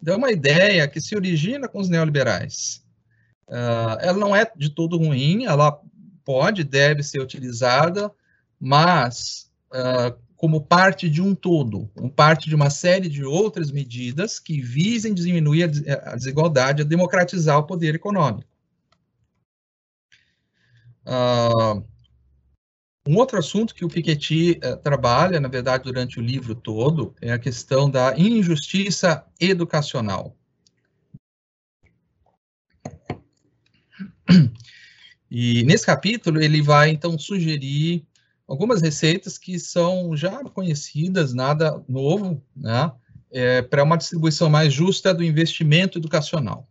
Então, 0.00 0.14
é 0.14 0.18
uma 0.18 0.32
ideia 0.32 0.88
que 0.88 1.00
se 1.00 1.16
origina 1.16 1.68
com 1.68 1.80
os 1.80 1.88
neoliberais. 1.88 2.84
Uh, 3.48 3.98
ela 4.00 4.18
não 4.18 4.34
é 4.34 4.50
de 4.56 4.70
todo 4.70 4.96
ruim, 4.96 5.44
ela 5.44 5.80
pode, 6.24 6.64
deve 6.64 7.02
ser 7.02 7.20
utilizada, 7.20 8.10
mas 8.58 9.50
uh, 9.70 10.16
como 10.36 10.60
parte 10.60 11.08
de 11.08 11.22
um 11.22 11.34
todo, 11.34 11.90
como 11.94 12.10
parte 12.10 12.48
de 12.48 12.54
uma 12.54 12.70
série 12.70 13.08
de 13.08 13.24
outras 13.24 13.70
medidas 13.70 14.38
que 14.38 14.60
visem 14.60 15.14
diminuir 15.14 15.64
a 15.64 16.16
desigualdade, 16.16 16.82
a 16.82 16.84
democratizar 16.84 17.58
o 17.58 17.66
poder 17.66 17.94
econômico. 17.94 18.48
Uh, 21.06 21.84
um 23.06 23.16
outro 23.16 23.38
assunto 23.38 23.74
que 23.74 23.84
o 23.84 23.88
Piketty 23.88 24.60
uh, 24.64 24.78
trabalha, 24.78 25.38
na 25.38 25.48
verdade, 25.48 25.84
durante 25.84 26.18
o 26.18 26.22
livro 26.22 26.54
todo, 26.54 27.14
é 27.20 27.32
a 27.32 27.38
questão 27.38 27.90
da 27.90 28.18
injustiça 28.18 29.26
educacional. 29.38 30.34
E 35.36 35.64
nesse 35.64 35.84
capítulo 35.84 36.40
ele 36.40 36.62
vai 36.62 36.90
então 36.90 37.18
sugerir 37.18 38.06
algumas 38.46 38.80
receitas 38.80 39.36
que 39.36 39.58
são 39.58 40.16
já 40.16 40.44
conhecidas, 40.44 41.34
nada 41.34 41.82
novo, 41.88 42.40
né, 42.54 42.92
é, 43.32 43.60
para 43.60 43.82
uma 43.82 43.96
distribuição 43.96 44.48
mais 44.48 44.72
justa 44.72 45.12
do 45.12 45.24
investimento 45.24 45.98
educacional. 45.98 46.68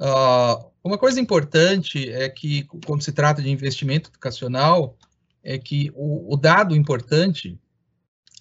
Uh, 0.00 0.68
uma 0.82 0.98
coisa 0.98 1.20
importante 1.20 2.10
é 2.10 2.28
que, 2.28 2.64
quando 2.84 3.04
se 3.04 3.12
trata 3.12 3.40
de 3.40 3.48
investimento 3.48 4.10
educacional, 4.10 4.98
é 5.44 5.58
que 5.58 5.92
o, 5.94 6.34
o 6.34 6.36
dado 6.36 6.74
importante, 6.74 7.56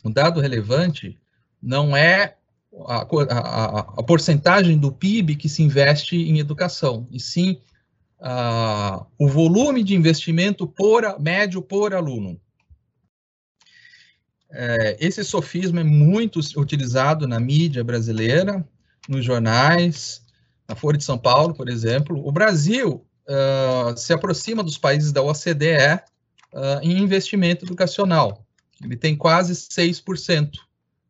o 0.04 0.10
dado 0.10 0.42
relevante, 0.42 1.20
não 1.62 1.96
é 1.96 2.36
a, 2.88 3.02
a, 3.02 3.80
a, 4.00 4.04
porcentagem 4.04 4.76
do 4.76 4.92
PIB 4.92 5.36
que 5.36 5.48
se 5.48 5.62
investe 5.62 6.16
em 6.16 6.40
educação, 6.40 7.08
e 7.12 7.20
sim 7.20 7.62
a, 8.20 9.06
o 9.18 9.28
volume 9.28 9.84
de 9.84 9.96
investimento 9.96 10.68
por, 10.68 11.20
médio 11.20 11.62
por 11.62 11.94
aluno. 11.94 12.40
É, 14.52 14.98
esse 15.00 15.24
sofisma 15.24 15.82
é 15.82 15.84
muito 15.84 16.40
utilizado 16.58 17.28
na 17.28 17.40
mídia 17.40 17.84
brasileira, 17.84 18.68
nos 19.08 19.24
jornais, 19.24 20.24
na 20.68 20.76
Folha 20.76 20.98
de 20.98 21.04
São 21.04 21.18
Paulo, 21.18 21.54
por 21.54 21.70
exemplo, 21.70 22.26
o 22.28 22.32
Brasil 22.32 23.06
uh, 23.28 23.98
se 23.98 24.14
aproxima 24.14 24.64
dos 24.64 24.78
países 24.78 25.12
da 25.12 25.22
OCDE 25.22 26.00
uh, 26.54 26.80
em 26.82 27.00
investimento 27.00 27.66
educacional. 27.66 28.46
Ele 28.84 28.96
tem 28.96 29.16
quase 29.16 29.54
6% 29.54 30.52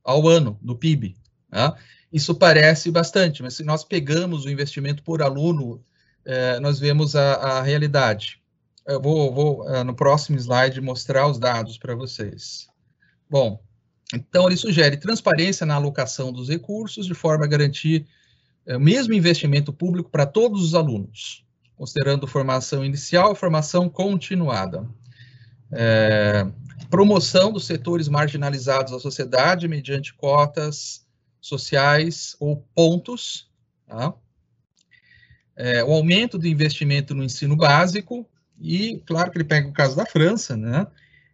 ao 0.04 0.28
ano 0.28 0.58
do 0.62 0.76
PIB. 0.76 1.16
Né? 1.52 1.74
Isso 2.12 2.34
parece 2.36 2.90
bastante, 2.90 3.44
mas 3.44 3.54
se 3.54 3.64
nós 3.64 3.84
pegamos 3.84 4.46
o 4.46 4.50
investimento 4.50 5.04
por 5.04 5.22
aluno, 5.22 5.84
uh, 6.30 6.62
nós 6.62 6.80
vemos 6.80 7.16
a, 7.16 7.34
a 7.36 7.62
realidade. 7.62 8.40
Eu 8.88 9.02
vou, 9.02 9.34
vou 9.34 9.84
no 9.84 9.94
próximo 9.94 10.38
slide, 10.38 10.82
mostrar 10.82 11.28
os 11.28 11.38
dados 11.38 11.78
para 11.78 11.94
vocês. 11.94 12.68
Bom, 13.30 13.62
então 14.14 14.48
ele 14.48 14.58
sugere 14.58 14.98
transparência 14.98 15.66
na 15.66 15.76
alocação 15.76 16.34
dos 16.34 16.50
recursos, 16.50 17.06
de 17.06 17.14
forma 17.14 17.46
a 17.46 17.48
garantir 17.48 18.08
é, 18.66 18.76
o 18.76 18.80
mesmo 18.80 19.14
investimento 19.14 19.72
público 19.72 20.10
para 20.10 20.26
todos 20.26 20.64
os 20.64 20.76
alunos, 20.76 21.46
considerando 21.76 22.28
formação 22.28 22.84
inicial 22.84 23.32
e 23.32 23.36
formação 23.36 23.88
continuada. 23.88 24.88
É, 25.72 26.48
promoção 26.90 27.52
dos 27.52 27.66
setores 27.66 28.08
marginalizados 28.08 28.92
da 28.92 29.00
sociedade 29.00 29.68
mediante 29.68 30.14
cotas 30.14 31.06
sociais 31.40 32.36
ou 32.40 32.68
pontos. 32.74 33.48
Tá? 33.88 34.14
É, 35.60 35.84
o 35.84 35.92
aumento 35.92 36.38
do 36.38 36.48
investimento 36.48 37.14
no 37.14 37.22
ensino 37.22 37.54
básico 37.54 38.26
e, 38.62 39.04
claro 39.06 39.30
que 39.30 39.38
ele 39.38 39.44
pega 39.44 39.68
o 39.68 39.74
caso 39.74 39.94
da 39.94 40.06
França, 40.06 40.56
né? 40.56 40.88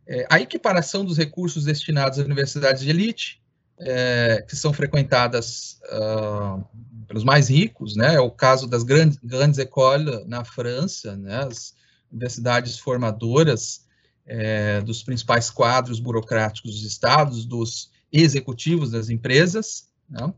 É, 0.08 0.26
a 0.28 0.40
equiparação 0.40 1.06
dos 1.06 1.16
recursos 1.16 1.64
destinados 1.64 2.18
às 2.18 2.26
universidades 2.26 2.82
de 2.82 2.90
elite, 2.90 3.40
é, 3.80 4.44
que 4.48 4.56
são 4.56 4.74
frequentadas 4.74 5.80
uh, 5.92 6.66
pelos 7.08 7.24
mais 7.24 7.50
ricos, 7.50 7.96
né? 7.96 8.16
É 8.16 8.20
o 8.20 8.32
caso 8.32 8.66
das 8.66 8.82
grandes, 8.82 9.20
grandes 9.24 9.60
écoles 9.60 10.26
na 10.26 10.44
França, 10.44 11.16
né? 11.16 11.44
As 11.44 11.76
universidades 12.12 12.80
formadoras 12.80 13.86
é, 14.26 14.82
dos 14.82 15.04
principais 15.04 15.52
quadros 15.52 16.00
burocráticos 16.00 16.72
dos 16.72 16.84
estados, 16.84 17.46
dos 17.46 17.92
executivos 18.12 18.90
das 18.90 19.12
empresas, 19.12 19.88
né? 20.10 20.34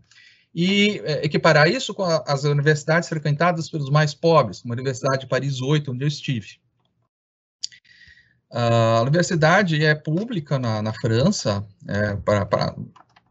E 0.60 1.00
é, 1.06 1.24
equiparar 1.24 1.70
isso 1.70 1.94
com 1.94 2.02
a, 2.02 2.24
as 2.26 2.44
universidades 2.44 3.08
frequentadas 3.08 3.70
pelos 3.70 3.92
mais 3.92 4.16
pobres, 4.16 4.60
como 4.60 4.74
a 4.74 4.76
Universidade 4.76 5.20
de 5.20 5.28
Paris 5.28 5.62
8, 5.62 5.92
onde 5.92 6.04
eu 6.04 6.08
estive. 6.08 6.58
A 8.50 9.02
universidade 9.04 9.86
é 9.86 9.94
pública 9.94 10.58
na, 10.58 10.82
na 10.82 10.92
França, 10.94 11.64
é, 11.88 12.16
para, 12.16 12.44
para 12.44 12.76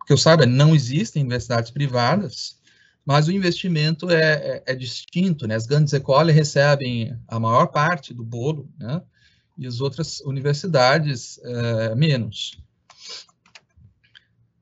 que 0.07 0.13
eu 0.13 0.17
saiba, 0.17 0.47
não 0.47 0.73
existem 0.73 1.23
universidades 1.23 1.73
privadas, 1.73 2.61
mas 3.05 3.27
o 3.27 3.33
investimento 3.33 4.09
é, 4.09 4.23
é, 4.23 4.63
é 4.65 4.75
distinto, 4.77 5.49
né? 5.49 5.57
As 5.57 5.67
grandes 5.67 5.93
escolas 5.93 6.33
recebem 6.33 7.19
a 7.27 7.41
maior 7.41 7.67
parte 7.67 8.15
do 8.15 8.23
bolo, 8.23 8.71
né? 8.79 9.03
E 9.59 9.67
as 9.67 9.81
outras 9.81 10.21
universidades 10.21 11.41
é, 11.43 11.93
menos. 11.97 12.57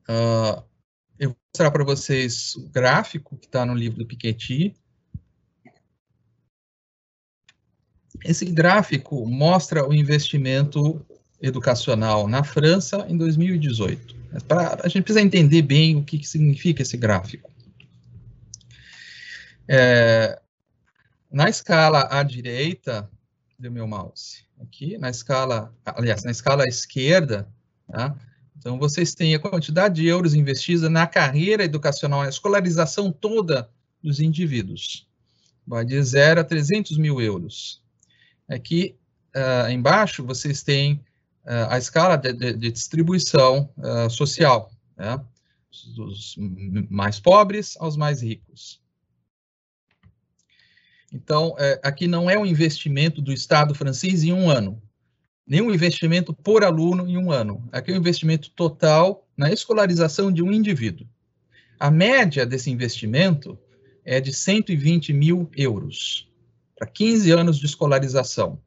Uh, 0.09 0.63
eu 1.19 1.31
vou 1.31 1.39
mostrar 1.49 1.71
para 1.71 1.85
vocês 1.85 2.55
o 2.57 2.69
gráfico 2.69 3.37
que 3.37 3.47
está 3.47 3.65
no 3.65 3.75
livro 3.75 3.99
do 3.99 4.07
Piketty. 4.07 4.75
Esse 8.25 8.45
gráfico 8.47 9.27
mostra 9.27 9.87
o 9.87 9.93
investimento 9.93 11.05
educacional 11.41 12.27
na 12.27 12.43
França 12.43 13.07
em 13.09 13.17
2018. 13.17 14.17
Pra, 14.49 14.79
a 14.83 14.89
gente 14.89 15.03
precisa 15.03 15.25
entender 15.25 15.63
bem 15.63 15.97
o 15.97 16.05
que, 16.05 16.19
que 16.19 16.27
significa 16.27 16.83
esse 16.83 16.97
gráfico. 16.97 17.53
É, 19.69 20.41
na 21.31 21.49
escala 21.49 22.09
à 22.11 22.23
direita 22.23 23.09
do 23.59 23.71
meu 23.71 23.87
mouse, 23.87 24.45
aqui, 24.61 24.99
na 24.99 25.11
escala, 25.11 25.73
aliás, 25.85 26.25
na 26.25 26.31
escala 26.31 26.65
à 26.65 26.67
esquerda, 26.67 27.49
tá? 27.91 28.17
Então 28.65 28.79
vocês 28.79 29.15
têm 29.15 29.35
a 29.35 29.39
quantidade 29.39 29.97
de 29.97 30.07
euros 30.07 30.33
investida 30.33 30.89
na 30.89 31.07
carreira 31.07 31.65
educacional, 31.65 32.23
na 32.23 32.31
escolarização 32.31 33.13
toda 33.13 33.69
dos 34.03 34.21
indivíduos. 34.21 35.07
Vai 35.67 35.85
de 35.85 36.03
0 36.03 36.41
a 36.41 36.45
300 36.45 36.97
mil 36.97 37.21
euros. 37.21 37.83
Aqui 38.49 38.97
uh, 39.37 39.71
embaixo 39.71 40.25
vocês 40.25 40.63
têm 40.63 40.95
uh, 41.45 41.69
a 41.69 41.77
escala 41.77 42.17
de, 42.17 42.33
de, 42.33 42.55
de 42.55 42.71
distribuição 42.73 43.69
uh, 43.77 44.09
social, 44.09 44.73
né? 44.97 45.23
dos 45.95 46.35
mais 46.89 47.21
pobres 47.21 47.77
aos 47.79 47.99
mais 47.99 48.23
ricos. 48.23 48.81
Então, 51.13 51.55
é, 51.59 51.81
aqui 51.83 52.07
não 52.07 52.31
é 52.31 52.39
um 52.39 52.47
investimento 52.47 53.21
do 53.21 53.31
Estado 53.31 53.75
francês 53.75 54.25
em 54.25 54.33
um 54.33 54.49
ano, 54.49 54.81
nem 55.47 55.61
um 55.61 55.73
investimento 55.73 56.33
por 56.33 56.65
aluno 56.65 57.07
em 57.09 57.17
um 57.17 57.31
ano. 57.31 57.69
Aqui 57.71 57.91
é 57.91 57.95
um 57.95 57.99
investimento 57.99 58.51
total 58.51 59.27
na 59.37 59.53
escolarização 59.53 60.33
de 60.33 60.43
um 60.43 60.53
indivíduo. 60.53 61.07
A 61.79 61.91
média 61.91 62.47
desse 62.47 62.71
investimento 62.71 63.59
é 64.05 64.21
de 64.21 64.33
120 64.33 65.13
mil 65.13 65.51
euros 65.57 66.31
para 66.77 66.87
15 66.87 67.31
anos 67.31 67.59
de 67.59 67.67
escolarização, 67.67 68.61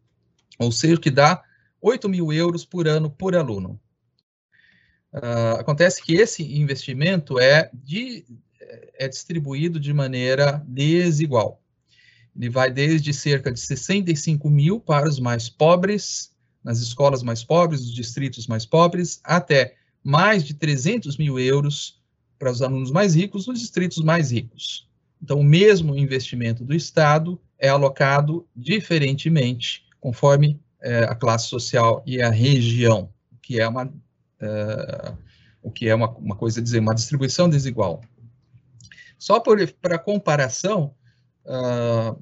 ou 0.59 0.71
seja, 0.71 0.99
que 0.99 1.11
dá 1.11 1.43
8 1.81 2.07
mil 2.09 2.31
euros 2.31 2.65
por 2.65 2.87
ano 2.87 3.09
por 3.09 3.35
aluno. 3.35 3.79
Uh, 5.13 5.59
acontece 5.59 6.01
que 6.01 6.15
esse 6.15 6.43
investimento 6.59 7.39
é, 7.39 7.69
de, 7.73 8.25
é 8.95 9.07
distribuído 9.07 9.79
de 9.79 9.93
maneira 9.93 10.63
desigual. 10.67 11.61
Ele 12.35 12.49
vai 12.49 12.71
desde 12.71 13.13
cerca 13.13 13.51
de 13.51 13.59
65 13.59 14.49
mil 14.49 14.79
para 14.79 15.07
os 15.07 15.19
mais 15.19 15.49
pobres, 15.49 16.31
nas 16.67 16.79
escolas 16.79 17.23
mais 17.23 17.45
pobres, 17.45 17.79
nos 17.79 17.93
distritos 17.93 18.45
mais 18.45 18.65
pobres, 18.65 19.21
até 19.23 19.75
mais 20.03 20.43
de 20.43 20.53
300 20.53 21.15
mil 21.17 21.39
euros 21.39 22.01
para 22.37 22.51
os 22.51 22.61
alunos 22.61 22.91
mais 22.91 23.15
ricos, 23.15 23.47
nos 23.47 23.61
distritos 23.61 24.03
mais 24.03 24.31
ricos. 24.31 24.85
Então, 25.23 25.39
o 25.39 25.43
mesmo 25.43 25.95
investimento 25.95 26.65
do 26.65 26.75
Estado 26.75 27.39
é 27.57 27.69
alocado 27.69 28.45
diferentemente, 28.53 29.85
conforme 30.01 30.59
é, 30.81 31.05
a 31.05 31.15
classe 31.15 31.47
social 31.47 32.03
e 32.05 32.21
a 32.21 32.29
região, 32.29 33.09
que 33.41 33.61
é 33.61 33.67
uma, 33.67 33.89
é, 34.41 35.13
o 35.63 35.71
que 35.71 35.87
é 35.87 35.95
uma, 35.95 36.09
uma 36.17 36.35
coisa 36.35 36.61
dizer, 36.61 36.79
uma 36.79 36.93
distribuição 36.93 37.49
desigual. 37.49 38.01
Só 39.17 39.39
para 39.39 39.97
comparação, 39.97 40.93
Uh, 41.47 42.21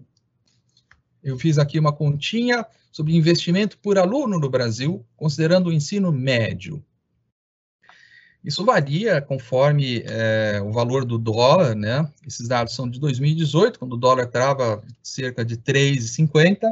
eu 1.26 1.40
fiz 1.40 1.58
aqui 1.58 1.80
uma 1.80 1.92
continha 1.92 2.64
sobre 2.92 3.16
investimento 3.16 3.80
por 3.80 3.98
aluno 3.98 4.40
no 4.40 4.48
Brasil, 4.48 5.04
considerando 5.18 5.68
o 5.68 5.74
ensino 5.74 6.12
médio. 6.12 6.86
Isso 8.44 8.64
varia 8.64 9.20
conforme 9.24 10.04
é, 10.06 10.62
o 10.64 10.72
valor 10.72 11.04
do 11.04 11.18
dólar, 11.18 11.76
né? 11.76 12.08
Esses 12.28 12.48
dados 12.48 12.76
são 12.76 12.88
de 12.88 13.00
2018, 13.00 13.80
quando 13.80 13.94
o 13.94 13.98
dólar 13.98 14.26
estava 14.26 14.84
cerca 15.02 15.44
de 15.44 15.58
3,50. 15.58 16.72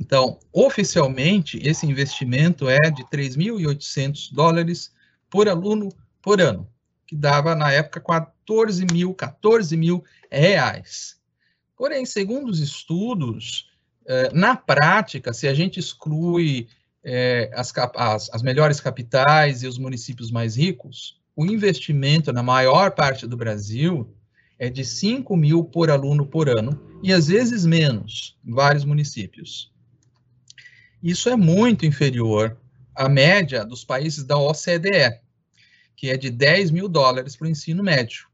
Então, 0.00 0.40
oficialmente, 0.52 1.60
esse 1.62 1.86
investimento 1.86 2.68
é 2.68 2.90
de 2.90 3.04
3.800 3.04 4.32
dólares 4.32 4.92
por 5.30 5.48
aluno 5.48 5.88
por 6.20 6.40
ano, 6.40 6.68
que 7.06 7.14
dava, 7.14 7.54
na 7.54 7.70
época, 7.70 8.00
14 8.00 8.84
mil, 8.90 9.14
14 9.14 9.76
mil 9.76 10.04
reais. 10.28 11.17
Porém, 11.78 12.04
segundo 12.04 12.50
os 12.50 12.58
estudos, 12.58 13.70
é, 14.04 14.32
na 14.34 14.56
prática, 14.56 15.32
se 15.32 15.46
a 15.46 15.54
gente 15.54 15.78
exclui 15.78 16.68
é, 17.04 17.52
as, 17.54 17.72
as, 17.94 18.28
as 18.34 18.42
melhores 18.42 18.80
capitais 18.80 19.62
e 19.62 19.68
os 19.68 19.78
municípios 19.78 20.32
mais 20.32 20.56
ricos, 20.56 21.20
o 21.36 21.46
investimento 21.46 22.32
na 22.32 22.42
maior 22.42 22.90
parte 22.90 23.28
do 23.28 23.36
Brasil 23.36 24.12
é 24.58 24.68
de 24.68 24.84
5 24.84 25.36
mil 25.36 25.62
por 25.62 25.88
aluno 25.88 26.26
por 26.26 26.48
ano, 26.48 26.82
e 27.00 27.12
às 27.12 27.28
vezes 27.28 27.64
menos, 27.64 28.36
em 28.44 28.52
vários 28.52 28.84
municípios. 28.84 29.72
Isso 31.00 31.28
é 31.28 31.36
muito 31.36 31.86
inferior 31.86 32.58
à 32.92 33.08
média 33.08 33.64
dos 33.64 33.84
países 33.84 34.24
da 34.24 34.36
OCDE, 34.36 35.20
que 35.94 36.10
é 36.10 36.16
de 36.16 36.28
10 36.28 36.72
mil 36.72 36.88
dólares 36.88 37.36
para 37.36 37.46
o 37.46 37.50
ensino 37.50 37.84
médio. 37.84 38.26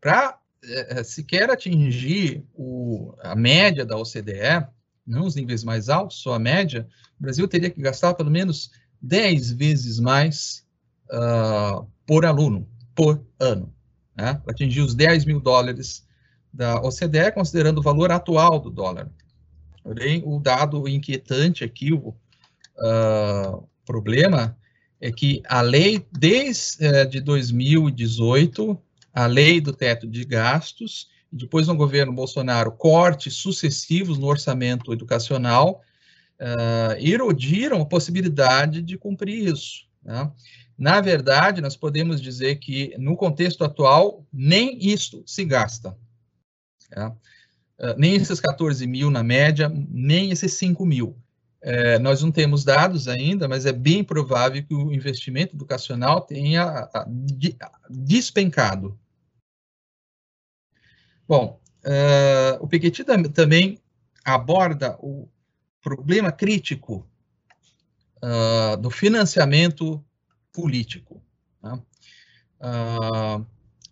Para 0.00 0.38
é, 0.68 1.04
sequer 1.04 1.50
atingir 1.50 2.44
o, 2.54 3.14
a 3.22 3.34
média 3.34 3.84
da 3.84 3.96
OCDE, 3.96 4.66
não 5.06 5.26
os 5.26 5.34
níveis 5.34 5.62
mais 5.62 5.88
altos, 5.88 6.18
só 6.18 6.34
a 6.34 6.38
média, 6.38 6.88
o 7.18 7.22
Brasil 7.22 7.46
teria 7.46 7.70
que 7.70 7.80
gastar 7.80 8.14
pelo 8.14 8.30
menos 8.30 8.70
10 9.00 9.52
vezes 9.52 10.00
mais 10.00 10.64
uh, 11.10 11.86
por 12.06 12.24
aluno, 12.24 12.68
por 12.94 13.24
ano, 13.38 13.72
né, 14.16 14.34
para 14.34 14.52
atingir 14.52 14.80
os 14.80 14.94
10 14.94 15.24
mil 15.24 15.40
dólares 15.40 16.06
da 16.52 16.80
OCDE, 16.80 17.32
considerando 17.34 17.78
o 17.78 17.82
valor 17.82 18.10
atual 18.10 18.58
do 18.58 18.70
dólar. 18.70 19.10
Porém, 19.82 20.22
o 20.24 20.38
dado 20.38 20.88
inquietante 20.88 21.64
aqui, 21.64 21.92
o 21.92 22.08
uh, 22.78 23.68
problema, 23.84 24.56
é 25.00 25.12
que 25.12 25.42
a 25.46 25.60
lei, 25.60 26.06
desde 26.10 26.86
uh, 26.86 27.06
de 27.06 27.20
2018, 27.20 28.80
a 29.14 29.26
lei 29.26 29.60
do 29.60 29.72
teto 29.72 30.08
de 30.08 30.24
gastos, 30.24 31.08
depois 31.30 31.68
no 31.68 31.76
governo 31.76 32.12
Bolsonaro, 32.12 32.72
cortes 32.72 33.34
sucessivos 33.34 34.18
no 34.18 34.26
orçamento 34.26 34.92
educacional, 34.92 35.82
uh, 36.40 36.98
erodiram 36.98 37.80
a 37.80 37.86
possibilidade 37.86 38.82
de 38.82 38.98
cumprir 38.98 39.48
isso. 39.52 39.86
Né? 40.02 40.30
Na 40.76 41.00
verdade, 41.00 41.60
nós 41.60 41.76
podemos 41.76 42.20
dizer 42.20 42.56
que, 42.56 42.94
no 42.98 43.16
contexto 43.16 43.64
atual, 43.64 44.26
nem 44.32 44.78
isso 44.84 45.22
se 45.26 45.44
gasta. 45.44 45.96
Uh, 46.96 47.94
nem 47.96 48.14
esses 48.14 48.40
14 48.40 48.86
mil 48.86 49.10
na 49.10 49.22
média, 49.22 49.70
nem 49.88 50.30
esses 50.30 50.54
5 50.54 50.84
mil. 50.84 51.16
Uh, 51.62 51.98
nós 52.00 52.22
não 52.22 52.30
temos 52.30 52.62
dados 52.62 53.08
ainda, 53.08 53.48
mas 53.48 53.64
é 53.64 53.72
bem 53.72 54.04
provável 54.04 54.62
que 54.62 54.74
o 54.74 54.92
investimento 54.92 55.56
educacional 55.56 56.20
tenha 56.20 56.88
despencado. 57.88 58.98
Bom, 61.26 61.60
uh, 61.84 62.62
o 62.62 62.68
Piketty 62.68 63.04
também 63.32 63.78
aborda 64.24 64.96
o 65.00 65.28
problema 65.82 66.30
crítico 66.30 67.06
uh, 68.22 68.76
do 68.76 68.90
financiamento 68.90 70.04
político. 70.52 71.22
Né? 71.62 71.80
Uh, 72.60 73.46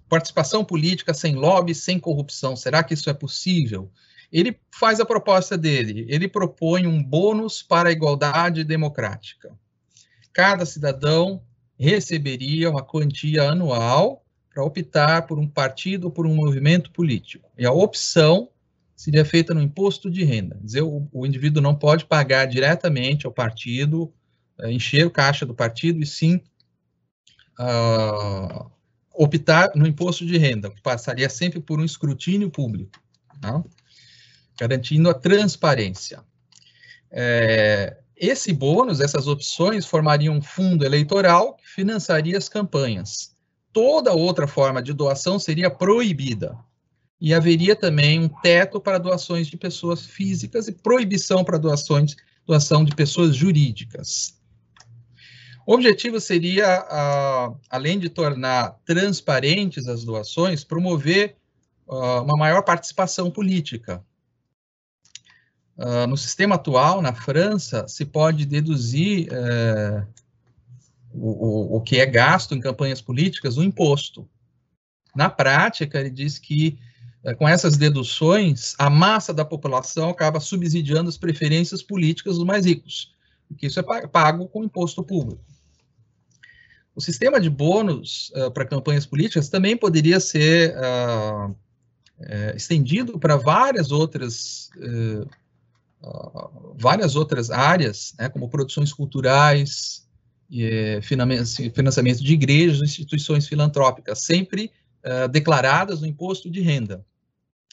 participação 0.09 0.65
política 0.65 1.15
sem 1.15 1.35
lobby, 1.35 1.75
sem 1.75 1.99
corrupção. 1.99 2.55
Será 2.55 2.83
que 2.83 2.95
isso 2.95 3.09
é 3.09 3.15
possível? 3.15 3.91
Ele 4.31 4.59
faz 4.71 5.01
a 5.01 5.07
proposta 5.07 5.57
dele. 5.57 6.07
Ele 6.09 6.29
propõe 6.29 6.87
um 6.87 7.03
bônus 7.03 7.63
para 7.63 7.89
a 7.89 7.93
igualdade 7.93 8.65
democrática. 8.65 9.55
Cada 10.33 10.65
cidadão 10.65 11.43
receberia 11.79 12.71
uma 12.71 12.83
quantia 12.83 13.51
anual 13.51 14.25
para 14.53 14.65
optar 14.65 15.23
por 15.27 15.39
um 15.39 15.49
partido 15.49 16.05
ou 16.05 16.11
por 16.11 16.27
um 16.27 16.35
movimento 16.35 16.91
político. 16.91 17.51
E 17.57 17.65
a 17.65 17.73
opção 17.73 18.49
seria 18.95 19.25
feita 19.25 19.55
no 19.55 19.63
imposto 19.63 20.11
de 20.11 20.25
renda. 20.25 20.57
Quer 20.57 20.65
dizer, 20.65 20.83
o, 20.83 21.09
o 21.13 21.27
indivíduo 21.27 21.63
não 21.63 21.75
pode 21.75 22.05
pagar 22.05 22.45
diretamente 22.47 23.27
ao 23.27 23.33
partido, 23.33 24.13
uh, 24.59 24.69
encher 24.69 25.07
o 25.07 25.11
caixa 25.11 25.47
do 25.47 25.55
partido, 25.55 26.03
e 26.03 26.07
sim 26.07 26.41
uh, 27.59 28.71
optar 29.15 29.73
no 29.75 29.87
imposto 29.87 30.27
de 30.27 30.37
renda, 30.37 30.71
que 30.71 30.81
passaria 30.83 31.29
sempre 31.29 31.61
por 31.61 31.81
um 31.81 31.85
escrutínio 31.85 32.51
público, 32.51 32.93
tá? 33.41 33.63
garantindo 34.59 35.09
a 35.09 35.15
transparência. 35.15 36.23
É, 37.11 37.97
esse 38.17 38.53
bônus, 38.53 39.01
essas 39.01 39.27
opções, 39.27 39.85
formariam 39.85 40.37
um 40.37 40.43
fundo 40.43 40.85
eleitoral 40.85 41.57
que 41.57 41.69
financiaria 41.69 42.39
as 42.39 42.49
campanhas 42.49 43.32
toda 43.73 44.13
outra 44.13 44.47
forma 44.47 44.83
de 44.83 44.93
doação 44.93 45.39
seria 45.39 45.71
proibida. 45.71 46.57
E 47.21 47.33
haveria 47.33 47.77
também 47.77 48.21
um 48.21 48.29
teto 48.29 48.81
para 48.81 48.99
doações 48.99 49.47
de 49.47 49.57
pessoas 49.57 50.05
físicas 50.05 50.67
e 50.67 50.73
proibição 50.73 51.45
para 51.45 51.59
doações, 51.59 52.17
doação 52.47 52.85
de 52.85 52.95
pessoas 52.95 53.37
jurídicas. 53.37 54.41
O 55.65 55.75
objetivo 55.75 56.21
seria, 56.21 56.83
uh, 56.83 57.57
além 57.71 57.99
de 57.99 58.09
tornar 58.09 58.77
transparentes 58.85 59.87
as 59.87 60.05
doações, 60.05 60.65
promover 60.65 61.37
uh, 61.87 62.23
uma 62.23 62.37
maior 62.37 62.63
participação 62.63 63.31
política. 63.31 64.05
Uh, 65.77 66.07
no 66.09 66.17
sistema 66.17 66.57
atual, 66.57 67.01
na 67.01 67.15
França, 67.15 67.87
se 67.87 68.05
pode 68.05 68.45
deduzir 68.45 69.29
eh, 69.31 70.07
o, 71.15 71.77
o, 71.77 71.81
que 71.81 71.99
é 71.99 72.07
gasto 72.07 72.55
em 72.55 72.61
campanhas 72.61 73.01
políticas, 73.01 73.57
o 73.57 73.63
imposto. 73.63 74.29
Na 75.15 75.29
prática, 75.29 76.01
ele 76.01 76.11
diz 76.11 76.39
que 76.39 76.79
é, 77.25 77.35
com 77.35 77.49
essas 77.49 77.77
deduções, 77.77 78.75
a 78.79 78.91
massa 78.91 79.33
da 79.33 79.45
população 79.45 80.11
acaba 80.11 80.41
subsidiando 80.41 81.09
as 81.09 81.17
preferências 81.17 81.83
políticas 81.83 82.37
dos 82.37 82.45
mais 82.45 82.67
ricos, 82.67 83.15
porque 83.47 83.67
isso 83.67 83.79
é 83.79 84.07
pago 84.09 84.49
com 84.49 84.65
imposto 84.65 85.05
público. 85.05 85.43
O 86.95 87.01
sistema 87.01 87.41
de 87.41 87.49
bônus 87.49 88.31
uh, 88.35 88.51
para 88.51 88.67
campanhas 88.67 89.07
políticas 89.07 89.49
também 89.49 89.77
poderia 89.77 90.21
ser 90.21 90.75
uh, 90.77 91.57
estendido 92.55 93.19
para 93.19 93.37
várias 93.37 93.91
outras 93.91 94.71
várias 96.75 97.15
outras 97.15 97.51
áreas, 97.51 98.13
né, 98.19 98.29
como 98.29 98.49
produções 98.49 98.93
culturais, 98.93 100.02
é, 100.53 101.01
financiamento 101.01 102.23
de 102.23 102.33
igrejas 102.33 102.83
instituições 102.83 103.47
filantrópicas, 103.49 104.23
sempre 104.23 104.71
uh, 105.05 105.29
declaradas 105.29 106.01
no 106.01 106.07
imposto 106.07 106.51
de 106.51 106.61
renda. 106.61 107.05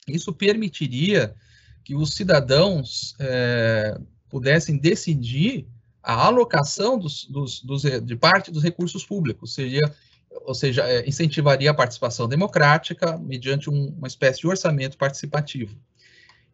Isso 0.07 0.31
permitiria 0.31 1.35
que 1.83 1.95
os 1.95 2.13
cidadãos 2.13 3.15
uh, 3.19 4.05
pudessem 4.29 4.77
decidir 4.77 5.67
a 6.01 6.25
alocação 6.25 6.97
dos, 6.97 7.25
dos, 7.25 7.61
dos, 7.61 7.81
de 7.81 8.15
parte 8.15 8.51
dos 8.51 8.63
recursos 8.63 9.03
públicos, 9.03 9.53
seria, 9.53 9.93
ou 10.45 10.55
seja, 10.55 10.83
é, 10.87 11.07
incentivaria 11.07 11.71
a 11.71 11.73
participação 11.73 12.27
democrática 12.27 13.17
mediante 13.17 13.69
um, 13.69 13.89
uma 13.97 14.07
espécie 14.07 14.39
de 14.39 14.47
orçamento 14.47 14.97
participativo. 14.97 15.77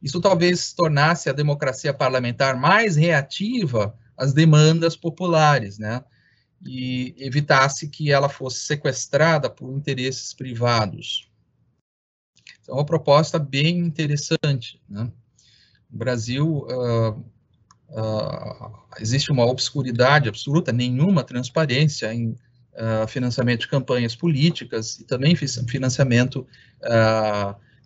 Isso 0.02 0.20
talvez 0.20 0.74
tornasse 0.74 1.30
a 1.30 1.34
democracia 1.34 1.94
parlamentar 1.94 2.60
mais 2.60 2.96
reativa 2.96 3.98
às 4.18 4.34
demandas 4.34 4.96
populares, 4.96 5.78
né? 5.78 6.04
E 6.66 7.16
evitasse 7.18 7.88
que 7.88 8.12
ela 8.12 8.28
fosse 8.28 8.62
sequestrada 8.62 9.50
por 9.50 9.72
interesses 9.72 10.34
privados. 10.34 11.30
Então, 12.62 12.76
é 12.76 12.78
uma 12.80 12.86
proposta 12.86 13.38
bem 13.38 13.78
interessante. 13.78 14.82
Né? 14.90 15.12
No 15.92 15.98
Brasil, 15.98 16.66
uh, 16.68 17.12
uh, 17.90 18.78
existe 19.00 19.32
uma 19.32 19.46
obscuridade 19.46 20.28
absoluta, 20.28 20.72
nenhuma 20.72 21.24
transparência 21.24 22.12
em 22.12 22.30
uh, 22.30 23.08
financiamento 23.08 23.62
de 23.62 23.68
campanhas 23.68 24.16
políticas 24.16 25.00
e 25.00 25.06
também 25.06 25.36
financiamento 25.36 26.48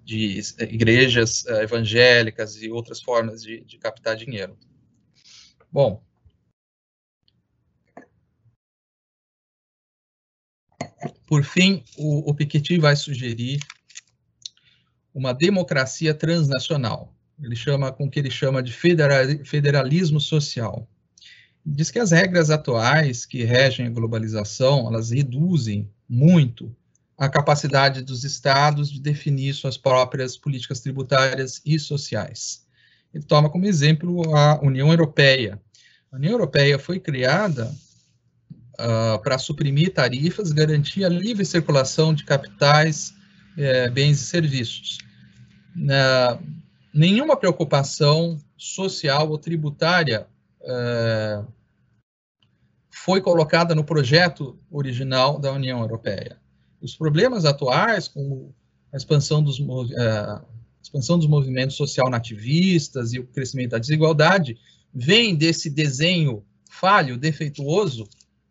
de 0.03 0.41
igrejas 0.61 1.45
evangélicas 1.45 2.61
e 2.61 2.71
outras 2.71 2.99
formas 2.99 3.43
de, 3.43 3.61
de 3.61 3.77
captar 3.77 4.15
dinheiro. 4.15 4.57
Bom, 5.71 6.01
Por 11.29 11.43
fim, 11.43 11.83
o, 11.95 12.31
o 12.31 12.33
Piketty 12.33 12.79
vai 12.79 12.95
sugerir 12.95 13.59
uma 15.13 15.31
democracia 15.31 16.11
transnacional. 16.11 17.13
Ele 17.39 17.55
chama 17.55 17.91
com 17.91 18.05
o 18.05 18.09
que 18.09 18.17
ele 18.17 18.31
chama 18.31 18.63
de 18.63 18.73
federalismo 18.73 20.19
social. 20.19 20.89
Diz 21.63 21.91
que 21.91 21.99
as 21.99 22.09
regras 22.09 22.49
atuais 22.49 23.27
que 23.27 23.43
regem 23.43 23.85
a 23.85 23.91
globalização, 23.91 24.87
elas 24.87 25.11
reduzem 25.11 25.87
muito 26.09 26.75
a 27.15 27.29
capacidade 27.29 28.01
dos 28.01 28.23
estados 28.23 28.91
de 28.91 28.99
definir 28.99 29.53
suas 29.53 29.77
próprias 29.77 30.35
políticas 30.35 30.79
tributárias 30.79 31.61
e 31.63 31.77
sociais. 31.77 32.65
Ele 33.13 33.23
toma 33.23 33.51
como 33.51 33.67
exemplo 33.67 34.35
a 34.35 34.59
União 34.65 34.89
Europeia. 34.89 35.61
A 36.11 36.15
União 36.15 36.31
Europeia 36.31 36.79
foi 36.79 36.99
criada 36.99 37.71
uh, 38.79 39.19
para 39.19 39.37
suprimir 39.37 39.93
tarifas, 39.93 40.51
garantir 40.51 41.03
a 41.03 41.09
livre 41.09 41.45
circulação 41.45 42.13
de 42.13 42.23
capitais, 42.23 43.13
eh, 43.57 43.89
bens 43.89 44.21
e 44.21 44.23
serviços. 44.23 44.99
Uh, 45.75 46.41
nenhuma 46.93 47.35
preocupação 47.35 48.39
social 48.57 49.29
ou 49.29 49.37
tributária 49.37 50.27
uh, 50.61 51.45
foi 52.89 53.21
colocada 53.21 53.75
no 53.75 53.83
projeto 53.83 54.57
original 54.71 55.39
da 55.39 55.51
União 55.51 55.81
Europeia. 55.81 56.37
Os 56.81 56.95
problemas 56.95 57.43
atuais, 57.43 58.07
como 58.07 58.55
a 58.93 58.97
expansão 58.97 59.43
dos, 59.43 59.59
uh, 59.59 60.41
expansão 60.81 61.17
dos 61.17 61.27
movimentos 61.27 61.75
social 61.75 62.09
nativistas 62.09 63.13
e 63.13 63.19
o 63.19 63.27
crescimento 63.27 63.71
da 63.71 63.77
desigualdade, 63.77 64.57
vem 64.93 65.35
desse 65.35 65.69
desenho 65.69 66.43
falho, 66.69 67.17
defeituoso 67.17 68.07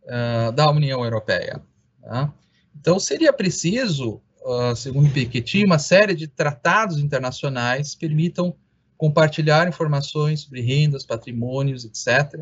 uh, 0.08 0.52
da 0.52 0.70
União 0.70 1.04
Europeia. 1.04 1.60
Tá? 2.02 2.32
Então, 2.74 2.98
seria 2.98 3.32
preciso, 3.32 4.20
uh, 4.42 4.74
segundo 4.74 5.12
Piketty, 5.12 5.64
uma 5.64 5.78
série 5.78 6.14
de 6.14 6.26
tratados 6.26 6.98
internacionais 6.98 7.94
permitam 7.94 8.54
compartilhar 8.96 9.68
informações 9.68 10.40
sobre 10.40 10.60
rendas, 10.60 11.04
patrimônios, 11.04 11.84
etc., 11.84 12.34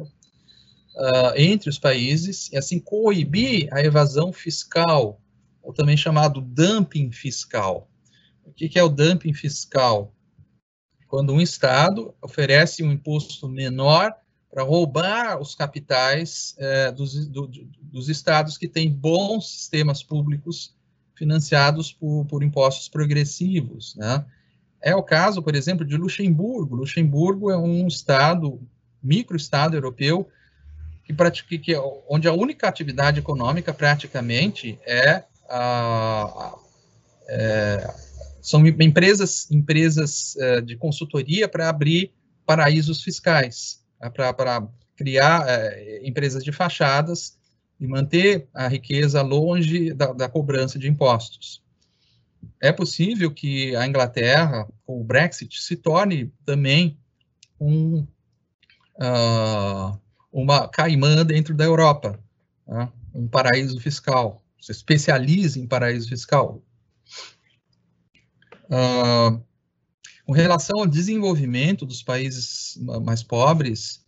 uh, 0.96 1.32
entre 1.36 1.68
os 1.68 1.78
países, 1.78 2.50
e 2.52 2.56
assim 2.56 2.78
coibir 2.78 3.68
a 3.72 3.80
evasão 3.82 4.32
fiscal, 4.32 5.20
ou 5.62 5.72
também 5.72 5.96
chamado 5.96 6.40
dumping 6.40 7.10
fiscal. 7.12 7.90
O 8.44 8.52
que, 8.52 8.68
que 8.68 8.78
é 8.78 8.82
o 8.82 8.88
dumping 8.88 9.34
fiscal? 9.34 10.14
Quando 11.08 11.32
um 11.32 11.40
Estado 11.40 12.14
oferece 12.22 12.82
um 12.82 12.90
imposto 12.90 13.48
menor 13.48 14.14
para 14.50 14.62
roubar 14.62 15.40
os 15.40 15.54
capitais 15.54 16.54
é, 16.58 16.90
dos, 16.92 17.26
do, 17.28 17.50
dos 17.80 18.08
estados 18.08 18.56
que 18.56 18.68
têm 18.68 18.90
bons 18.90 19.50
sistemas 19.50 20.02
públicos 20.02 20.74
financiados 21.14 21.92
por, 21.92 22.24
por 22.26 22.42
impostos 22.42 22.88
progressivos. 22.88 23.94
Né? 23.96 24.24
É 24.82 24.94
o 24.94 25.02
caso, 25.02 25.42
por 25.42 25.54
exemplo, 25.54 25.84
de 25.84 25.96
Luxemburgo. 25.96 26.76
Luxemburgo 26.76 27.50
é 27.50 27.56
um 27.56 27.86
estado, 27.86 28.60
microestado 29.02 29.76
europeu, 29.76 30.28
que 31.04 31.12
pratica, 31.12 31.58
que, 31.58 31.74
onde 32.08 32.28
a 32.28 32.32
única 32.32 32.68
atividade 32.68 33.20
econômica 33.20 33.72
praticamente 33.72 34.78
é, 34.84 35.24
a, 35.48 36.54
é 37.28 38.06
são 38.46 38.64
empresas, 38.64 39.50
empresas 39.50 40.36
é, 40.36 40.60
de 40.60 40.76
consultoria 40.76 41.48
para 41.48 41.68
abrir 41.68 42.12
paraísos 42.46 43.02
fiscais. 43.02 43.84
Né, 44.00 44.10
para 44.10 44.68
criar 44.96 45.46
é, 45.48 46.06
empresas 46.06 46.42
de 46.42 46.52
fachadas 46.52 47.38
e 47.78 47.86
manter 47.86 48.48
a 48.54 48.66
riqueza 48.68 49.20
longe 49.22 49.92
da, 49.92 50.12
da, 50.12 50.28
cobrança 50.28 50.78
de 50.78 50.88
impostos. 50.88 51.62
É 52.60 52.72
possível 52.72 53.30
que 53.30 53.76
a 53.76 53.86
Inglaterra, 53.86 54.66
com 54.86 55.00
o 55.00 55.04
Brexit, 55.04 55.60
se 55.60 55.76
torne 55.76 56.32
também 56.44 56.98
um, 57.60 58.06
uh, 58.96 59.98
uma 60.32 60.68
caimã 60.68 61.24
dentro 61.24 61.54
da 61.54 61.64
Europa, 61.64 62.18
né? 62.66 62.90
um 63.14 63.28
paraíso 63.28 63.78
fiscal, 63.80 64.42
se 64.60 64.72
especialize 64.72 65.60
em 65.60 65.66
paraíso 65.66 66.08
fiscal. 66.08 66.62
Uh, 68.64 69.42
com 70.26 70.32
relação 70.32 70.80
ao 70.80 70.86
desenvolvimento 70.86 71.86
dos 71.86 72.02
países 72.02 72.76
mais 73.04 73.22
pobres, 73.22 74.04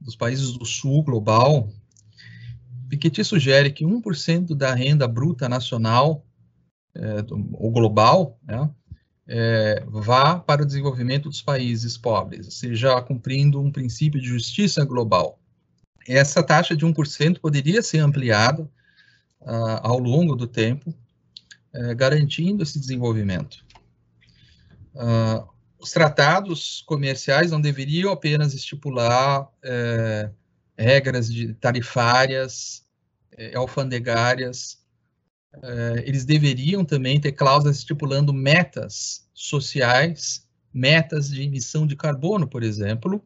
dos 0.00 0.16
países 0.16 0.50
do 0.52 0.64
sul 0.64 1.04
global, 1.04 1.70
Piketty 2.88 3.24
sugere 3.24 3.70
que 3.70 3.84
1% 3.84 4.52
da 4.56 4.74
renda 4.74 5.06
bruta 5.06 5.48
nacional, 5.48 6.26
é, 6.92 7.22
do, 7.22 7.48
ou 7.52 7.70
global, 7.70 8.36
né, 8.42 8.68
é, 9.28 9.84
vá 9.86 10.40
para 10.40 10.62
o 10.62 10.66
desenvolvimento 10.66 11.28
dos 11.28 11.40
países 11.40 11.96
pobres, 11.96 12.52
seja 12.54 13.00
cumprindo 13.00 13.60
um 13.60 13.70
princípio 13.70 14.20
de 14.20 14.26
justiça 14.26 14.84
global. 14.84 15.38
Essa 16.08 16.42
taxa 16.42 16.76
de 16.76 16.84
1% 16.84 17.38
poderia 17.38 17.80
ser 17.80 17.98
ampliada 17.98 18.64
uh, 19.42 19.78
ao 19.82 19.98
longo 19.98 20.34
do 20.34 20.48
tempo, 20.48 20.92
uh, 21.72 21.94
garantindo 21.94 22.64
esse 22.64 22.80
desenvolvimento. 22.80 23.64
Uh, 24.94 25.59
os 25.80 25.90
tratados 25.90 26.82
comerciais 26.86 27.50
não 27.50 27.60
deveriam 27.60 28.12
apenas 28.12 28.54
estipular 28.54 29.48
é, 29.62 30.30
regras 30.76 31.32
de 31.32 31.54
tarifárias, 31.54 32.84
é, 33.36 33.56
alfandegárias, 33.56 34.80
é, 35.62 36.04
eles 36.06 36.24
deveriam 36.24 36.84
também 36.84 37.20
ter 37.20 37.32
cláusulas 37.32 37.78
estipulando 37.78 38.32
metas 38.32 39.28
sociais, 39.32 40.46
metas 40.72 41.30
de 41.30 41.42
emissão 41.42 41.86
de 41.86 41.96
carbono, 41.96 42.46
por 42.46 42.62
exemplo, 42.62 43.24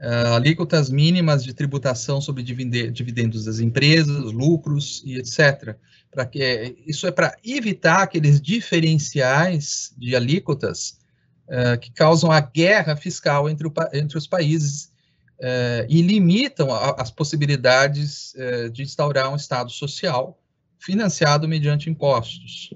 uh, 0.00 0.34
alíquotas 0.34 0.90
mínimas 0.90 1.44
de 1.44 1.52
tributação 1.52 2.20
sobre 2.20 2.42
dividendos 2.42 3.44
das 3.44 3.60
empresas, 3.60 4.32
lucros 4.32 5.02
e 5.04 5.16
etc. 5.16 5.76
Para 6.10 6.24
que 6.26 6.76
isso 6.86 7.06
é 7.06 7.10
para 7.10 7.36
evitar 7.44 8.02
aqueles 8.02 8.40
diferenciais 8.40 9.94
de 9.96 10.14
alíquotas 10.14 10.98
uh, 11.48 11.78
que 11.78 11.90
causam 11.90 12.30
a 12.30 12.40
guerra 12.40 12.96
fiscal 12.96 13.48
entre, 13.48 13.66
o, 13.66 13.72
entre 13.92 14.16
os 14.16 14.26
países 14.26 14.92
uh, 15.40 15.86
e 15.88 16.00
limitam 16.02 16.72
a, 16.72 17.00
as 17.00 17.10
possibilidades 17.10 18.34
de 18.72 18.82
instaurar 18.82 19.32
um 19.32 19.36
Estado 19.36 19.70
social 19.70 20.38
financiado 20.78 21.48
mediante 21.48 21.90
impostos. 21.90 22.72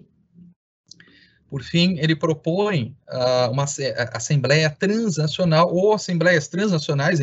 Por 1.52 1.62
fim, 1.62 1.98
ele 1.98 2.16
propõe 2.16 2.96
uh, 3.10 3.50
uma 3.50 3.66
assembleia 4.14 4.70
transnacional 4.70 5.70
ou 5.70 5.92
assembleias 5.92 6.48
transnacionais, 6.48 7.18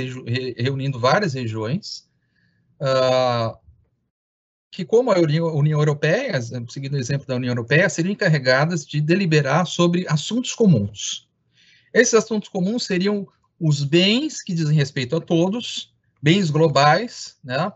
reunindo 0.56 1.00
várias 1.00 1.34
regiões, 1.34 2.08
uh, 2.80 3.58
que, 4.72 4.86
como 4.86 5.12
a 5.12 5.18
União 5.18 5.80
Europeia, 5.80 6.40
seguindo 6.70 6.94
o 6.94 7.00
exemplo 7.00 7.26
da 7.26 7.38
União 7.38 7.50
Europeia, 7.50 7.90
seriam 7.90 8.12
encarregadas 8.12 8.86
de 8.86 9.02
deliberar 9.02 9.66
sobre 9.66 10.06
assuntos 10.08 10.54
comuns. 10.54 11.28
Esses 11.92 12.14
assuntos 12.14 12.50
comuns 12.50 12.86
seriam 12.86 13.28
os 13.60 13.84
bens 13.84 14.44
que 14.44 14.54
dizem 14.54 14.76
respeito 14.76 15.16
a 15.16 15.20
todos, 15.20 15.92
bens 16.22 16.52
globais, 16.52 17.36
né, 17.44 17.74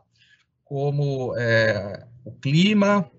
como 0.63 1.35
é, 1.35 2.05
o 2.23 2.31
clima, 2.31 3.09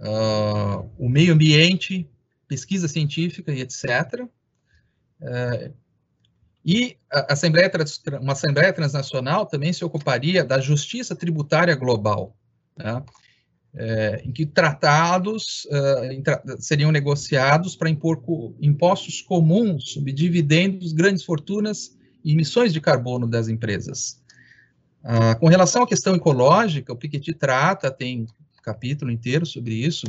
uh, 0.00 0.88
o 0.98 1.08
meio 1.08 1.34
ambiente, 1.34 2.08
pesquisa 2.48 2.88
científica 2.88 3.52
e 3.52 3.60
etc. 3.60 4.22
Uh, 5.20 5.74
e 6.64 6.96
a 7.12 7.32
Assembleia, 7.32 7.70
uma 8.20 8.32
Assembleia 8.32 8.72
Transnacional 8.72 9.46
também 9.46 9.72
se 9.72 9.84
ocuparia 9.84 10.44
da 10.44 10.60
justiça 10.60 11.14
tributária 11.14 11.74
global, 11.76 12.36
né? 12.76 13.02
é, 13.76 14.22
em 14.24 14.32
que 14.32 14.46
tratados 14.46 15.66
uh, 15.66 16.56
seriam 16.58 16.90
negociados 16.90 17.76
para 17.76 17.90
impor 17.90 18.22
co 18.22 18.54
impostos 18.60 19.20
comuns 19.20 19.92
sobre 19.92 20.12
dividendos, 20.12 20.92
grandes 20.92 21.22
fortunas 21.22 21.94
e 22.24 22.32
emissões 22.32 22.72
de 22.72 22.80
carbono 22.80 23.26
das 23.26 23.48
empresas. 23.48 24.18
Uh, 25.04 25.38
com 25.38 25.46
relação 25.46 25.82
à 25.82 25.86
questão 25.86 26.16
ecológica, 26.16 26.92
o 26.92 26.96
Piketty 26.96 27.34
trata, 27.34 27.90
tem 27.90 28.26
capítulo 28.66 29.12
inteiro 29.12 29.46
sobre 29.46 29.74
isso. 29.74 30.06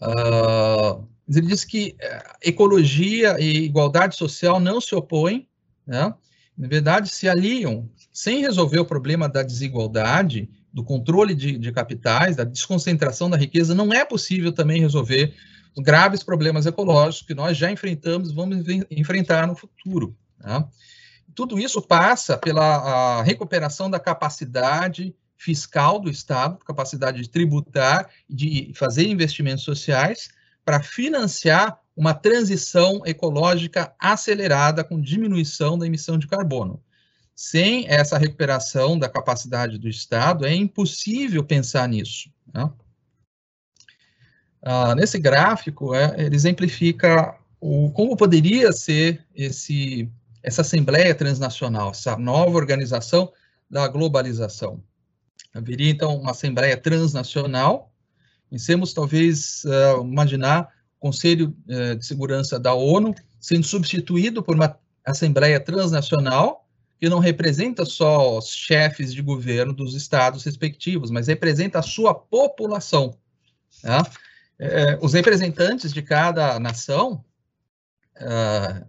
Uh, 0.00 1.06
ele 1.28 1.46
diz 1.46 1.64
que 1.64 1.96
eh, 2.00 2.32
ecologia 2.42 3.36
e 3.40 3.64
igualdade 3.64 4.16
social 4.16 4.60
não 4.60 4.80
se 4.80 4.94
opõem, 4.94 5.48
né? 5.86 6.12
na 6.58 6.68
verdade, 6.68 7.08
se 7.08 7.28
aliam 7.28 7.88
sem 8.12 8.40
resolver 8.40 8.80
o 8.80 8.84
problema 8.84 9.28
da 9.28 9.42
desigualdade, 9.42 10.48
do 10.72 10.84
controle 10.84 11.34
de, 11.34 11.56
de 11.56 11.72
capitais, 11.72 12.36
da 12.36 12.44
desconcentração 12.44 13.30
da 13.30 13.36
riqueza, 13.36 13.74
não 13.74 13.92
é 13.92 14.04
possível 14.04 14.52
também 14.52 14.80
resolver 14.80 15.34
os 15.76 15.82
graves 15.82 16.22
problemas 16.22 16.66
ecológicos 16.66 17.26
que 17.26 17.34
nós 17.34 17.56
já 17.56 17.70
enfrentamos 17.70 18.32
vamos 18.32 18.64
enfrentar 18.90 19.46
no 19.46 19.56
futuro. 19.56 20.16
Né? 20.38 20.64
Tudo 21.34 21.58
isso 21.58 21.80
passa 21.82 22.36
pela 22.36 23.22
recuperação 23.22 23.90
da 23.90 23.98
capacidade 23.98 25.14
fiscal 25.36 25.98
do 25.98 26.10
Estado, 26.10 26.58
capacidade 26.58 27.20
de 27.22 27.28
tributar, 27.28 28.10
de 28.28 28.72
fazer 28.74 29.06
investimentos 29.06 29.64
sociais, 29.64 30.30
para 30.64 30.82
financiar 30.82 31.80
uma 31.96 32.12
transição 32.12 33.02
ecológica 33.06 33.94
acelerada 33.98 34.84
com 34.84 35.00
diminuição 35.00 35.78
da 35.78 35.86
emissão 35.86 36.18
de 36.18 36.26
carbono. 36.26 36.82
Sem 37.34 37.86
essa 37.88 38.18
recuperação 38.18 38.98
da 38.98 39.08
capacidade 39.08 39.78
do 39.78 39.88
Estado, 39.88 40.46
é 40.46 40.54
impossível 40.54 41.44
pensar 41.44 41.88
nisso. 41.88 42.30
Né? 42.52 42.70
Ah, 44.62 44.94
nesse 44.94 45.18
gráfico, 45.18 45.94
é, 45.94 46.14
ele 46.18 46.34
exemplifica 46.34 47.38
o, 47.60 47.90
como 47.92 48.16
poderia 48.16 48.72
ser 48.72 49.24
esse, 49.34 50.10
essa 50.42 50.62
Assembleia 50.62 51.14
Transnacional, 51.14 51.90
essa 51.90 52.16
nova 52.16 52.56
organização 52.56 53.32
da 53.70 53.86
globalização. 53.88 54.82
Haveria, 55.54 55.90
então, 55.90 56.16
uma 56.16 56.32
Assembleia 56.32 56.76
Transnacional, 56.76 57.92
pensemos, 58.50 58.92
talvez, 58.92 59.64
uh, 59.64 60.04
imaginar 60.04 60.68
o 60.98 61.00
Conselho 61.00 61.56
uh, 61.68 61.96
de 61.96 62.04
Segurança 62.04 62.58
da 62.58 62.74
ONU 62.74 63.14
sendo 63.40 63.66
substituído 63.66 64.42
por 64.42 64.54
uma 64.56 64.78
Assembleia 65.04 65.60
Transnacional, 65.60 66.68
que 66.98 67.08
não 67.08 67.18
representa 67.18 67.84
só 67.84 68.38
os 68.38 68.48
chefes 68.48 69.14
de 69.14 69.22
governo 69.22 69.72
dos 69.72 69.94
estados 69.94 70.44
respectivos, 70.44 71.10
mas 71.10 71.28
representa 71.28 71.78
a 71.78 71.82
sua 71.82 72.14
população. 72.14 73.16
É, 74.58 74.98
os 75.02 75.12
representantes 75.12 75.92
de 75.92 76.02
cada 76.02 76.58
nação 76.58 77.22
uh, 78.16 78.86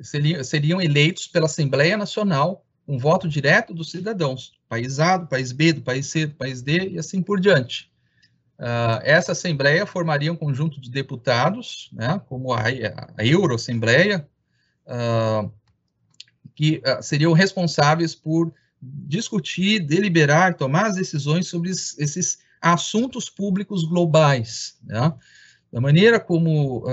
seriam, 0.00 0.44
seriam 0.44 0.80
eleitos 0.80 1.26
pela 1.26 1.46
Assembleia 1.46 1.96
Nacional 1.96 2.64
um 2.90 2.98
voto 2.98 3.28
direto 3.28 3.72
dos 3.72 3.92
cidadãos, 3.92 4.52
país 4.68 4.98
A, 4.98 5.16
do 5.16 5.28
país 5.28 5.52
B, 5.52 5.72
do 5.72 5.80
país 5.80 6.06
C, 6.06 6.26
do 6.26 6.34
país 6.34 6.60
D 6.60 6.88
e 6.88 6.98
assim 6.98 7.22
por 7.22 7.38
diante. 7.38 7.88
Uh, 8.58 8.98
essa 9.04 9.30
Assembleia 9.30 9.86
formaria 9.86 10.32
um 10.32 10.36
conjunto 10.36 10.80
de 10.80 10.90
deputados, 10.90 11.88
né, 11.92 12.20
como 12.28 12.52
a, 12.52 12.64
a 13.16 13.24
Euroassembleia, 13.24 14.28
uh, 14.86 15.50
que 16.52 16.82
uh, 16.84 17.00
seriam 17.00 17.32
responsáveis 17.32 18.12
por 18.12 18.52
discutir, 18.82 19.78
deliberar, 19.86 20.56
tomar 20.56 20.86
as 20.86 20.96
decisões 20.96 21.46
sobre 21.46 21.70
esses 21.70 22.40
assuntos 22.60 23.30
públicos 23.30 23.84
globais. 23.84 24.78
Né? 24.82 25.14
Da 25.72 25.80
maneira 25.80 26.18
como 26.18 26.84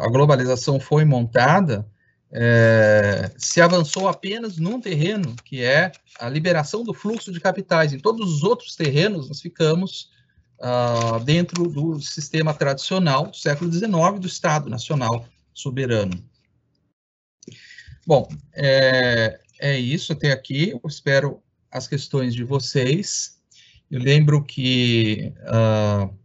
a 0.00 0.08
globalização 0.08 0.80
foi 0.80 1.04
montada, 1.04 1.86
é, 2.32 3.30
se 3.36 3.60
avançou 3.60 4.08
apenas 4.08 4.56
num 4.56 4.80
terreno, 4.80 5.36
que 5.44 5.62
é 5.62 5.92
a 6.18 6.28
liberação 6.28 6.82
do 6.82 6.94
fluxo 6.94 7.30
de 7.30 7.38
capitais. 7.38 7.92
Em 7.92 7.98
todos 7.98 8.32
os 8.32 8.42
outros 8.42 8.74
terrenos, 8.74 9.28
nós 9.28 9.40
ficamos 9.40 10.10
uh, 10.58 11.22
dentro 11.24 11.68
do 11.68 12.00
sistema 12.00 12.54
tradicional 12.54 13.26
do 13.26 13.36
século 13.36 13.70
XIX 13.70 14.18
do 14.18 14.26
Estado 14.26 14.70
Nacional 14.70 15.26
Soberano. 15.52 16.24
Bom, 18.06 18.28
é, 18.54 19.38
é 19.60 19.78
isso 19.78 20.12
até 20.12 20.32
aqui. 20.32 20.70
Eu 20.70 20.80
espero 20.88 21.42
as 21.70 21.86
questões 21.86 22.34
de 22.34 22.44
vocês. 22.44 23.38
Eu 23.90 24.00
lembro 24.00 24.42
que 24.42 25.32
uh, 25.42 26.21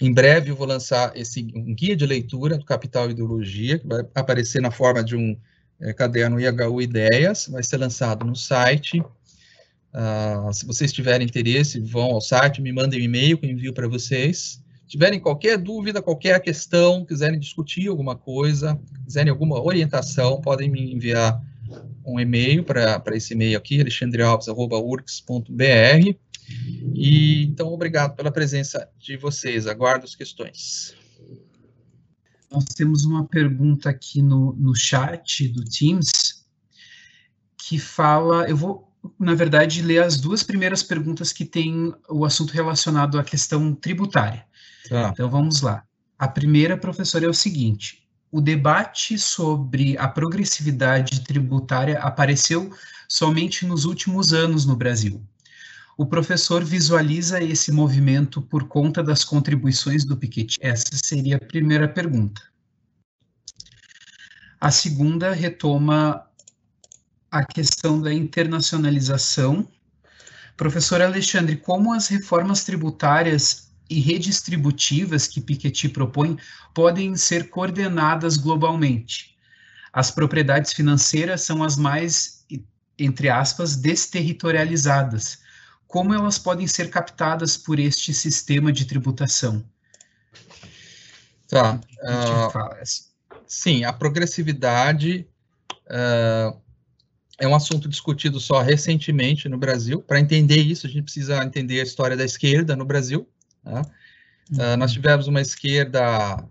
em 0.00 0.12
breve 0.12 0.50
eu 0.50 0.56
vou 0.56 0.66
lançar 0.66 1.16
esse 1.16 1.46
um 1.54 1.74
guia 1.74 1.96
de 1.96 2.06
leitura 2.06 2.58
do 2.58 2.64
Capital 2.64 3.10
Ideologia, 3.10 3.78
que 3.78 3.86
vai 3.86 4.00
aparecer 4.14 4.60
na 4.60 4.70
forma 4.70 5.02
de 5.02 5.16
um 5.16 5.36
é, 5.80 5.92
caderno 5.92 6.40
IHU 6.40 6.82
Ideias, 6.82 7.48
vai 7.48 7.62
ser 7.62 7.78
lançado 7.78 8.24
no 8.24 8.36
site. 8.36 9.00
Uh, 9.00 10.52
se 10.52 10.66
vocês 10.66 10.92
tiverem 10.92 11.26
interesse, 11.26 11.80
vão 11.80 12.12
ao 12.12 12.20
site, 12.20 12.60
me 12.60 12.70
mandem 12.70 13.00
um 13.00 13.04
e-mail 13.04 13.38
que 13.38 13.46
eu 13.46 13.50
envio 13.50 13.72
para 13.72 13.88
vocês. 13.88 14.62
Se 14.82 14.88
tiverem 14.88 15.18
qualquer 15.18 15.56
dúvida, 15.56 16.02
qualquer 16.02 16.38
questão, 16.40 17.02
quiserem 17.04 17.40
discutir 17.40 17.88
alguma 17.88 18.14
coisa, 18.14 18.78
quiserem 19.04 19.30
alguma 19.30 19.58
orientação, 19.58 20.42
podem 20.42 20.70
me 20.70 20.92
enviar 20.92 21.42
um 22.04 22.20
e-mail 22.20 22.62
para 22.62 23.02
esse 23.14 23.32
e-mail 23.32 23.56
aqui, 23.56 23.80
alexandrealves.urcs.br. 23.80 26.16
E 26.94 27.44
então, 27.44 27.68
obrigado 27.68 28.14
pela 28.14 28.30
presença 28.30 28.88
de 28.98 29.16
vocês. 29.16 29.66
Aguardo 29.66 30.04
as 30.04 30.14
questões. 30.14 30.94
Nós 32.50 32.64
temos 32.64 33.04
uma 33.04 33.26
pergunta 33.26 33.90
aqui 33.90 34.22
no, 34.22 34.52
no 34.54 34.74
chat 34.74 35.48
do 35.48 35.64
Teams 35.64 36.46
que 37.56 37.78
fala. 37.78 38.48
Eu 38.48 38.56
vou, 38.56 38.92
na 39.18 39.34
verdade, 39.34 39.82
ler 39.82 40.02
as 40.02 40.18
duas 40.18 40.42
primeiras 40.42 40.82
perguntas 40.82 41.32
que 41.32 41.44
têm 41.44 41.92
o 42.08 42.24
assunto 42.24 42.52
relacionado 42.52 43.18
à 43.18 43.24
questão 43.24 43.74
tributária. 43.74 44.46
Tá. 44.88 45.10
Então 45.12 45.28
vamos 45.28 45.60
lá. 45.60 45.84
A 46.18 46.28
primeira, 46.28 46.78
professor, 46.78 47.22
é 47.22 47.28
o 47.28 47.34
seguinte: 47.34 48.08
o 48.30 48.40
debate 48.40 49.18
sobre 49.18 49.98
a 49.98 50.08
progressividade 50.08 51.20
tributária 51.24 51.98
apareceu 51.98 52.72
somente 53.08 53.66
nos 53.66 53.84
últimos 53.84 54.32
anos 54.32 54.64
no 54.64 54.76
Brasil 54.76 55.22
o 55.96 56.04
professor 56.04 56.62
visualiza 56.62 57.42
esse 57.42 57.72
movimento 57.72 58.42
por 58.42 58.68
conta 58.68 59.02
das 59.02 59.24
contribuições 59.24 60.04
do 60.04 60.16
Piketty? 60.16 60.58
Essa 60.60 60.90
seria 60.92 61.36
a 61.36 61.40
primeira 61.40 61.88
pergunta. 61.88 62.42
A 64.60 64.70
segunda 64.70 65.32
retoma 65.32 66.26
a 67.30 67.44
questão 67.44 68.00
da 68.00 68.12
internacionalização. 68.12 69.66
Professor 70.56 71.00
Alexandre, 71.00 71.56
como 71.56 71.92
as 71.92 72.08
reformas 72.08 72.64
tributárias 72.64 73.70
e 73.88 74.00
redistributivas 74.00 75.26
que 75.26 75.40
Piketty 75.40 75.88
propõe 75.88 76.36
podem 76.74 77.16
ser 77.16 77.48
coordenadas 77.48 78.36
globalmente? 78.36 79.36
As 79.92 80.10
propriedades 80.10 80.74
financeiras 80.74 81.40
são 81.42 81.62
as 81.62 81.76
mais, 81.76 82.44
entre 82.98 83.30
aspas, 83.30 83.76
desterritorializadas, 83.76 85.38
como 85.86 86.12
elas 86.12 86.38
podem 86.38 86.66
ser 86.66 86.90
captadas 86.90 87.56
por 87.56 87.78
este 87.78 88.12
sistema 88.12 88.72
de 88.72 88.84
tributação? 88.84 89.64
Tá. 91.48 91.80
Uh, 92.02 92.82
sim, 93.46 93.84
a 93.84 93.92
progressividade 93.92 95.26
uh, 95.86 96.60
é 97.38 97.46
um 97.46 97.54
assunto 97.54 97.88
discutido 97.88 98.40
só 98.40 98.60
recentemente 98.60 99.48
no 99.48 99.56
Brasil. 99.56 100.02
Para 100.02 100.18
entender 100.18 100.56
isso, 100.56 100.86
a 100.86 100.90
gente 100.90 101.04
precisa 101.04 101.44
entender 101.44 101.80
a 101.80 101.84
história 101.84 102.16
da 102.16 102.24
esquerda 102.24 102.74
no 102.74 102.84
Brasil. 102.84 103.28
Tá? 103.62 103.82
Uh, 104.50 104.76
nós 104.76 104.92
tivemos 104.92 105.28
uma 105.28 105.40
esquerda 105.40 106.44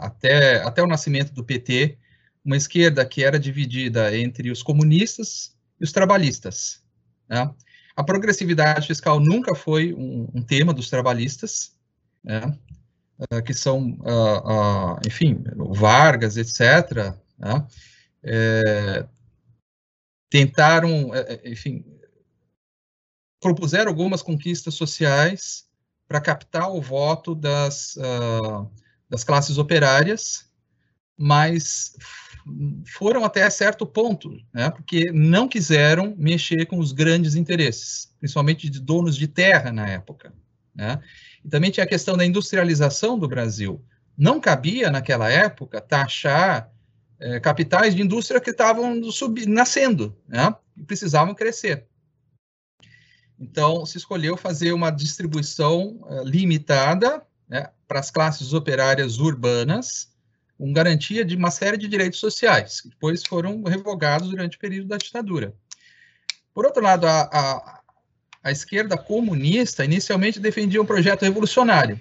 até, 0.00 0.62
até 0.62 0.82
o 0.82 0.86
nascimento 0.86 1.32
do 1.32 1.44
PT, 1.44 1.96
uma 2.44 2.56
esquerda 2.56 3.04
que 3.04 3.22
era 3.22 3.38
dividida 3.38 4.16
entre 4.16 4.50
os 4.50 4.62
comunistas 4.62 5.54
e 5.80 5.84
os 5.84 5.92
trabalhistas. 5.92 6.82
Né? 7.28 7.48
A 7.96 8.02
progressividade 8.02 8.88
fiscal 8.88 9.20
nunca 9.20 9.54
foi 9.54 9.94
um, 9.94 10.28
um 10.34 10.42
tema 10.42 10.74
dos 10.74 10.90
trabalhistas, 10.90 11.76
né? 12.22 12.58
uh, 13.18 13.42
que 13.42 13.54
são, 13.54 13.98
uh, 14.00 14.96
uh, 14.96 15.00
enfim, 15.06 15.44
Vargas, 15.56 16.36
etc., 16.36 17.14
né? 17.38 17.66
é, 18.22 19.06
tentaram, 20.30 21.14
é, 21.14 21.34
é, 21.34 21.50
enfim, 21.50 21.84
propuseram 23.40 23.90
algumas 23.90 24.22
conquistas 24.22 24.74
sociais 24.74 25.68
para 26.08 26.20
captar 26.20 26.70
o 26.70 26.80
voto 26.80 27.34
das, 27.34 27.96
das 29.08 29.24
classes 29.24 29.58
operárias, 29.58 30.50
mas 31.16 31.96
foram 32.86 33.24
até 33.24 33.48
certo 33.48 33.86
ponto, 33.86 34.38
né, 34.52 34.70
porque 34.70 35.10
não 35.12 35.48
quiseram 35.48 36.14
mexer 36.16 36.66
com 36.66 36.78
os 36.78 36.92
grandes 36.92 37.34
interesses, 37.34 38.12
principalmente 38.18 38.68
de 38.68 38.80
donos 38.80 39.16
de 39.16 39.26
terra 39.26 39.72
na 39.72 39.88
época. 39.88 40.32
Né? 40.74 41.00
E 41.44 41.48
também 41.48 41.70
tinha 41.70 41.84
a 41.84 41.88
questão 41.88 42.16
da 42.16 42.24
industrialização 42.24 43.18
do 43.18 43.28
Brasil. 43.28 43.82
Não 44.16 44.40
cabia, 44.40 44.90
naquela 44.90 45.30
época, 45.30 45.80
taxar 45.80 46.70
é, 47.18 47.40
capitais 47.40 47.94
de 47.94 48.02
indústria 48.02 48.40
que 48.40 48.50
estavam 48.50 49.00
nascendo, 49.46 50.16
né, 50.28 50.54
e 50.76 50.82
precisavam 50.82 51.34
crescer. 51.34 51.86
Então, 53.38 53.84
se 53.84 53.98
escolheu 53.98 54.36
fazer 54.36 54.72
uma 54.72 54.90
distribuição 54.90 55.98
uh, 56.02 56.22
limitada 56.24 57.22
né, 57.48 57.68
para 57.86 58.00
as 58.00 58.10
classes 58.10 58.52
operárias 58.52 59.18
urbanas, 59.18 60.13
com 60.56 60.72
garantia 60.72 61.24
de 61.24 61.36
uma 61.36 61.50
série 61.50 61.76
de 61.76 61.88
direitos 61.88 62.20
sociais, 62.20 62.80
que 62.80 62.88
depois 62.88 63.24
foram 63.24 63.62
revogados 63.62 64.30
durante 64.30 64.56
o 64.56 64.60
período 64.60 64.88
da 64.88 64.96
ditadura. 64.96 65.54
Por 66.52 66.64
outro 66.64 66.82
lado, 66.82 67.06
a, 67.06 67.22
a, 67.22 67.80
a 68.44 68.52
esquerda 68.52 68.96
comunista 68.96 69.84
inicialmente 69.84 70.38
defendia 70.38 70.80
um 70.80 70.86
projeto 70.86 71.22
revolucionário. 71.22 71.98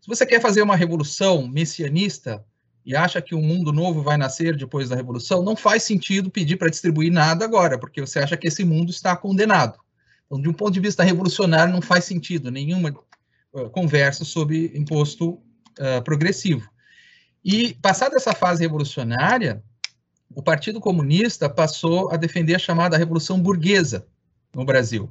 Se 0.00 0.08
você 0.08 0.26
quer 0.26 0.40
fazer 0.40 0.60
uma 0.62 0.76
revolução 0.76 1.46
messianista 1.46 2.44
e 2.84 2.96
acha 2.96 3.22
que 3.22 3.34
um 3.34 3.40
mundo 3.40 3.72
novo 3.72 4.02
vai 4.02 4.16
nascer 4.16 4.56
depois 4.56 4.88
da 4.88 4.96
revolução, 4.96 5.42
não 5.42 5.54
faz 5.54 5.84
sentido 5.84 6.30
pedir 6.30 6.56
para 6.56 6.68
distribuir 6.68 7.12
nada 7.12 7.44
agora, 7.44 7.78
porque 7.78 8.00
você 8.00 8.18
acha 8.18 8.36
que 8.36 8.48
esse 8.48 8.64
mundo 8.64 8.90
está 8.90 9.16
condenado. 9.16 9.78
Então, 10.26 10.40
de 10.40 10.48
um 10.48 10.52
ponto 10.52 10.72
de 10.72 10.80
vista 10.80 11.02
revolucionário, 11.02 11.72
não 11.72 11.80
faz 11.80 12.04
sentido 12.04 12.50
nenhuma 12.50 12.90
uh, 13.52 13.70
conversa 13.70 14.24
sobre 14.24 14.72
imposto 14.74 15.34
uh, 15.34 16.02
progressivo. 16.02 16.68
E, 17.44 17.74
passada 17.74 18.16
essa 18.16 18.32
fase 18.32 18.62
revolucionária, 18.62 19.62
o 20.34 20.42
Partido 20.42 20.80
Comunista 20.80 21.48
passou 21.48 22.10
a 22.10 22.16
defender 22.16 22.54
a 22.54 22.58
chamada 22.58 22.96
Revolução 22.96 23.40
Burguesa 23.40 24.06
no 24.54 24.64
Brasil. 24.64 25.10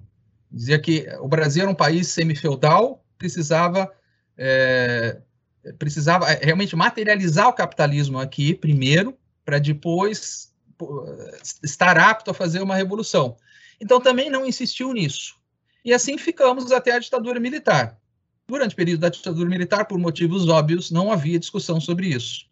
Dizia 0.52 0.80
que 0.80 1.08
o 1.20 1.28
Brasil 1.28 1.64
era 1.64 1.72
um 1.72 1.76
país 1.76 2.08
semi-feudal, 2.08 3.06
precisava, 3.18 3.91
é, 4.38 5.20
precisava 5.78 6.26
realmente 6.26 6.76
materializar 6.76 7.48
o 7.48 7.53
capitalismo 7.53 8.20
aqui 8.20 8.53
primeiro, 8.56 9.18
para 9.45 9.60
depois 9.60 10.52
estar 11.64 11.98
apto 11.98 12.32
a 12.32 12.34
fazer 12.34 12.62
uma 12.62 12.76
revolução. 12.76 13.38
Então 13.80 13.99
também 13.99 14.30
não 14.30 14.45
insistiu 14.45 14.94
nisso. 14.94 15.36
E 15.84 15.94
assim 15.94 16.18
ficamos 16.18 16.72
até 16.72 16.91
a 16.91 16.99
ditadura 16.99 17.40
militar. 17.40 17.98
Durante 18.52 18.73
o 18.73 18.76
período 18.76 18.99
da 18.99 19.07
ditadura 19.07 19.49
militar, 19.49 19.86
por 19.86 19.98
motivos 19.98 20.49
óbvios, 20.49 20.91
não 20.91 21.10
havia 21.10 21.40
discussão 21.40 21.80
sobre 21.80 22.07
isso. 22.07 22.48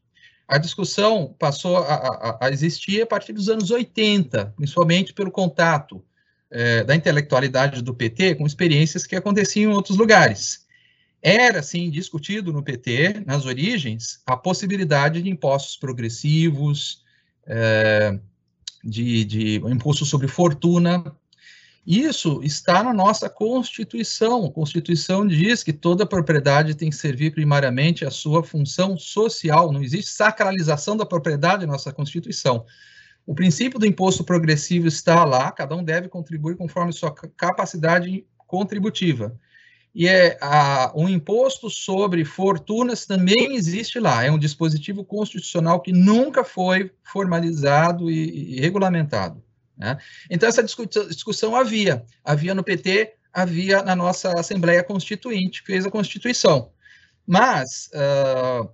A 0.48 0.58
discussão 0.58 1.36
passou 1.38 1.76
a, 1.76 1.94
a, 1.94 2.46
a 2.46 2.52
existir 2.52 3.02
a 3.02 3.06
partir 3.06 3.34
dos 3.34 3.50
anos 3.50 3.70
80, 3.70 4.54
principalmente 4.56 5.12
pelo 5.14 5.30
contato 5.30 6.02
é, 6.50 6.86
da 6.86 6.96
intelectualidade 6.96 7.82
do 7.82 7.94
PT 7.94 8.36
com 8.36 8.48
experiências 8.48 9.06
que 9.06 9.14
aconteciam 9.14 9.74
em 9.74 9.76
outros 9.76 9.98
lugares. 9.98 10.66
Era, 11.22 11.62
sim, 11.62 11.90
discutido 11.90 12.54
no 12.54 12.64
PT, 12.64 13.26
nas 13.26 13.46
origens, 13.46 14.22
a 14.26 14.38
possibilidade 14.38 15.22
de 15.22 15.30
impostos 15.30 15.76
progressivos, 15.76 17.04
é, 17.46 18.18
de, 18.82 19.26
de 19.26 19.56
imposto 19.58 20.06
sobre 20.06 20.30
fortuna, 20.30 21.14
isso 21.92 22.40
está 22.44 22.84
na 22.84 22.94
nossa 22.94 23.28
Constituição. 23.28 24.46
A 24.46 24.52
Constituição 24.52 25.26
diz 25.26 25.64
que 25.64 25.74
toda 25.74 26.06
propriedade 26.06 26.76
tem 26.76 26.92
que 26.92 26.96
servir 26.96 27.32
primariamente 27.32 28.06
à 28.06 28.12
sua 28.12 28.44
função 28.44 28.96
social. 28.96 29.72
Não 29.72 29.82
existe 29.82 30.12
sacralização 30.12 30.96
da 30.96 31.04
propriedade 31.04 31.66
na 31.66 31.72
nossa 31.72 31.92
Constituição. 31.92 32.64
O 33.26 33.34
princípio 33.34 33.80
do 33.80 33.88
imposto 33.88 34.24
progressivo 34.24 34.88
está 34.88 35.26
lá, 35.26 35.52
cada 35.52 35.76
um 35.76 35.84
deve 35.84 36.08
contribuir 36.08 36.56
conforme 36.56 36.94
sua 36.94 37.12
capacidade 37.12 38.24
contributiva. 38.38 39.36
E 39.94 40.08
é 40.08 40.38
a, 40.40 40.94
um 40.96 41.10
imposto 41.10 41.72
sobre 41.72 42.24
fortunas 42.24 43.08
também 43.08 43.56
existe 43.56 44.00
lá. 44.00 44.24
É 44.24 44.30
um 44.30 44.38
dispositivo 44.38 45.04
constitucional 45.04 45.82
que 45.82 45.92
nunca 45.92 46.44
foi 46.44 46.92
formalizado 47.02 48.12
e, 48.12 48.58
e 48.58 48.62
regulamentado. 48.62 49.44
Né? 49.80 49.98
Então, 50.30 50.50
essa 50.50 50.62
discussão 50.62 51.56
havia. 51.56 52.04
Havia 52.24 52.54
no 52.54 52.64
PT, 52.64 53.14
havia 53.32 53.82
na 53.82 53.96
nossa 53.96 54.38
Assembleia 54.38 54.84
Constituinte, 54.84 55.62
que 55.62 55.68
fez 55.68 55.86
a 55.86 55.92
Constituição. 55.92 56.72
Mas, 57.26 57.90
uh, 57.94 58.70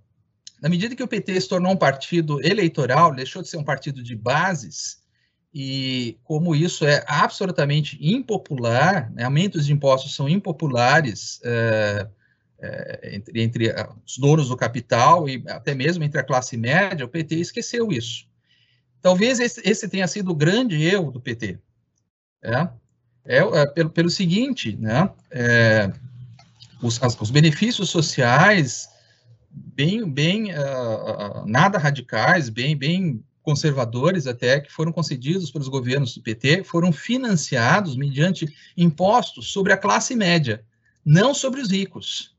na 0.62 0.68
medida 0.68 0.96
que 0.96 1.04
o 1.04 1.08
PT 1.08 1.42
se 1.42 1.50
tornou 1.50 1.74
um 1.74 1.78
partido 1.78 2.44
eleitoral, 2.44 3.14
deixou 3.14 3.44
de 3.44 3.50
ser 3.50 3.58
um 3.58 3.64
partido 3.64 4.02
de 4.02 4.16
bases, 4.16 5.04
e 5.54 6.18
como 6.24 6.56
isso 6.56 6.86
é 6.86 7.04
absolutamente 7.08 7.98
impopular, 8.02 9.12
né, 9.14 9.24
aumentos 9.24 9.68
de 9.68 9.74
impostos 9.74 10.16
são 10.16 10.28
impopulares 10.28 11.40
uh, 11.46 12.06
uh, 12.06 13.00
entre, 13.04 13.42
entre 13.42 13.76
os 14.06 14.18
donos 14.18 14.50
do 14.50 14.58
capital 14.58 15.30
e 15.30 15.42
até 15.48 15.74
mesmo 15.76 16.04
entre 16.04 16.20
a 16.20 16.24
classe 16.24 16.58
média, 16.58 17.06
o 17.06 17.10
PT 17.10 17.36
esqueceu 17.36 17.92
isso. 17.92 18.28
Talvez 19.06 19.40
esse, 19.40 19.62
esse 19.64 19.88
tenha 19.88 20.08
sido 20.08 20.32
o 20.32 20.36
grande 20.36 20.84
erro 20.84 21.12
do 21.12 21.22
PT. 21.22 21.60
É, 22.42 22.68
é, 23.24 23.38
é 23.38 23.66
pelo, 23.68 23.90
pelo 23.92 24.10
seguinte, 24.10 24.76
né, 24.78 25.08
é, 25.30 25.94
os, 26.82 27.00
as, 27.04 27.16
os 27.22 27.30
benefícios 27.30 27.92
sociais 27.92 28.90
bem, 29.52 30.10
bem 30.10 30.46
uh, 30.54 31.46
nada 31.46 31.78
radicais, 31.78 32.50
bem, 32.50 32.76
bem 32.76 33.24
conservadores 33.44 34.26
até, 34.26 34.60
que 34.60 34.72
foram 34.72 34.92
concedidos 34.92 35.52
pelos 35.52 35.68
governos 35.68 36.16
do 36.16 36.24
PT, 36.24 36.64
foram 36.64 36.92
financiados 36.92 37.96
mediante 37.96 38.52
impostos 38.76 39.52
sobre 39.52 39.72
a 39.72 39.78
classe 39.78 40.16
média, 40.16 40.66
não 41.06 41.32
sobre 41.32 41.62
os 41.62 41.70
ricos. 41.70 42.36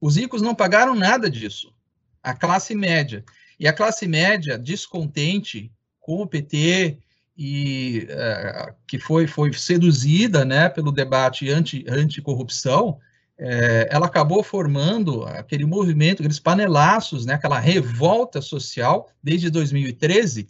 Os 0.00 0.16
ricos 0.16 0.40
não 0.40 0.54
pagaram 0.54 0.94
nada 0.94 1.28
disso. 1.28 1.74
A 2.22 2.32
classe 2.32 2.74
média. 2.74 3.22
E 3.60 3.68
a 3.68 3.72
classe 3.74 4.06
média, 4.08 4.58
descontente 4.58 5.70
com 6.06 6.22
o 6.22 6.26
PT 6.26 6.98
e 7.36 8.06
uh, 8.08 8.72
que 8.86 8.96
foi, 8.96 9.26
foi 9.26 9.52
seduzida 9.52 10.44
né, 10.44 10.68
pelo 10.68 10.92
debate 10.92 11.50
anti, 11.50 11.84
anticorrupção, 11.88 12.98
é, 13.36 13.88
ela 13.90 14.06
acabou 14.06 14.42
formando 14.42 15.24
aquele 15.24 15.66
movimento, 15.66 16.20
aqueles 16.20 16.38
panelaços, 16.38 17.26
né, 17.26 17.34
aquela 17.34 17.58
revolta 17.58 18.40
social 18.40 19.10
desde 19.20 19.50
2013 19.50 20.48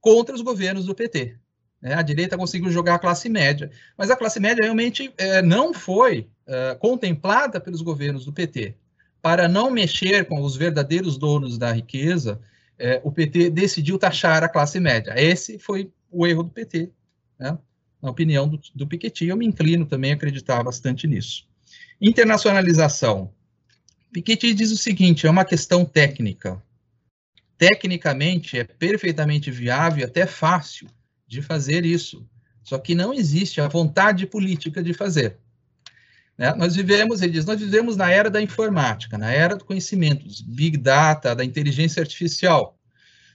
contra 0.00 0.34
os 0.34 0.42
governos 0.42 0.84
do 0.86 0.94
PT. 0.94 1.36
Né? 1.80 1.94
A 1.94 2.02
direita 2.02 2.36
conseguiu 2.36 2.70
jogar 2.70 2.96
a 2.96 2.98
classe 2.98 3.28
média, 3.28 3.70
mas 3.96 4.10
a 4.10 4.16
classe 4.16 4.40
média 4.40 4.64
realmente 4.64 5.14
é, 5.16 5.40
não 5.40 5.72
foi 5.72 6.28
é, 6.46 6.74
contemplada 6.74 7.60
pelos 7.60 7.80
governos 7.80 8.24
do 8.24 8.32
PT. 8.32 8.74
Para 9.22 9.48
não 9.48 9.70
mexer 9.70 10.26
com 10.26 10.42
os 10.42 10.56
verdadeiros 10.56 11.16
donos 11.16 11.56
da 11.56 11.72
riqueza, 11.72 12.40
é, 12.78 13.00
o 13.04 13.10
PT 13.10 13.50
decidiu 13.50 13.98
taxar 13.98 14.42
a 14.42 14.48
classe 14.48 14.78
média. 14.78 15.14
Esse 15.16 15.58
foi 15.58 15.90
o 16.10 16.26
erro 16.26 16.42
do 16.42 16.50
PT, 16.50 16.90
né? 17.38 17.58
na 18.02 18.10
opinião 18.10 18.48
do, 18.48 18.60
do 18.74 18.86
Piketty. 18.86 19.26
Eu 19.26 19.36
me 19.36 19.46
inclino 19.46 19.86
também 19.86 20.12
a 20.12 20.14
acreditar 20.14 20.62
bastante 20.62 21.06
nisso. 21.06 21.46
Internacionalização. 22.00 23.32
Piketty 24.12 24.54
diz 24.54 24.70
o 24.70 24.76
seguinte: 24.76 25.26
é 25.26 25.30
uma 25.30 25.44
questão 25.44 25.84
técnica. 25.84 26.62
Tecnicamente 27.58 28.58
é 28.58 28.64
perfeitamente 28.64 29.50
viável 29.50 30.00
e 30.00 30.04
até 30.04 30.26
fácil 30.26 30.88
de 31.26 31.40
fazer 31.40 31.86
isso. 31.86 32.28
Só 32.62 32.78
que 32.78 32.94
não 32.94 33.14
existe 33.14 33.60
a 33.60 33.68
vontade 33.68 34.26
política 34.26 34.82
de 34.82 34.92
fazer. 34.92 35.38
Né? 36.36 36.54
Nós 36.54 36.76
vivemos, 36.76 37.22
ele 37.22 37.32
diz, 37.32 37.44
nós 37.44 37.60
vivemos 37.60 37.96
na 37.96 38.10
era 38.10 38.28
da 38.30 38.42
informática, 38.42 39.16
na 39.16 39.30
era 39.30 39.56
do 39.56 39.64
conhecimento, 39.64 40.24
dos 40.24 40.40
big 40.40 40.76
data, 40.76 41.34
da 41.34 41.44
inteligência 41.44 42.00
artificial. 42.00 42.76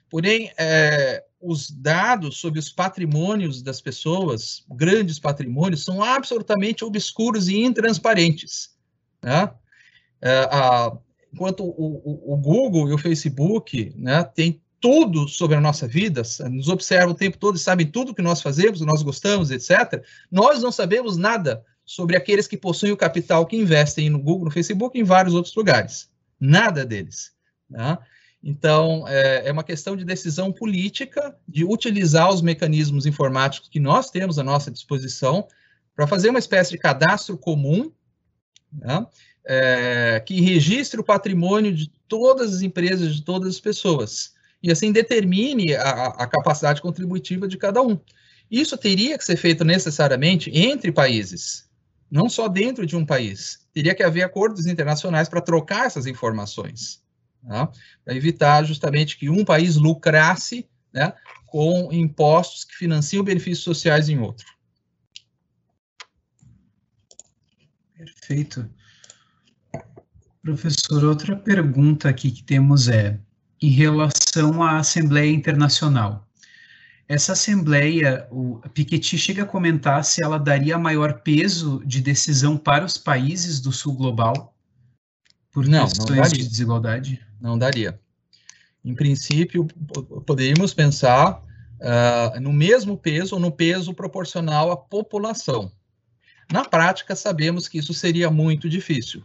Porém, 0.10 0.52
é, 0.58 1.24
os 1.40 1.72
dados 1.72 2.38
sobre 2.38 2.60
os 2.60 2.70
patrimônios 2.70 3.62
das 3.62 3.82
pessoas, 3.82 4.64
grandes 4.70 5.18
patrimônios, 5.18 5.84
são 5.84 6.04
absolutamente 6.04 6.86
obscuros 6.86 7.48
e 7.48 7.58
intransparentes. 7.58 8.76
Né? 9.24 9.52
É, 10.22 10.50
a, 10.52 10.92
enquanto 11.34 11.64
o, 11.64 11.70
o, 11.70 12.34
o, 12.34 12.38
Google 12.38 12.90
e 12.90 12.94
o 12.94 12.98
Facebook 12.98 13.94
né, 13.96 14.24
têm 14.24 14.62
tudo 14.80 15.28
sobre 15.28 15.56
a 15.56 15.62
nossa 15.62 15.88
vida, 15.88 16.22
nos 16.50 16.68
observam 16.68 17.14
o 17.14 17.18
tempo 17.18 17.38
todo 17.38 17.56
e 17.56 17.60
sabem 17.60 17.88
tudo 17.88 18.14
que 18.14 18.22
nós 18.22 18.42
fazemos, 18.42 18.82
nós 18.82 19.02
gostamos, 19.04 19.52
etc., 19.52 20.04
nós 20.30 20.62
não 20.62 20.72
sabemos 20.72 21.18
nada 21.18 21.64
sobre 21.86 22.16
aqueles 22.16 22.48
que 22.48 22.58
possuem 22.58 22.92
o 22.92 22.98
capital 22.98 23.46
que 23.46 23.58
investem 23.58 24.10
no 24.10 24.20
Google, 24.20 24.46
no 24.46 24.52
Facebook 24.52 24.98
e 24.98 25.02
em 25.02 25.04
vários 25.04 25.34
outros 25.34 25.54
lugares. 25.56 26.10
Nada 26.40 26.86
deles. 26.86 27.32
Né? 27.70 27.98
Então, 28.44 29.08
é, 29.08 29.48
é, 29.48 29.52
uma 29.52 29.64
questão 29.64 29.96
de 29.96 30.04
decisão 30.04 30.52
política, 30.52 31.36
de 31.48 31.64
utilizar 31.64 32.30
os 32.30 32.42
mecanismos 32.42 33.06
informáticos 33.06 33.70
que 33.70 33.80
nós 33.80 34.10
temos 34.10 34.40
à 34.40 34.44
nossa 34.44 34.72
disposição 34.72 35.48
para 35.96 36.08
fazer 36.08 36.30
uma 36.30 36.40
espécie 36.40 36.72
de 36.72 36.78
cadastro 36.78 37.38
comum, 37.38 37.92
né? 38.72 39.06
é, 39.46 40.24
que 40.26 40.42
registre 40.42 41.00
o 41.00 41.04
patrimônio 41.04 41.74
de 41.74 41.92
todas 42.08 42.56
as 42.56 42.62
empresas, 42.62 43.16
de 43.16 43.22
todas 43.24 43.50
as 43.50 43.60
pessoas, 43.60 44.34
e 44.62 44.72
assim 44.72 44.92
determine 44.92 45.76
a, 45.76 46.08
a 46.08 46.28
capacidade 46.28 46.82
contributiva 46.82 47.48
de 47.48 47.58
cada 47.58 47.82
um. 47.82 48.00
Isso 48.50 48.78
teria 48.78 49.18
que 49.18 49.24
ser 49.24 49.38
feito 49.38 49.64
necessariamente 49.64 50.52
entre 50.54 50.92
países, 50.92 51.70
não 52.12 52.28
só 52.28 52.50
dentro 52.50 52.86
de 52.86 52.98
um 52.98 53.06
país. 53.06 53.66
Teria 53.74 53.96
que 53.96 54.04
haver 54.04 54.24
acordos 54.24 54.66
internacionais 54.66 55.30
para 55.30 55.40
trocar 55.40 55.86
essas 55.86 56.06
informações, 56.06 57.02
tá? 57.48 57.72
para 58.04 58.14
evitar 58.14 58.64
justamente 58.66 59.18
que 59.18 59.30
um 59.30 59.46
país 59.46 59.78
lucrasse 59.78 60.70
né, 60.94 61.14
com 61.46 61.88
impostos 61.94 62.66
que 62.66 62.76
financiam 62.76 63.24
benefícios 63.24 63.64
sociais 63.64 64.10
em 64.10 64.20
outro. 64.20 64.46
Perfeito. 67.96 68.70
Professor, 70.42 71.04
outra 71.06 71.36
pergunta 71.36 72.10
aqui 72.10 72.32
que 72.32 72.44
temos 72.44 72.90
é 72.90 73.20
em 73.62 73.70
relação 73.70 74.62
à 74.64 74.80
Assembleia 74.80 75.32
Internacional. 75.32 76.28
Essa 77.12 77.34
assembleia, 77.34 78.26
o 78.32 78.62
Piketty 78.74 79.18
chega 79.18 79.44
a 79.44 79.46
comentar 79.46 80.02
se 80.06 80.24
ela 80.24 80.40
daria 80.40 80.78
maior 80.78 81.20
peso 81.20 81.84
de 81.86 82.00
decisão 82.00 82.58
para 82.58 82.86
os 82.86 82.98
países 82.98 83.60
do 83.60 83.70
sul 83.70 83.94
global 83.96 84.56
por 85.52 85.68
não, 85.68 85.90
questões 85.90 86.32
não 86.32 86.38
de 86.38 86.48
desigualdade? 86.48 87.22
Não 87.42 87.58
daria. 87.58 88.00
Em 88.82 88.96
princípio, 88.96 89.68
poderíamos 90.26 90.74
pensar 90.74 91.44
uh, 91.82 92.40
no 92.40 92.54
mesmo 92.54 92.96
peso 92.98 93.36
ou 93.36 93.42
no 93.42 93.52
peso 93.52 93.94
proporcional 93.94 94.72
à 94.72 94.78
população. 94.78 95.70
Na 96.50 96.64
prática, 96.64 97.14
sabemos 97.14 97.68
que 97.68 97.80
isso 97.80 97.94
seria 97.94 98.32
muito 98.32 98.70
difícil. 98.70 99.22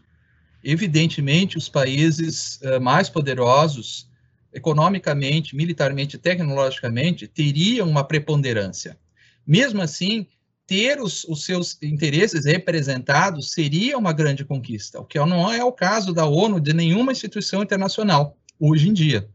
evidentemente, 0.61 1.57
os 1.57 1.69
países 1.69 2.59
uh, 2.63 2.81
mais 2.81 3.09
poderosos, 3.09 4.11
economicamente, 4.57 5.55
militarmente, 5.55 6.17
tecnologicamente, 6.17 7.29
teriam 7.29 7.87
uma 7.87 8.03
preponderância. 8.03 8.99
Mesmo 9.47 9.83
assim, 9.83 10.27
ter 10.67 10.99
os, 10.99 11.25
os, 11.25 11.45
seus 11.45 11.79
interesses 11.83 12.47
representados 12.47 13.53
seria 13.53 13.99
uma 13.99 14.15
grande 14.15 14.45
conquista, 14.45 14.99
o 14.99 15.05
que 15.05 15.19
não 15.19 15.53
é 15.53 15.63
o 15.63 15.71
caso 15.71 16.15
da 16.15 16.25
ONU, 16.25 16.59
de 16.59 16.73
nenhuma 16.73 17.13
instituição 17.13 17.63
internacional, 17.63 18.37
hoje 18.59 18.89
em 18.89 18.95
dia. 18.95 19.29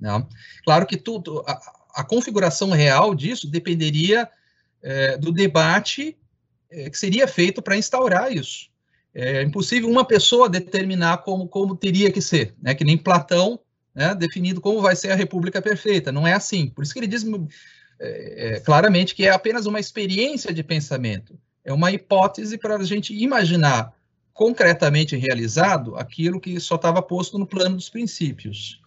Não? 0.00 0.20
Né? 0.20 0.26
Claro 0.64 0.86
que 0.86 0.96
tudo, 0.96 1.44
a, 1.46 1.60
a 1.96 2.02
configuração 2.02 2.70
real 2.70 3.14
disso 3.14 3.48
dependeria 3.48 4.28
é, 4.82 5.18
do 5.18 5.30
debate 5.30 6.16
é, 6.70 6.88
que 6.88 6.98
seria 6.98 7.28
feito 7.28 7.60
para 7.60 7.76
instaurar 7.76 8.32
isso. 8.32 8.72
É 9.14 9.42
impossível 9.42 9.88
uma 9.88 10.04
pessoa 10.04 10.48
determinar 10.48 11.18
como, 11.18 11.46
como 11.46 11.76
teria 11.76 12.10
que 12.10 12.20
ser, 12.20 12.54
né? 12.60 12.74
que 12.74 12.84
nem 12.84 12.98
Platão, 12.98 13.60
né, 13.94 14.14
definido 14.14 14.60
como 14.60 14.80
vai 14.80 14.96
ser 14.96 15.10
a 15.10 15.14
república 15.14 15.62
perfeita. 15.62 16.10
Não 16.10 16.26
é 16.26 16.32
assim. 16.32 16.68
Por 16.68 16.82
isso 16.82 16.92
que 16.92 16.98
ele 16.98 17.06
diz 17.06 17.24
é, 18.00 18.56
é, 18.56 18.60
claramente 18.60 19.14
que 19.14 19.24
é 19.24 19.30
apenas 19.30 19.66
uma 19.66 19.80
experiência 19.80 20.52
de 20.52 20.62
pensamento, 20.62 21.38
é 21.64 21.72
uma 21.72 21.92
hipótese 21.92 22.58
para 22.58 22.76
a 22.76 22.84
gente 22.84 23.14
imaginar 23.14 23.94
concretamente 24.32 25.16
realizado 25.16 25.96
aquilo 25.96 26.40
que 26.40 26.58
só 26.58 26.74
estava 26.74 27.00
posto 27.00 27.38
no 27.38 27.46
plano 27.46 27.76
dos 27.76 27.88
princípios. 27.88 28.82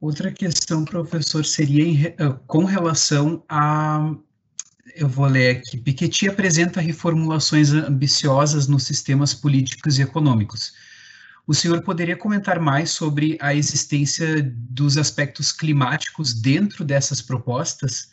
Outra 0.00 0.30
questão, 0.30 0.84
professor, 0.84 1.44
seria 1.44 1.82
em, 1.82 2.06
eh, 2.06 2.14
com 2.46 2.64
relação 2.64 3.42
a. 3.48 4.14
Eu 4.98 5.08
vou 5.08 5.26
ler 5.26 5.58
aqui. 5.58 5.76
Piketty 5.76 6.28
apresenta 6.28 6.80
reformulações 6.80 7.72
ambiciosas 7.72 8.66
nos 8.66 8.82
sistemas 8.82 9.32
políticos 9.32 9.98
e 9.98 10.02
econômicos. 10.02 10.72
O 11.46 11.54
senhor 11.54 11.82
poderia 11.82 12.16
comentar 12.16 12.58
mais 12.58 12.90
sobre 12.90 13.38
a 13.40 13.54
existência 13.54 14.42
dos 14.42 14.98
aspectos 14.98 15.52
climáticos 15.52 16.34
dentro 16.34 16.84
dessas 16.84 17.22
propostas? 17.22 18.10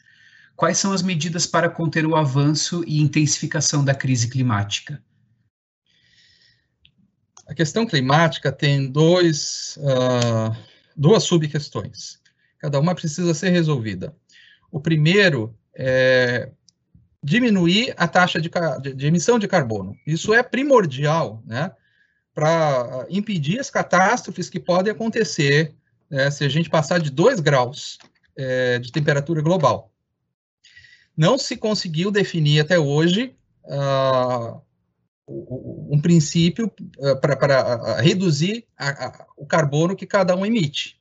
Quais 0.56 0.78
são 0.78 0.94
as 0.94 1.02
medidas 1.02 1.48
para 1.48 1.70
conter 1.70 2.06
o 2.06 2.16
avanço 2.16 2.84
e 2.86 3.02
intensificação 3.02 3.84
da 3.84 3.96
crise 3.96 4.30
climática? 4.30 5.02
A 7.48 7.54
questão 7.54 7.86
climática 7.86 8.52
tem 8.52 8.90
dois. 8.92 9.78
Uh 9.80 10.76
duas 10.96 11.24
subquestões. 11.24 12.20
Cada 12.58 12.80
uma 12.80 12.96
precisa 12.96 13.34
ser 13.34 13.50
resolvida. 13.50 14.16
O 14.72 14.80
primeiro 14.80 15.56
é 15.74 16.52
diminuir 17.26 17.92
a 17.98 18.08
taxa 18.08 18.40
de, 18.40 18.52
de, 18.94 19.08
emissão 19.08 19.40
de 19.40 19.48
carbono. 19.48 19.98
Isso 20.06 20.32
é 20.32 20.44
primordial, 20.44 21.42
né, 21.44 21.72
para 22.36 23.08
impedir 23.10 23.60
as 23.60 23.70
catástrofes 23.72 24.48
que 24.48 24.60
podem 24.60 24.94
acontecer 24.94 25.74
né, 26.08 26.30
se 26.30 26.44
a 26.44 26.50
gente 26.50 26.70
passar 26.70 27.00
de 27.00 27.10
2 27.10 27.40
graus 27.40 27.98
é, 28.38 28.78
de 28.78 28.92
temperatura 28.92 29.42
global. 29.42 29.92
Não 31.18 31.36
se 31.36 31.58
conseguiu 31.58 32.12
definir 32.12 32.60
até 32.60 32.78
hoje 32.78 33.36
uh, 33.64 34.62
um 35.28 36.00
princípio 36.00 36.72
uh, 37.00 37.20
para 37.22 38.02
reduzir 38.02 38.68
a, 38.78 39.08
a, 39.08 39.26
o 39.36 39.48
carbono 39.48 39.96
que 39.96 40.06
cada 40.06 40.36
um 40.36 40.46
emite. 40.46 41.00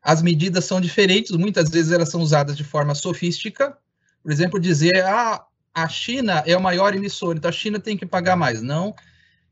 As 0.00 0.22
medidas 0.22 0.66
são 0.66 0.80
diferentes, 0.80 1.32
muitas 1.32 1.68
vezes 1.68 1.90
elas 1.90 2.10
são 2.10 2.20
usadas 2.20 2.56
de 2.56 2.62
forma 2.62 2.94
sofística, 2.94 3.76
por 4.22 4.32
exemplo, 4.32 4.60
dizer, 4.60 5.02
ah, 5.04 5.42
a 5.74 5.88
China 5.88 6.42
é 6.46 6.56
o 6.56 6.60
maior 6.60 6.94
emissor, 6.94 7.36
então 7.36 7.48
a 7.48 7.52
China 7.52 7.78
tem 7.78 7.96
que 7.96 8.06
pagar 8.06 8.36
mais. 8.36 8.62
Não, 8.62 8.94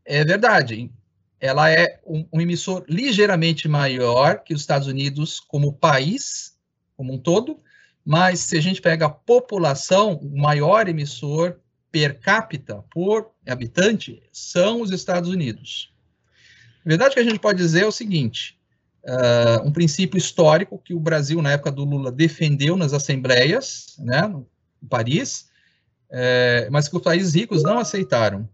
é 0.04 0.24
verdade. 0.24 0.90
Ela 1.38 1.70
é 1.70 2.00
um, 2.06 2.26
um 2.32 2.40
emissor 2.40 2.84
ligeiramente 2.88 3.68
maior 3.68 4.42
que 4.42 4.54
os 4.54 4.60
Estados 4.60 4.88
Unidos 4.88 5.38
como 5.38 5.72
país, 5.72 6.56
como 6.96 7.12
um 7.12 7.18
todo, 7.18 7.60
mas 8.04 8.40
se 8.40 8.56
a 8.56 8.60
gente 8.60 8.80
pega 8.80 9.06
a 9.06 9.10
população, 9.10 10.14
o 10.14 10.38
maior 10.38 10.88
emissor 10.88 11.58
per 11.90 12.18
capita 12.20 12.84
por 12.90 13.30
habitante 13.46 14.22
são 14.32 14.80
os 14.80 14.90
Estados 14.90 15.30
Unidos. 15.30 15.92
A 16.84 16.88
verdade 16.88 17.14
que 17.14 17.20
a 17.20 17.24
gente 17.24 17.38
pode 17.38 17.58
dizer 17.58 17.82
é 17.82 17.86
o 17.86 17.92
seguinte: 17.92 18.58
uh, 19.04 19.66
um 19.66 19.72
princípio 19.72 20.18
histórico 20.18 20.78
que 20.78 20.94
o 20.94 21.00
Brasil, 21.00 21.40
na 21.42 21.52
época 21.52 21.72
do 21.72 21.84
Lula, 21.84 22.12
defendeu 22.12 22.76
nas 22.76 22.92
assembleias, 22.92 23.96
né, 23.98 24.22
no 24.22 24.46
Paris, 24.88 25.48
é, 26.10 26.68
mas 26.70 26.88
que 26.88 26.96
os 26.96 27.02
países 27.02 27.34
ricos 27.34 27.62
não 27.62 27.78
aceitaram. 27.78 28.48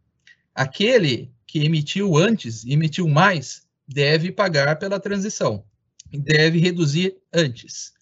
Aquele 0.54 1.30
que 1.46 1.64
emitiu 1.64 2.16
antes, 2.16 2.64
emitiu 2.64 3.08
mais, 3.08 3.62
deve 3.86 4.32
pagar 4.32 4.76
pela 4.78 5.00
transição, 5.00 5.64
deve 6.12 6.58
reduzir 6.58 7.16
antes. 7.32 7.92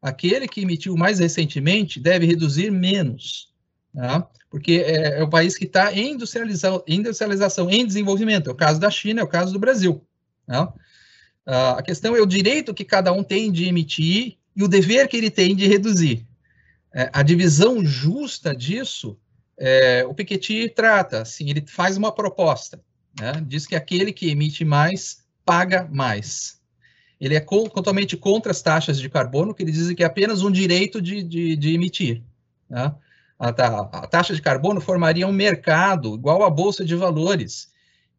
Aquele 0.00 0.48
que 0.48 0.62
emitiu 0.62 0.96
mais 0.96 1.18
recentemente 1.18 2.00
deve 2.00 2.26
reduzir 2.26 2.70
menos. 2.70 3.50
Tá? 3.94 4.28
Porque 4.48 4.82
é, 4.84 5.18
é, 5.18 5.22
o 5.22 5.28
país 5.28 5.56
que 5.56 5.64
está 5.64 5.92
em 5.92 6.12
industrialização, 6.12 6.82
industrialização, 6.86 7.70
em 7.70 7.86
desenvolvimento. 7.86 8.48
É 8.48 8.52
o 8.52 8.56
caso 8.56 8.80
da 8.80 8.90
China, 8.90 9.20
é 9.20 9.24
o 9.24 9.28
caso 9.28 9.52
do 9.52 9.58
Brasil. 9.58 10.04
Tá? 10.46 10.72
Ah, 11.44 11.78
a 11.78 11.82
questão 11.82 12.16
é 12.16 12.20
o 12.20 12.26
direito 12.26 12.74
que 12.74 12.84
cada 12.84 13.12
um 13.12 13.22
tem 13.22 13.50
de 13.50 13.64
emitir 13.66 14.38
e 14.54 14.62
o 14.62 14.68
dever 14.68 15.08
que 15.08 15.16
ele 15.16 15.30
tem 15.30 15.54
de 15.54 15.66
reduzir. 15.66 16.26
É, 16.92 17.10
a 17.12 17.22
divisão 17.22 17.84
justa 17.84 18.54
disso, 18.54 19.18
é, 19.56 20.04
o 20.04 20.14
Piketty 20.14 20.68
trata, 20.68 21.22
assim, 21.22 21.48
ele 21.48 21.64
faz 21.66 21.96
uma 21.96 22.12
proposta, 22.12 22.80
né? 23.18 23.32
diz 23.46 23.66
que 23.66 23.76
aquele 23.76 24.12
que 24.12 24.30
emite 24.30 24.64
mais 24.64 25.24
paga 25.44 25.88
mais. 25.90 26.60
Ele 27.20 27.34
é 27.34 27.40
totalmente 27.40 28.16
contra 28.16 28.50
as 28.50 28.62
taxas 28.62 28.98
de 28.98 29.08
carbono, 29.08 29.54
que 29.54 29.62
ele 29.62 29.72
diz 29.72 29.92
que 29.92 30.02
é 30.02 30.06
apenas 30.06 30.42
um 30.42 30.50
direito 30.50 31.02
de, 31.02 31.22
de, 31.22 31.56
de 31.56 31.74
emitir. 31.74 32.22
Né? 32.68 32.94
a, 33.40 33.48
a, 33.48 34.06
taxa 34.06 34.34
de 34.34 34.42
carbono 34.42 34.80
formaria 34.80 35.26
um 35.26 35.32
mercado 35.32 36.14
igual 36.14 36.44
à 36.44 36.50
bolsa 36.50 36.84
de 36.84 36.94
valores, 36.94 37.70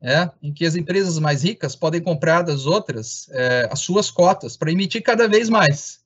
é, 0.01 0.27
em 0.41 0.51
que 0.51 0.65
as 0.65 0.75
empresas 0.75 1.19
mais 1.19 1.43
ricas 1.43 1.75
podem 1.75 2.01
comprar 2.01 2.41
das 2.41 2.65
outras 2.65 3.29
é, 3.31 3.69
as 3.71 3.79
suas 3.79 4.09
cotas 4.09 4.57
para 4.57 4.71
emitir 4.71 5.03
cada 5.03 5.27
vez 5.27 5.47
mais. 5.47 6.00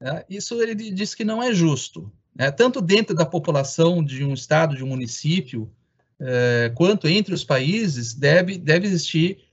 É, 0.00 0.24
isso 0.30 0.60
ele 0.62 0.74
diz 0.74 1.14
que 1.14 1.24
não 1.24 1.42
é 1.42 1.52
justo, 1.52 2.10
né? 2.34 2.50
tanto 2.50 2.80
dentro 2.80 3.14
da 3.14 3.26
população 3.26 4.02
de 4.02 4.24
um 4.24 4.32
estado, 4.32 4.74
de 4.74 4.82
um 4.82 4.88
município, 4.88 5.70
é, 6.18 6.72
quanto 6.74 7.06
entre 7.06 7.34
os 7.34 7.44
países, 7.44 8.14
deve, 8.14 8.56
deve 8.56 8.86
existir 8.86 9.44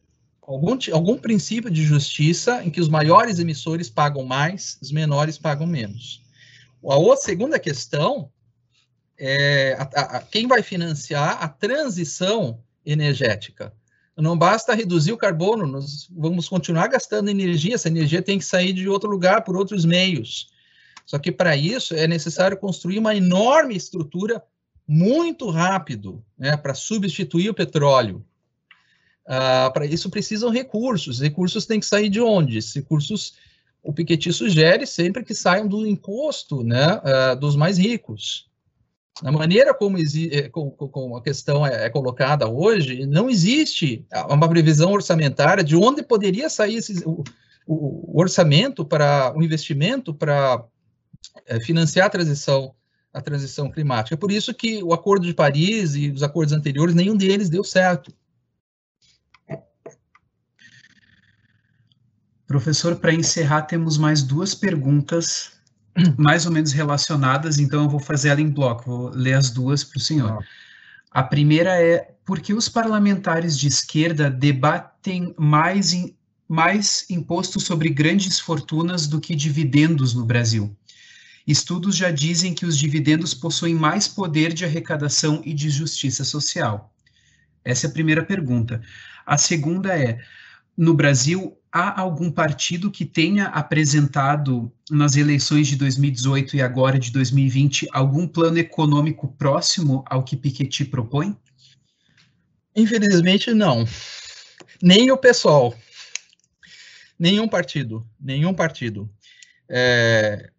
algum, 0.41 0.78
algum 0.94 1.18
princípio 1.18 1.69
de 1.69 1.84
justiça 1.84 2.64
em 2.64 2.69
que 2.69 2.80
os 2.80 2.88
maiores 2.88 3.40
emissores 3.40 3.90
pagam 3.90 4.24
mais, 4.24 4.78
os 4.82 4.91
menores 4.91 5.38
pagam 5.38 5.68
menos. 5.68 6.22
A 6.84 6.95
outra, 6.95 7.26
segunda 7.26 7.60
questão 7.60 8.32
é, 9.18 9.74
a, 9.74 10.18
a, 10.18 10.19
quem 10.22 10.48
vai 10.48 10.61
financiar 10.61 11.44
a 11.44 11.49
transição 11.49 12.64
energética. 12.86 13.74
Não 14.18 14.35
basta 14.35 14.73
reduzir 14.73 15.11
o 15.11 15.18
carbono, 15.18 15.68
nós 15.68 16.10
vamos 16.10 16.49
continuar 16.49 16.88
gastando 16.88 17.30
energia, 17.30 17.76
essa 17.76 17.88
energia 17.88 18.22
tem 18.22 18.39
que 18.39 18.45
sair 18.45 18.73
de 18.73 18.89
outro 18.89 19.07
lugar 19.07 19.44
por 19.44 19.56
outros 19.56 19.85
meios. 19.85 20.49
Só 21.06 21.19
que 21.19 21.31
para 21.31 21.56
isso 21.56 21.94
é 21.94 22.07
necessário 22.07 22.57
construir 22.57 22.98
uma 22.98 23.15
enorme 23.15 23.76
estrutura 23.76 24.44
muito 24.88 25.49
rápido, 25.49 26.23
né, 26.38 26.57
para 26.57 26.73
substituir 26.73 27.49
o 27.49 27.53
petróleo. 27.53 28.26
Ah, 29.26 29.69
para 29.72 29.85
isso 29.85 30.10
precisam 30.10 30.49
recursos. 30.49 31.19
Recursos 31.19 31.65
têm 31.65 31.80
que 31.80 31.85
sair 31.85 32.10
de 32.10 32.19
onde? 32.19 32.57
Esses 32.57 32.73
recursos, 32.73 33.35
o 33.84 33.94
Piketty 33.94 34.34
sugere 34.34 34.88
sempre 34.88 35.23
que 35.23 35.35
saiam 35.35 35.68
do 35.68 35.85
imposto 35.85 36.64
né, 36.64 37.02
ah, 37.03 37.35
dos 37.35 37.56
mais 37.56 37.77
ricos. 37.77 38.49
A 39.23 39.31
maneira 39.31 39.73
como, 39.73 39.98
eh, 39.98 40.49
como 40.49 41.18
a 41.18 41.22
questão 41.22 41.65
é, 41.65 41.85
é, 41.85 41.89
colocada 41.89 42.48
hoje, 42.48 43.06
não 43.06 43.30
existe 43.30 44.06
uma 44.30 44.48
previsão 44.48 44.91
orçamentária 44.91 45.64
de 45.64 45.76
onde 45.76 46.03
poderia 46.03 46.49
sair 46.49 46.76
esse, 46.76 47.03
o, 47.06 47.23
o, 47.65 48.19
orçamento 48.19 48.85
para 48.85 49.34
o 49.35 49.41
investimento 49.41 50.14
para 50.14 50.64
é, 51.45 51.60
financiar 51.60 52.07
a 52.07 52.10
transição, 52.10 52.76
a 53.11 53.22
transição 53.22 53.72
climática. 53.72 54.15
É 54.15 54.18
por 54.18 54.31
isso 54.31 54.53
que 54.53 54.84
o 54.84 54.94
Acordo 54.94 55.26
de 55.26 55.34
Paris 55.34 55.95
e 55.95 56.11
os 56.11 56.22
acordos 56.22 56.53
anteriores, 56.53 56.94
nenhum 56.94 57.15
deles 57.15 57.49
deu 57.49 57.64
certo. 57.64 58.14
Professor, 62.45 62.95
para 62.95 63.14
encerrar, 63.14 63.64
temos 63.64 63.98
mais 63.98 64.23
duas 64.23 64.56
perguntas 64.56 65.56
mais 66.18 66.45
ou 66.45 66.52
menos 66.52 66.72
relacionadas, 66.72 67.60
então 67.60 67.84
eu 67.84 67.90
vou 67.90 67.99
fazer 67.99 68.30
ela 68.30 68.41
em 68.41 68.49
bloco, 68.49 68.86
vou 68.86 69.10
ler 69.10 69.34
as 69.34 69.49
duas 69.49 69.84
para 69.84 69.98
o 69.98 70.02
senhor. 70.02 70.44
A 71.11 71.24
primeira 71.24 71.82
é 71.82 72.14
por 72.26 72.40
que 72.40 72.53
os 72.53 72.69
parlamentares 72.69 73.57
de 73.57 73.68
esquerda 73.68 74.30
debatem 74.30 75.34
mais, 75.38 75.94
in, 75.94 76.14
mais 76.48 77.06
imposto 77.10 77.60
sobre 77.60 77.90
grandes 77.90 78.40
fortunas 78.40 79.07
do 79.07 79.19
que 79.19 79.36
dividendos 79.36 80.14
no 80.14 80.26
Brasil? 80.26 80.76
Estudos 81.48 81.95
já 81.95 82.11
dizem 82.11 82.53
que 82.53 82.65
os 82.65 82.78
dividendos 82.78 83.34
possuem 83.34 83.74
mais 83.74 84.07
poder 84.07 84.53
de 84.53 84.65
arrecadação 84.65 85.41
e 85.45 85.53
de 85.53 85.69
justiça 85.69 86.26
social. 86.26 86.94
Essa 87.64 87.88
é 87.88 87.90
a 87.90 87.94
primeira 87.94 88.24
pergunta. 88.24 88.82
A 89.26 89.38
segunda 89.38 89.98
é: 89.98 90.19
no 90.78 90.94
Brasil, 90.94 91.57
há 91.78 92.02
algum 92.02 92.32
partido 92.32 92.90
que 92.90 93.06
tenha 93.06 93.45
apresentado 93.45 94.72
nas 94.90 95.16
eleições 95.16 95.68
de 95.68 95.76
2018 95.76 96.56
e 96.56 96.62
agora 96.62 96.98
de 96.98 97.12
2020 97.12 97.88
algum 97.91 98.28
plano 98.28 98.58
econômico 98.58 99.28
próximo 99.28 100.04
ao 100.08 100.24
que 100.24 100.36
Piketty 100.36 100.86
propõe? 100.86 101.38
Infelizmente, 102.76 103.54
não. 103.54 103.86
Nem 104.82 105.12
o 105.12 105.18
pessoal. 105.18 105.76
Nenhum 107.20 107.48
partido. 107.48 108.04
Nenhum 108.20 108.56
partido. 108.56 109.08
É, 109.70 110.49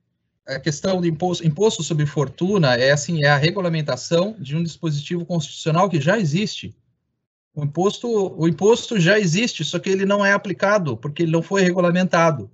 a 0.47 0.61
questão 0.61 1.01
do 1.01 1.07
imposto, 1.07 1.45
imposto 1.45 1.82
sobre 1.82 2.07
fortuna 2.07 2.77
é 2.77 2.93
assim, 2.93 3.24
é 3.24 3.28
a 3.28 3.36
regulamentação 3.36 4.36
de 4.39 4.57
um 4.57 4.62
dispositivo 4.62 5.27
constitucional 5.27 5.89
que 5.90 6.01
já 6.01 6.16
existe. 6.16 6.77
O 7.59 7.64
imposto, 7.64 8.09
o 8.39 8.47
imposto 8.47 9.01
já 9.01 9.18
existe, 9.18 9.64
só 9.64 9.80
que 9.80 9.90
ele 9.90 10.06
não 10.06 10.24
é 10.24 10.32
aplicado 10.32 10.97
porque 10.97 11.24
ele 11.24 11.32
não 11.32 11.43
foi 11.43 11.60
regulamentado. 11.60 12.48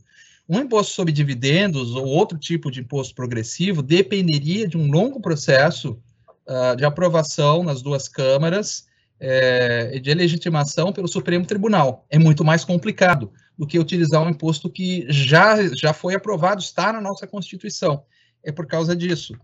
Um 0.49 0.61
imposto 0.61 0.95
sobre 0.95 1.13
dividendos 1.13 1.95
ou 1.95 2.07
outro 2.07 2.39
tipo 2.39 2.71
de 2.71 2.81
imposto 2.81 3.15
progressivo 3.15 3.83
dependeria 3.83 4.67
de 4.67 4.79
um 4.79 4.91
longo 4.91 5.21
processo 5.21 6.01
uh, 6.49 6.75
de 6.75 6.87
aprovação 6.87 7.63
nas 7.63 7.83
duas 7.83 8.09
câmaras 8.09 8.87
é, 9.21 9.99
de 9.99 10.15
legitimação 10.15 10.91
pelo 10.91 11.07
Supremo 11.07 11.45
Tribunal. 11.45 12.07
É 12.09 12.19
muito 12.19 12.43
mais 12.43 12.65
complicado 12.65 13.31
do 13.59 13.67
que 13.67 13.79
utilizar 13.79 14.23
um 14.23 14.31
imposto 14.31 14.71
que 14.71 15.05
já, 15.11 15.59
já 15.77 15.93
foi 15.93 16.15
aprovado, 16.15 16.63
está 16.63 16.91
na 16.95 17.01
nossa 17.03 17.27
Constituição. 17.27 18.05
É 18.43 18.51
por 18.51 18.67
causa 18.67 18.97
disso. 18.97 19.35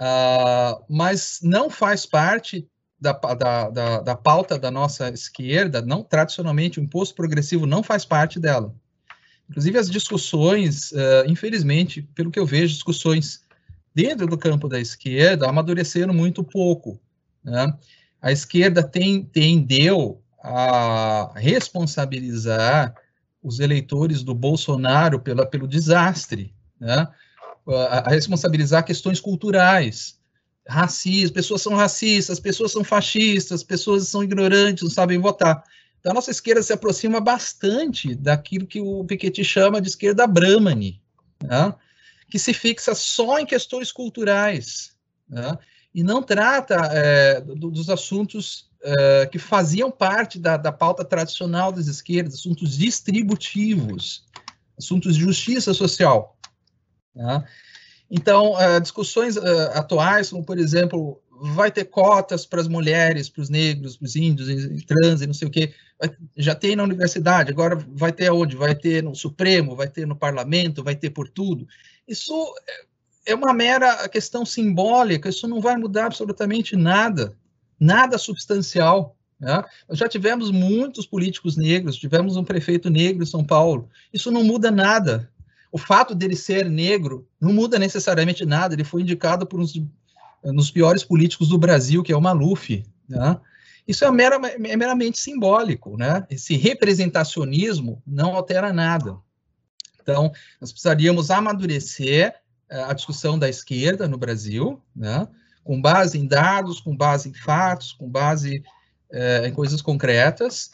Uh, 0.00 0.82
mas 0.88 1.40
não 1.42 1.68
faz 1.68 2.06
parte 2.06 2.66
da, 3.00 3.12
da, 3.12 3.70
da, 3.70 4.00
da, 4.00 4.14
pauta 4.14 4.58
da 4.58 4.70
nossa 4.70 5.08
esquerda, 5.08 5.80
não 5.80 6.02
tradicionalmente, 6.02 6.78
o 6.78 6.82
imposto 6.82 7.14
progressivo 7.14 7.66
não 7.66 7.82
faz 7.82 8.04
parte 8.04 8.38
dela. 8.38 8.74
Inclusive, 9.48 9.78
as 9.78 9.90
discussões, 9.90 10.92
uh, 10.92 11.24
infelizmente, 11.26 12.02
pelo 12.14 12.30
que 12.30 12.38
eu 12.38 12.46
vejo, 12.46 12.74
discussões 12.74 13.40
dentro 13.94 14.26
do 14.26 14.38
campo 14.38 14.68
da 14.68 14.78
esquerda 14.78 15.48
amadureceram 15.48 16.12
muito 16.12 16.44
pouco. 16.44 17.00
Né? 17.42 17.74
A 18.20 18.30
esquerda 18.30 18.82
tem, 18.82 19.24
tendeu 19.24 20.22
a 20.42 21.32
responsabilizar 21.34 22.94
os 23.42 23.60
eleitores 23.60 24.22
do 24.22 24.34
Bolsonaro 24.34 25.18
pela, 25.20 25.46
pelo 25.46 25.66
desastre, 25.66 26.54
né? 26.78 27.08
a, 27.66 28.08
a 28.08 28.10
responsabilizar 28.10 28.84
questões 28.84 29.18
culturais, 29.18 30.19
racismo, 30.66 31.34
pessoas 31.34 31.62
são 31.62 31.74
racistas, 31.74 32.38
pessoas 32.38 32.72
são 32.72 32.84
fascistas, 32.84 33.62
pessoas 33.62 34.08
são 34.08 34.22
ignorantes, 34.22 34.82
não 34.82 34.90
sabem 34.90 35.18
votar. 35.18 35.64
Então, 35.98 36.12
a 36.12 36.14
nossa 36.14 36.30
esquerda 36.30 36.62
se 36.62 36.72
aproxima 36.72 37.20
bastante 37.20 38.14
daquilo 38.14 38.66
que 38.66 38.80
o 38.80 39.04
Piketty 39.04 39.44
chama 39.44 39.80
de 39.80 39.88
esquerda 39.88 40.26
Brahmani, 40.26 41.00
né? 41.42 41.74
que 42.30 42.38
se 42.38 42.54
fixa 42.54 42.94
só 42.94 43.38
em 43.38 43.46
questões 43.46 43.92
culturais, 43.92 44.92
né? 45.28 45.58
e 45.94 46.02
não 46.02 46.22
trata 46.22 46.74
é, 46.92 47.40
dos 47.40 47.90
assuntos 47.90 48.70
uh, 48.82 49.28
que 49.30 49.38
faziam 49.38 49.90
parte 49.90 50.38
da, 50.38 50.56
da 50.56 50.72
pauta 50.72 51.04
tradicional 51.04 51.72
das 51.72 51.86
esquerdas, 51.86 52.34
assuntos 52.34 52.78
distributivos, 52.78 54.24
assuntos 54.78 55.16
de 55.16 55.22
justiça 55.22 55.74
social. 55.74 56.38
Tá? 57.14 57.44
Então, 58.10 58.54
uh, 58.54 58.80
discussões 58.80 59.36
uh, 59.36 59.70
atuais, 59.74 60.30
como 60.30 60.44
por 60.44 60.58
exemplo, 60.58 61.20
vai 61.30 61.70
ter 61.70 61.84
cotas 61.84 62.44
para 62.44 62.60
as 62.60 62.68
mulheres, 62.68 63.28
para 63.28 63.42
os 63.42 63.48
negros, 63.48 63.96
para 63.96 64.06
os 64.06 64.16
índios, 64.16 64.48
trans 64.84 65.22
e 65.22 65.26
não 65.26 65.34
sei 65.34 65.48
o 65.48 65.50
quê, 65.50 65.72
já 66.36 66.54
tem 66.54 66.74
na 66.76 66.82
universidade, 66.82 67.50
agora 67.50 67.76
vai 67.94 68.12
ter 68.12 68.30
onde? 68.30 68.56
Vai 68.56 68.74
ter 68.74 69.02
no 69.02 69.14
Supremo, 69.14 69.76
vai 69.76 69.88
ter 69.88 70.06
no 70.06 70.16
Parlamento, 70.16 70.82
vai 70.82 70.96
ter 70.96 71.10
por 71.10 71.28
tudo. 71.28 71.66
Isso 72.06 72.32
é 73.24 73.34
uma 73.34 73.54
mera 73.54 74.08
questão 74.08 74.44
simbólica, 74.44 75.28
isso 75.28 75.46
não 75.46 75.60
vai 75.60 75.76
mudar 75.76 76.06
absolutamente 76.06 76.76
nada 76.76 77.34
nada 77.80 78.18
substancial. 78.18 79.16
Né? 79.40 79.64
Já 79.92 80.06
tivemos 80.06 80.50
muitos 80.50 81.06
políticos 81.06 81.56
negros, 81.56 81.96
tivemos 81.96 82.36
um 82.36 82.44
prefeito 82.44 82.90
negro 82.90 83.22
em 83.22 83.26
São 83.26 83.42
Paulo. 83.42 83.88
Isso 84.12 84.30
não 84.30 84.44
muda 84.44 84.70
nada. 84.70 85.30
O 85.72 85.78
fato 85.78 86.14
dele 86.14 86.36
ser 86.36 86.68
negro 86.68 87.28
não 87.40 87.52
muda 87.52 87.78
necessariamente 87.78 88.44
nada. 88.44 88.74
Ele 88.74 88.84
foi 88.84 89.02
indicado 89.02 89.46
por 89.46 89.60
uns 89.60 89.72
nos 90.42 90.70
piores 90.70 91.04
políticos 91.04 91.48
do 91.48 91.58
Brasil, 91.58 92.02
que 92.02 92.12
é 92.12 92.16
o 92.16 92.20
Maluf. 92.20 92.82
Né? 93.08 93.38
Isso 93.86 94.04
é, 94.04 94.10
mera, 94.10 94.36
é 94.36 94.76
meramente 94.76 95.18
simbólico. 95.18 95.96
Né? 95.96 96.26
Esse 96.30 96.56
representacionismo 96.56 98.02
não 98.06 98.34
altera 98.34 98.72
nada. 98.72 99.18
Então, 100.02 100.32
nós 100.60 100.72
precisaríamos 100.72 101.30
amadurecer 101.30 102.34
eh, 102.68 102.82
a 102.82 102.92
discussão 102.92 103.38
da 103.38 103.48
esquerda 103.48 104.08
no 104.08 104.16
Brasil, 104.16 104.82
né? 104.96 105.28
com 105.62 105.80
base 105.80 106.18
em 106.18 106.26
dados, 106.26 106.80
com 106.80 106.96
base 106.96 107.28
em 107.28 107.34
fatos, 107.34 107.92
com 107.92 108.08
base 108.08 108.62
é, 109.12 109.46
em 109.46 109.52
coisas 109.52 109.82
concretas. 109.82 110.70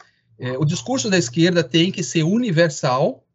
O 0.59 0.65
discurso 0.65 1.09
da 1.09 1.17
esquerda 1.17 1.63
tem 1.63 1.91
que 1.91 2.03
ser 2.03 2.23
universal, 2.23 3.26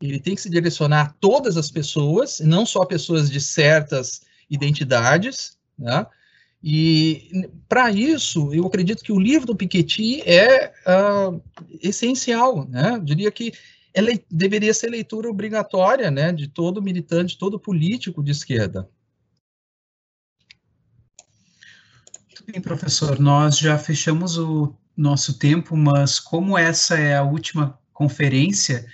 ele 0.00 0.20
tem 0.20 0.34
que 0.34 0.40
se 0.40 0.50
direcionar 0.50 1.00
a 1.02 1.08
todas 1.08 1.56
as 1.56 1.70
pessoas, 1.70 2.40
não 2.40 2.66
só 2.66 2.84
pessoas 2.84 3.30
de 3.30 3.40
certas 3.40 4.22
identidades, 4.50 5.56
né? 5.78 6.06
E 6.62 7.50
para 7.68 7.90
isso, 7.90 8.52
eu 8.54 8.66
acredito 8.66 9.02
que 9.02 9.12
o 9.12 9.20
livro 9.20 9.46
do 9.46 9.56
Piketty 9.56 10.22
é 10.22 10.72
uh, 10.86 11.42
essencial, 11.82 12.66
né? 12.66 12.94
Eu 12.94 13.00
diria 13.00 13.30
que 13.30 13.52
ela 13.92 14.10
deveria 14.30 14.72
ser 14.72 14.88
leitura 14.88 15.30
obrigatória, 15.30 16.10
né, 16.10 16.32
de 16.32 16.48
todo 16.48 16.82
militante, 16.82 17.38
todo 17.38 17.60
político 17.60 18.24
de 18.24 18.32
esquerda. 18.32 18.88
bem, 22.46 22.60
professor. 22.60 23.18
Nós 23.18 23.58
já 23.58 23.78
fechamos 23.78 24.36
o 24.36 24.74
nosso 24.96 25.38
tempo, 25.38 25.76
mas 25.76 26.20
como 26.20 26.58
essa 26.58 26.96
é 26.98 27.16
a 27.16 27.22
última 27.22 27.78
conferência, 27.92 28.84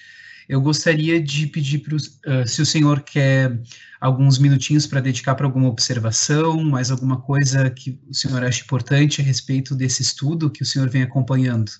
eu 0.50 0.60
gostaria 0.60 1.22
de 1.22 1.46
pedir 1.46 1.78
para 1.78 1.94
uh, 1.94 2.44
se 2.44 2.60
o 2.60 2.66
senhor 2.66 3.02
quer 3.02 3.56
alguns 4.00 4.36
minutinhos 4.36 4.84
para 4.84 5.00
dedicar 5.00 5.36
para 5.36 5.46
alguma 5.46 5.68
observação, 5.68 6.64
mais 6.64 6.90
alguma 6.90 7.20
coisa 7.20 7.70
que 7.70 8.00
o 8.08 8.12
senhor 8.12 8.42
acha 8.42 8.64
importante 8.64 9.20
a 9.20 9.24
respeito 9.24 9.76
desse 9.76 10.02
estudo 10.02 10.50
que 10.50 10.64
o 10.64 10.66
senhor 10.66 10.90
vem 10.90 11.02
acompanhando 11.02 11.70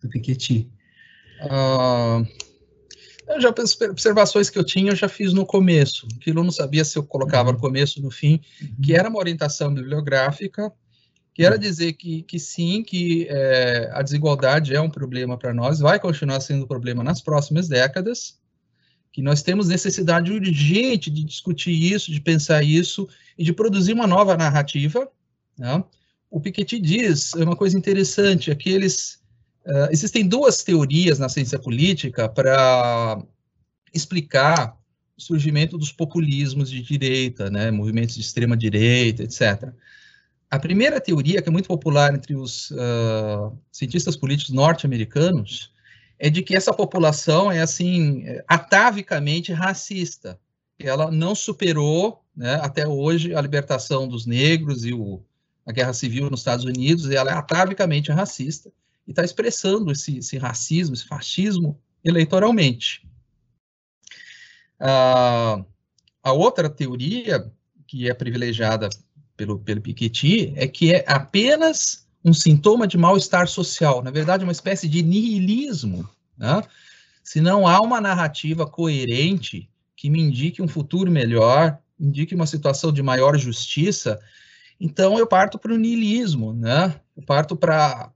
do 0.00 0.08
Piketty. 0.08 0.70
Uh, 1.42 2.24
já 3.40 3.52
as 3.58 3.80
observações 3.80 4.48
que 4.48 4.60
eu 4.60 4.64
tinha 4.64 4.92
eu 4.92 4.96
já 4.96 5.08
fiz 5.08 5.32
no 5.32 5.44
começo, 5.44 6.06
aquilo 6.14 6.38
eu 6.38 6.44
não 6.44 6.52
sabia 6.52 6.84
se 6.84 6.96
eu 6.96 7.02
colocava 7.02 7.50
no 7.50 7.58
começo 7.58 8.00
no 8.00 8.12
fim, 8.12 8.40
uhum. 8.62 8.76
que 8.80 8.94
era 8.94 9.08
uma 9.08 9.18
orientação 9.18 9.74
bibliográfica 9.74 10.72
Quero 11.34 11.58
dizer 11.58 11.94
que, 11.94 12.22
que 12.22 12.38
sim, 12.38 12.84
que 12.84 13.26
é, 13.28 13.90
a 13.92 14.02
desigualdade 14.02 14.72
é 14.72 14.80
um 14.80 14.88
problema 14.88 15.36
para 15.36 15.52
nós, 15.52 15.80
vai 15.80 15.98
continuar 15.98 16.40
sendo 16.40 16.62
um 16.62 16.68
problema 16.68 17.02
nas 17.02 17.20
próximas 17.20 17.66
décadas, 17.66 18.38
que 19.12 19.20
nós 19.20 19.42
temos 19.42 19.66
necessidade 19.66 20.32
urgente 20.32 21.10
de 21.10 21.24
discutir 21.24 21.72
isso, 21.72 22.12
de 22.12 22.20
pensar 22.20 22.62
isso 22.62 23.08
e 23.36 23.42
de 23.42 23.52
produzir 23.52 23.92
uma 23.92 24.06
nova 24.06 24.36
narrativa. 24.36 25.10
Né? 25.58 25.82
O 26.30 26.40
Piketty 26.40 26.78
diz 26.78 27.32
uma 27.34 27.56
coisa 27.56 27.76
interessante, 27.76 28.52
aqueles 28.52 29.20
uh, 29.66 29.90
existem 29.90 30.26
duas 30.26 30.62
teorias 30.62 31.18
na 31.18 31.28
ciência 31.28 31.58
política 31.58 32.28
para 32.28 33.20
explicar 33.92 34.76
o 35.16 35.20
surgimento 35.20 35.76
dos 35.76 35.90
populismos 35.90 36.70
de 36.70 36.80
direita, 36.80 37.50
né, 37.50 37.70
movimentos 37.70 38.14
de 38.14 38.20
extrema 38.20 38.56
direita, 38.56 39.22
etc. 39.22 39.72
A 40.54 40.58
primeira 40.60 41.00
teoria, 41.00 41.42
que 41.42 41.48
é 41.48 41.52
muito 41.52 41.66
popular 41.66 42.14
entre 42.14 42.36
os 42.36 42.70
uh, 42.70 43.58
cientistas 43.72 44.14
políticos 44.14 44.54
norte-americanos, 44.54 45.72
é 46.16 46.30
de 46.30 46.44
que 46.44 46.54
essa 46.54 46.72
população 46.72 47.50
é, 47.50 47.60
assim, 47.60 48.24
atavicamente 48.46 49.52
racista. 49.52 50.38
Ela 50.78 51.10
não 51.10 51.34
superou, 51.34 52.24
né, 52.36 52.54
até 52.62 52.86
hoje, 52.86 53.34
a 53.34 53.40
libertação 53.40 54.06
dos 54.06 54.26
negros 54.26 54.84
e 54.84 54.94
o, 54.94 55.24
a 55.66 55.72
guerra 55.72 55.92
civil 55.92 56.30
nos 56.30 56.38
Estados 56.38 56.64
Unidos, 56.64 57.06
e 57.06 57.16
ela 57.16 57.32
é 57.32 57.34
atavicamente 57.34 58.12
racista 58.12 58.70
e 59.08 59.10
está 59.10 59.24
expressando 59.24 59.90
esse, 59.90 60.18
esse, 60.18 60.38
racismo, 60.38 60.94
esse 60.94 61.04
fascismo 61.04 61.80
eleitoralmente. 62.04 63.04
Uh, 64.80 65.66
a 66.22 66.32
outra 66.32 66.70
teoria, 66.70 67.52
que 67.88 68.08
é 68.08 68.14
privilegiada 68.14 68.88
pelo, 69.36 69.58
pelo 69.58 69.80
Piketty 69.80 70.52
é 70.56 70.66
que 70.66 70.94
é 70.94 71.04
apenas 71.06 72.06
um 72.24 72.32
sintoma 72.32 72.86
de 72.86 72.96
mal-estar 72.96 73.46
social, 73.46 74.02
na 74.02 74.10
verdade, 74.10 74.44
uma 74.44 74.52
espécie 74.52 74.88
de 74.88 75.02
nihilismo. 75.02 76.08
Né? 76.38 76.62
Se 77.22 77.40
não 77.40 77.66
há 77.66 77.80
uma 77.80 78.00
narrativa 78.00 78.66
coerente 78.66 79.68
que 79.96 80.08
me 80.08 80.20
indique 80.20 80.62
um 80.62 80.68
futuro 80.68 81.10
melhor, 81.10 81.78
indique 81.98 82.34
uma 82.34 82.46
situação 82.46 82.92
de 82.92 83.02
maior 83.02 83.36
justiça, 83.38 84.20
então 84.80 85.18
eu 85.18 85.26
parto 85.26 85.58
para 85.58 85.72
o 85.72 85.78
niilismo, 85.78 86.52
né? 86.52 87.00
Eu 87.16 87.22
parto 87.22 87.54
para 87.54 88.10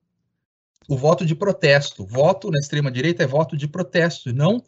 o 0.89 0.97
voto 0.97 1.25
de 1.25 1.35
protesto. 1.35 2.05
Voto 2.05 2.51
na 2.51 2.59
extrema-direita 2.59 3.23
é 3.23 3.27
voto 3.27 3.57
de 3.57 3.69
protesto, 3.69 4.29
e 4.29 4.33
não 4.33 4.63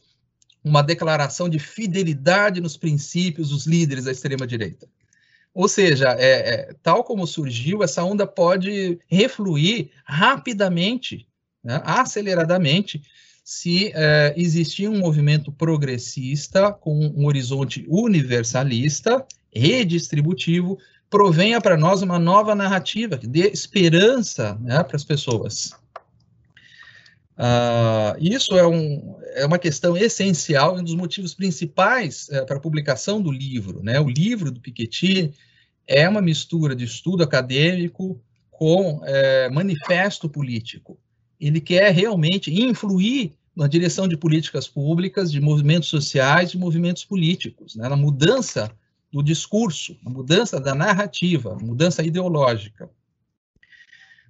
uma 0.63 0.83
declaração 0.83 1.49
de 1.49 1.59
fidelidade 1.59 2.61
nos 2.61 2.77
princípios 2.77 3.49
dos 3.49 3.67
líderes 3.67 4.05
da 4.05 4.13
extrema-direita. 4.13 4.89
Ou 5.55 5.69
seja, 5.69 6.17
é, 6.19 6.31
é, 6.31 6.75
tal 6.83 7.03
como 7.03 7.27
surgiu, 7.27 7.83
essa 7.83 8.05
onda 8.05 8.27
pode 8.27 8.99
refluir 9.09 9.91
rapidamente, 10.05 11.27
né, 11.63 11.81
aceleradamente, 11.85 13.03
se 13.45 13.91
é, 13.95 14.33
existir 14.37 14.89
um 14.89 14.99
movimento 14.99 15.51
progressista 15.51 16.73
com 16.73 16.95
um 16.95 17.27
horizonte 17.27 17.85
universalista, 17.89 19.27
redistributivo, 19.53 20.79
provenha 21.11 21.61
para 21.61 21.77
nós 21.77 22.03
uma 22.03 22.19
nova 22.19 22.55
narrativa 22.55 23.19
que 23.19 23.27
dê 23.27 23.49
esperança 23.49 24.57
né, 24.61 24.85
para 24.85 24.95
as 24.95 25.05
pessoas. 25.05 25.73
Uh, 27.37 28.15
isso 28.21 28.57
é, 28.57 28.67
um, 28.67 29.17
é, 29.35 29.47
uma 29.47 29.59
questão 29.59 29.97
essencial, 29.97 30.77
um 30.77 30.85
dos 30.85 30.95
motivos 30.95 31.35
principais 31.35 32.29
uh, 32.29 32.47
para 32.47 32.57
a 32.57 32.61
publicação 32.61 33.21
do 33.21 33.31
livro. 33.31 33.83
Né? 33.83 34.01
O 34.01 34.09
livro 34.09 34.51
do 34.51 34.61
Piketty 34.61 35.33
é 35.87 36.09
uma 36.09 36.23
mistura 36.23 36.75
de 36.75 36.85
estudo 36.85 37.23
acadêmico 37.23 38.21
com 38.51 38.99
uh, 38.99 39.53
manifesto 39.53 40.29
político. 40.29 40.99
Ele 41.41 41.61
quer 41.61 41.93
realmente 41.93 42.53
influir 42.53 43.33
na 43.57 43.67
direção 43.67 44.07
de 44.07 44.17
políticas 44.17 44.69
públicas, 44.69 45.31
de 45.31 45.41
movimentos 45.41 45.89
sociais, 45.89 46.51
de 46.51 46.59
movimentos 46.59 47.05
políticos, 47.05 47.75
né? 47.75 47.89
na 47.89 47.97
mudança 47.97 48.71
do 49.13 49.23
discurso, 49.23 49.97
na 50.05 50.11
mudança 50.11 50.61
da 50.61 50.75
narrativa, 50.75 51.59
mudança 51.61 52.03
ideológica. 52.03 52.89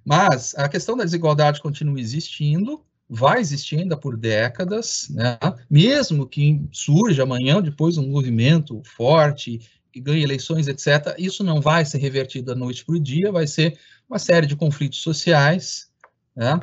Mas 0.03 0.55
a 0.55 0.67
questão 0.67 0.97
da 0.97 1.03
desigualdade 1.03 1.61
continua 1.61 1.99
existindo, 1.99 2.83
vai 3.13 3.41
existir 3.41 3.77
ainda 3.77 3.97
por 3.97 4.15
décadas, 4.15 5.09
né? 5.09 5.37
mesmo 5.69 6.25
que 6.25 6.61
surja 6.71 7.23
amanhã 7.23 7.61
depois 7.61 7.97
um 7.97 8.07
movimento 8.07 8.81
forte 8.85 9.59
que 9.91 9.99
ganhe 9.99 10.23
eleições, 10.23 10.69
etc., 10.69 11.13
isso 11.17 11.43
não 11.43 11.59
vai 11.59 11.83
ser 11.83 11.97
revertido 11.97 12.45
da 12.45 12.55
noite 12.55 12.85
para 12.85 12.95
o 12.95 12.99
dia, 12.99 13.29
vai 13.29 13.45
ser 13.45 13.77
uma 14.09 14.17
série 14.17 14.47
de 14.47 14.55
conflitos 14.55 15.01
sociais, 15.01 15.89
né? 16.33 16.57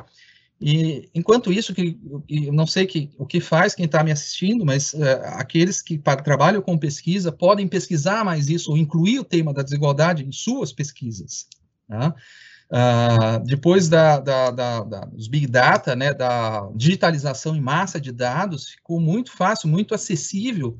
E 0.59 1.07
enquanto 1.13 1.53
isso, 1.53 1.73
que 1.73 1.97
eu 2.27 2.51
não 2.51 2.67
sei 2.67 2.85
que, 2.85 3.11
o 3.17 3.25
que 3.25 3.39
faz 3.39 3.73
quem 3.75 3.85
está 3.85 4.03
me 4.03 4.11
assistindo, 4.11 4.65
mas 4.65 4.91
uh, 4.93 5.03
aqueles 5.35 5.81
que 5.81 5.97
trabalham 5.97 6.61
com 6.61 6.77
pesquisa 6.77 7.31
podem 7.31 7.67
pesquisar 7.67 8.25
mais 8.25 8.49
isso, 8.49 8.71
ou 8.71 8.77
incluir 8.77 9.19
o 9.19 9.23
tema 9.23 9.53
da 9.53 9.61
desigualdade 9.61 10.25
em 10.25 10.31
suas 10.31 10.73
pesquisas. 10.73 11.47
Né? 11.87 12.13
Uh, 12.71 13.43
depois 13.45 13.89
da, 13.89 14.19
da, 14.19 14.51
da, 14.51 14.81
dos 15.05 15.27
Big 15.27 15.47
Data, 15.47 15.95
né, 15.95 16.13
da 16.13 16.69
digitalização 16.75 17.55
em 17.55 17.61
massa 17.61 17.99
de 17.99 18.11
dados, 18.11 18.69
ficou 18.69 18.99
muito 18.99 19.31
fácil, 19.31 19.67
muito 19.67 19.95
acessível 19.95 20.77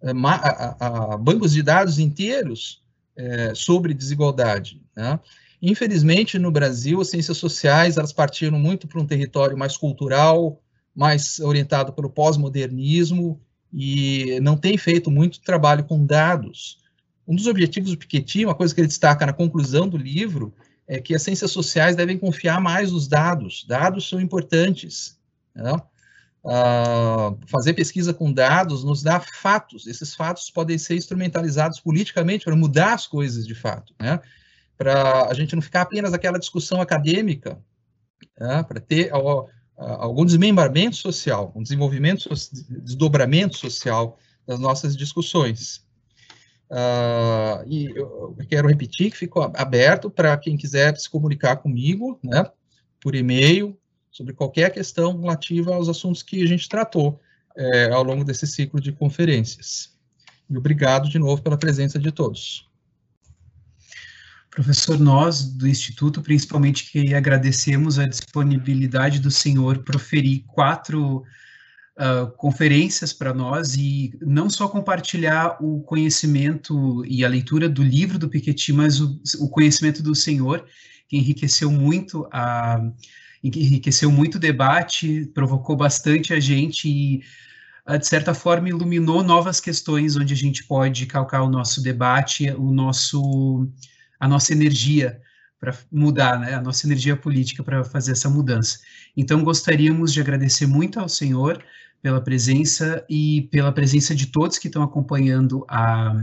uh, 0.00 0.26
a, 0.28 1.14
a, 1.14 1.16
bancos 1.16 1.52
de 1.52 1.62
dados 1.62 1.98
inteiros 1.98 2.84
uh, 3.18 3.54
sobre 3.56 3.92
desigualdade. 3.92 4.80
Né? 4.94 5.18
Infelizmente, 5.60 6.38
no 6.38 6.52
Brasil, 6.52 7.00
as 7.00 7.10
ciências 7.10 7.36
sociais 7.36 7.96
elas 7.96 8.12
partiram 8.12 8.58
muito 8.58 8.86
para 8.86 9.00
um 9.00 9.06
território 9.06 9.58
mais 9.58 9.76
cultural, 9.76 10.62
mais 10.94 11.40
orientado 11.40 11.92
pelo 11.92 12.10
pós-modernismo 12.10 13.40
e 13.72 14.38
não 14.40 14.56
tem 14.56 14.78
feito 14.78 15.10
muito 15.10 15.40
trabalho 15.40 15.82
com 15.82 16.06
dados. 16.06 16.78
Um 17.26 17.34
dos 17.34 17.48
objetivos 17.48 17.90
do 17.90 17.98
Piketty, 17.98 18.44
uma 18.44 18.54
coisa 18.54 18.72
que 18.72 18.80
ele 18.80 18.86
destaca 18.86 19.26
na 19.26 19.32
conclusão 19.32 19.88
do 19.88 19.96
livro, 19.96 20.54
é 20.86 21.00
que 21.00 21.14
as 21.14 21.22
ciências 21.22 21.50
sociais 21.50 21.96
devem 21.96 22.18
confiar 22.18 22.60
mais 22.60 22.92
nos 22.92 23.08
dados. 23.08 23.64
Dados 23.66 24.08
são 24.08 24.20
importantes. 24.20 25.18
Uh, 26.44 27.38
fazer 27.46 27.72
pesquisa 27.72 28.12
com 28.12 28.30
dados 28.30 28.84
nos 28.84 29.02
dá 29.02 29.18
fatos. 29.18 29.86
Esses 29.86 30.14
fatos 30.14 30.50
podem 30.50 30.76
ser 30.76 30.96
instrumentalizados 30.96 31.80
politicamente 31.80 32.44
para 32.44 32.54
mudar 32.54 32.92
as 32.92 33.06
coisas 33.06 33.46
de 33.46 33.54
fato, 33.54 33.94
né? 33.98 34.20
Para 34.76 35.28
a 35.28 35.34
gente 35.34 35.54
não 35.54 35.62
ficar 35.62 35.82
apenas 35.82 36.12
aquela 36.12 36.38
discussão 36.38 36.80
acadêmica, 36.80 37.58
né? 38.38 38.62
para 38.64 38.80
ter 38.80 39.10
algum 39.76 40.24
desmembramento 40.24 40.96
social, 40.96 41.52
um 41.54 41.62
desenvolvimento, 41.62 42.28
desdobramento 42.82 43.56
social 43.56 44.18
das 44.46 44.58
nossas 44.58 44.96
discussões. 44.96 45.83
Uh, 46.70 47.62
e 47.66 47.92
eu 47.94 48.36
quero 48.48 48.68
repetir 48.68 49.10
que 49.10 49.16
fico 49.16 49.40
aberto 49.54 50.10
para 50.10 50.36
quem 50.36 50.56
quiser 50.56 50.96
se 50.96 51.08
comunicar 51.08 51.56
comigo, 51.56 52.18
né, 52.22 52.44
por 53.00 53.14
e-mail, 53.14 53.78
sobre 54.10 54.32
qualquer 54.32 54.70
questão 54.72 55.20
relativa 55.20 55.74
aos 55.74 55.88
assuntos 55.88 56.22
que 56.22 56.42
a 56.42 56.46
gente 56.46 56.68
tratou 56.68 57.20
é, 57.56 57.90
ao 57.90 58.02
longo 58.02 58.24
desse 58.24 58.46
ciclo 58.46 58.80
de 58.80 58.92
conferências. 58.92 59.92
E 60.48 60.56
obrigado 60.56 61.08
de 61.08 61.18
novo 61.18 61.42
pela 61.42 61.58
presença 61.58 61.98
de 61.98 62.10
todos. 62.12 62.68
Professor, 64.50 64.98
nós 65.00 65.44
do 65.44 65.66
Instituto, 65.66 66.22
principalmente, 66.22 66.90
que 66.90 67.12
agradecemos 67.12 67.98
a 67.98 68.06
disponibilidade 68.06 69.18
do 69.18 69.30
senhor 69.30 69.78
proferir 69.82 70.44
quatro 70.46 71.24
uh, 71.98 72.30
conferências 72.36 73.12
para 73.12 73.32
nós 73.32 73.74
e 73.76 74.16
não 74.20 74.48
só 74.50 74.68
compartilhar 74.68 75.56
o 75.60 75.82
conhecimento 75.82 77.04
e 77.06 77.24
a 77.24 77.28
leitura 77.28 77.68
do 77.68 77.82
livro 77.82 78.18
do 78.18 78.28
Piketty, 78.28 78.72
mas 78.72 79.00
o, 79.00 79.20
o 79.40 79.48
conhecimento 79.48 80.02
do 80.02 80.14
Senhor, 80.14 80.66
que 81.08 81.16
enriqueceu 81.16 81.70
muito 81.70 82.28
a 82.32 82.80
enriqueceu 83.42 84.10
muito 84.10 84.36
o 84.36 84.40
debate, 84.40 85.30
provocou 85.34 85.76
bastante 85.76 86.32
a 86.32 86.40
gente 86.40 86.88
e 86.88 87.22
uh, 87.86 87.98
de 87.98 88.06
certa 88.06 88.32
forma 88.32 88.70
iluminou 88.70 89.22
novas 89.22 89.60
questões 89.60 90.16
onde 90.16 90.32
a 90.32 90.36
gente 90.36 90.64
pode 90.64 91.04
calcar 91.06 91.42
o 91.42 91.50
nosso 91.50 91.82
debate, 91.82 92.50
o 92.50 92.72
nosso 92.72 93.68
a 94.18 94.26
nossa 94.26 94.52
energia 94.52 95.20
para 95.64 95.74
mudar, 95.90 96.38
né, 96.38 96.54
a 96.54 96.60
nossa 96.60 96.86
energia 96.86 97.16
política 97.16 97.62
para 97.62 97.82
fazer 97.82 98.12
essa 98.12 98.28
mudança. 98.28 98.78
Então 99.16 99.42
gostaríamos 99.42 100.12
de 100.12 100.20
agradecer 100.20 100.66
muito 100.66 101.00
ao 101.00 101.08
Senhor 101.08 101.64
pela 102.02 102.20
presença 102.20 103.02
e 103.08 103.48
pela 103.50 103.72
presença 103.72 104.14
de 104.14 104.26
todos 104.26 104.58
que 104.58 104.66
estão 104.66 104.82
acompanhando 104.82 105.64
a, 105.66 106.22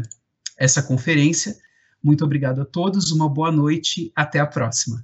essa 0.56 0.84
conferência. 0.84 1.56
Muito 2.04 2.24
obrigado 2.24 2.62
a 2.62 2.66
todos, 2.66 3.12
uma 3.12 3.28
boa 3.28 3.52
noite, 3.52 4.12
até 4.16 4.40
a 4.40 4.46
próxima. 4.46 5.04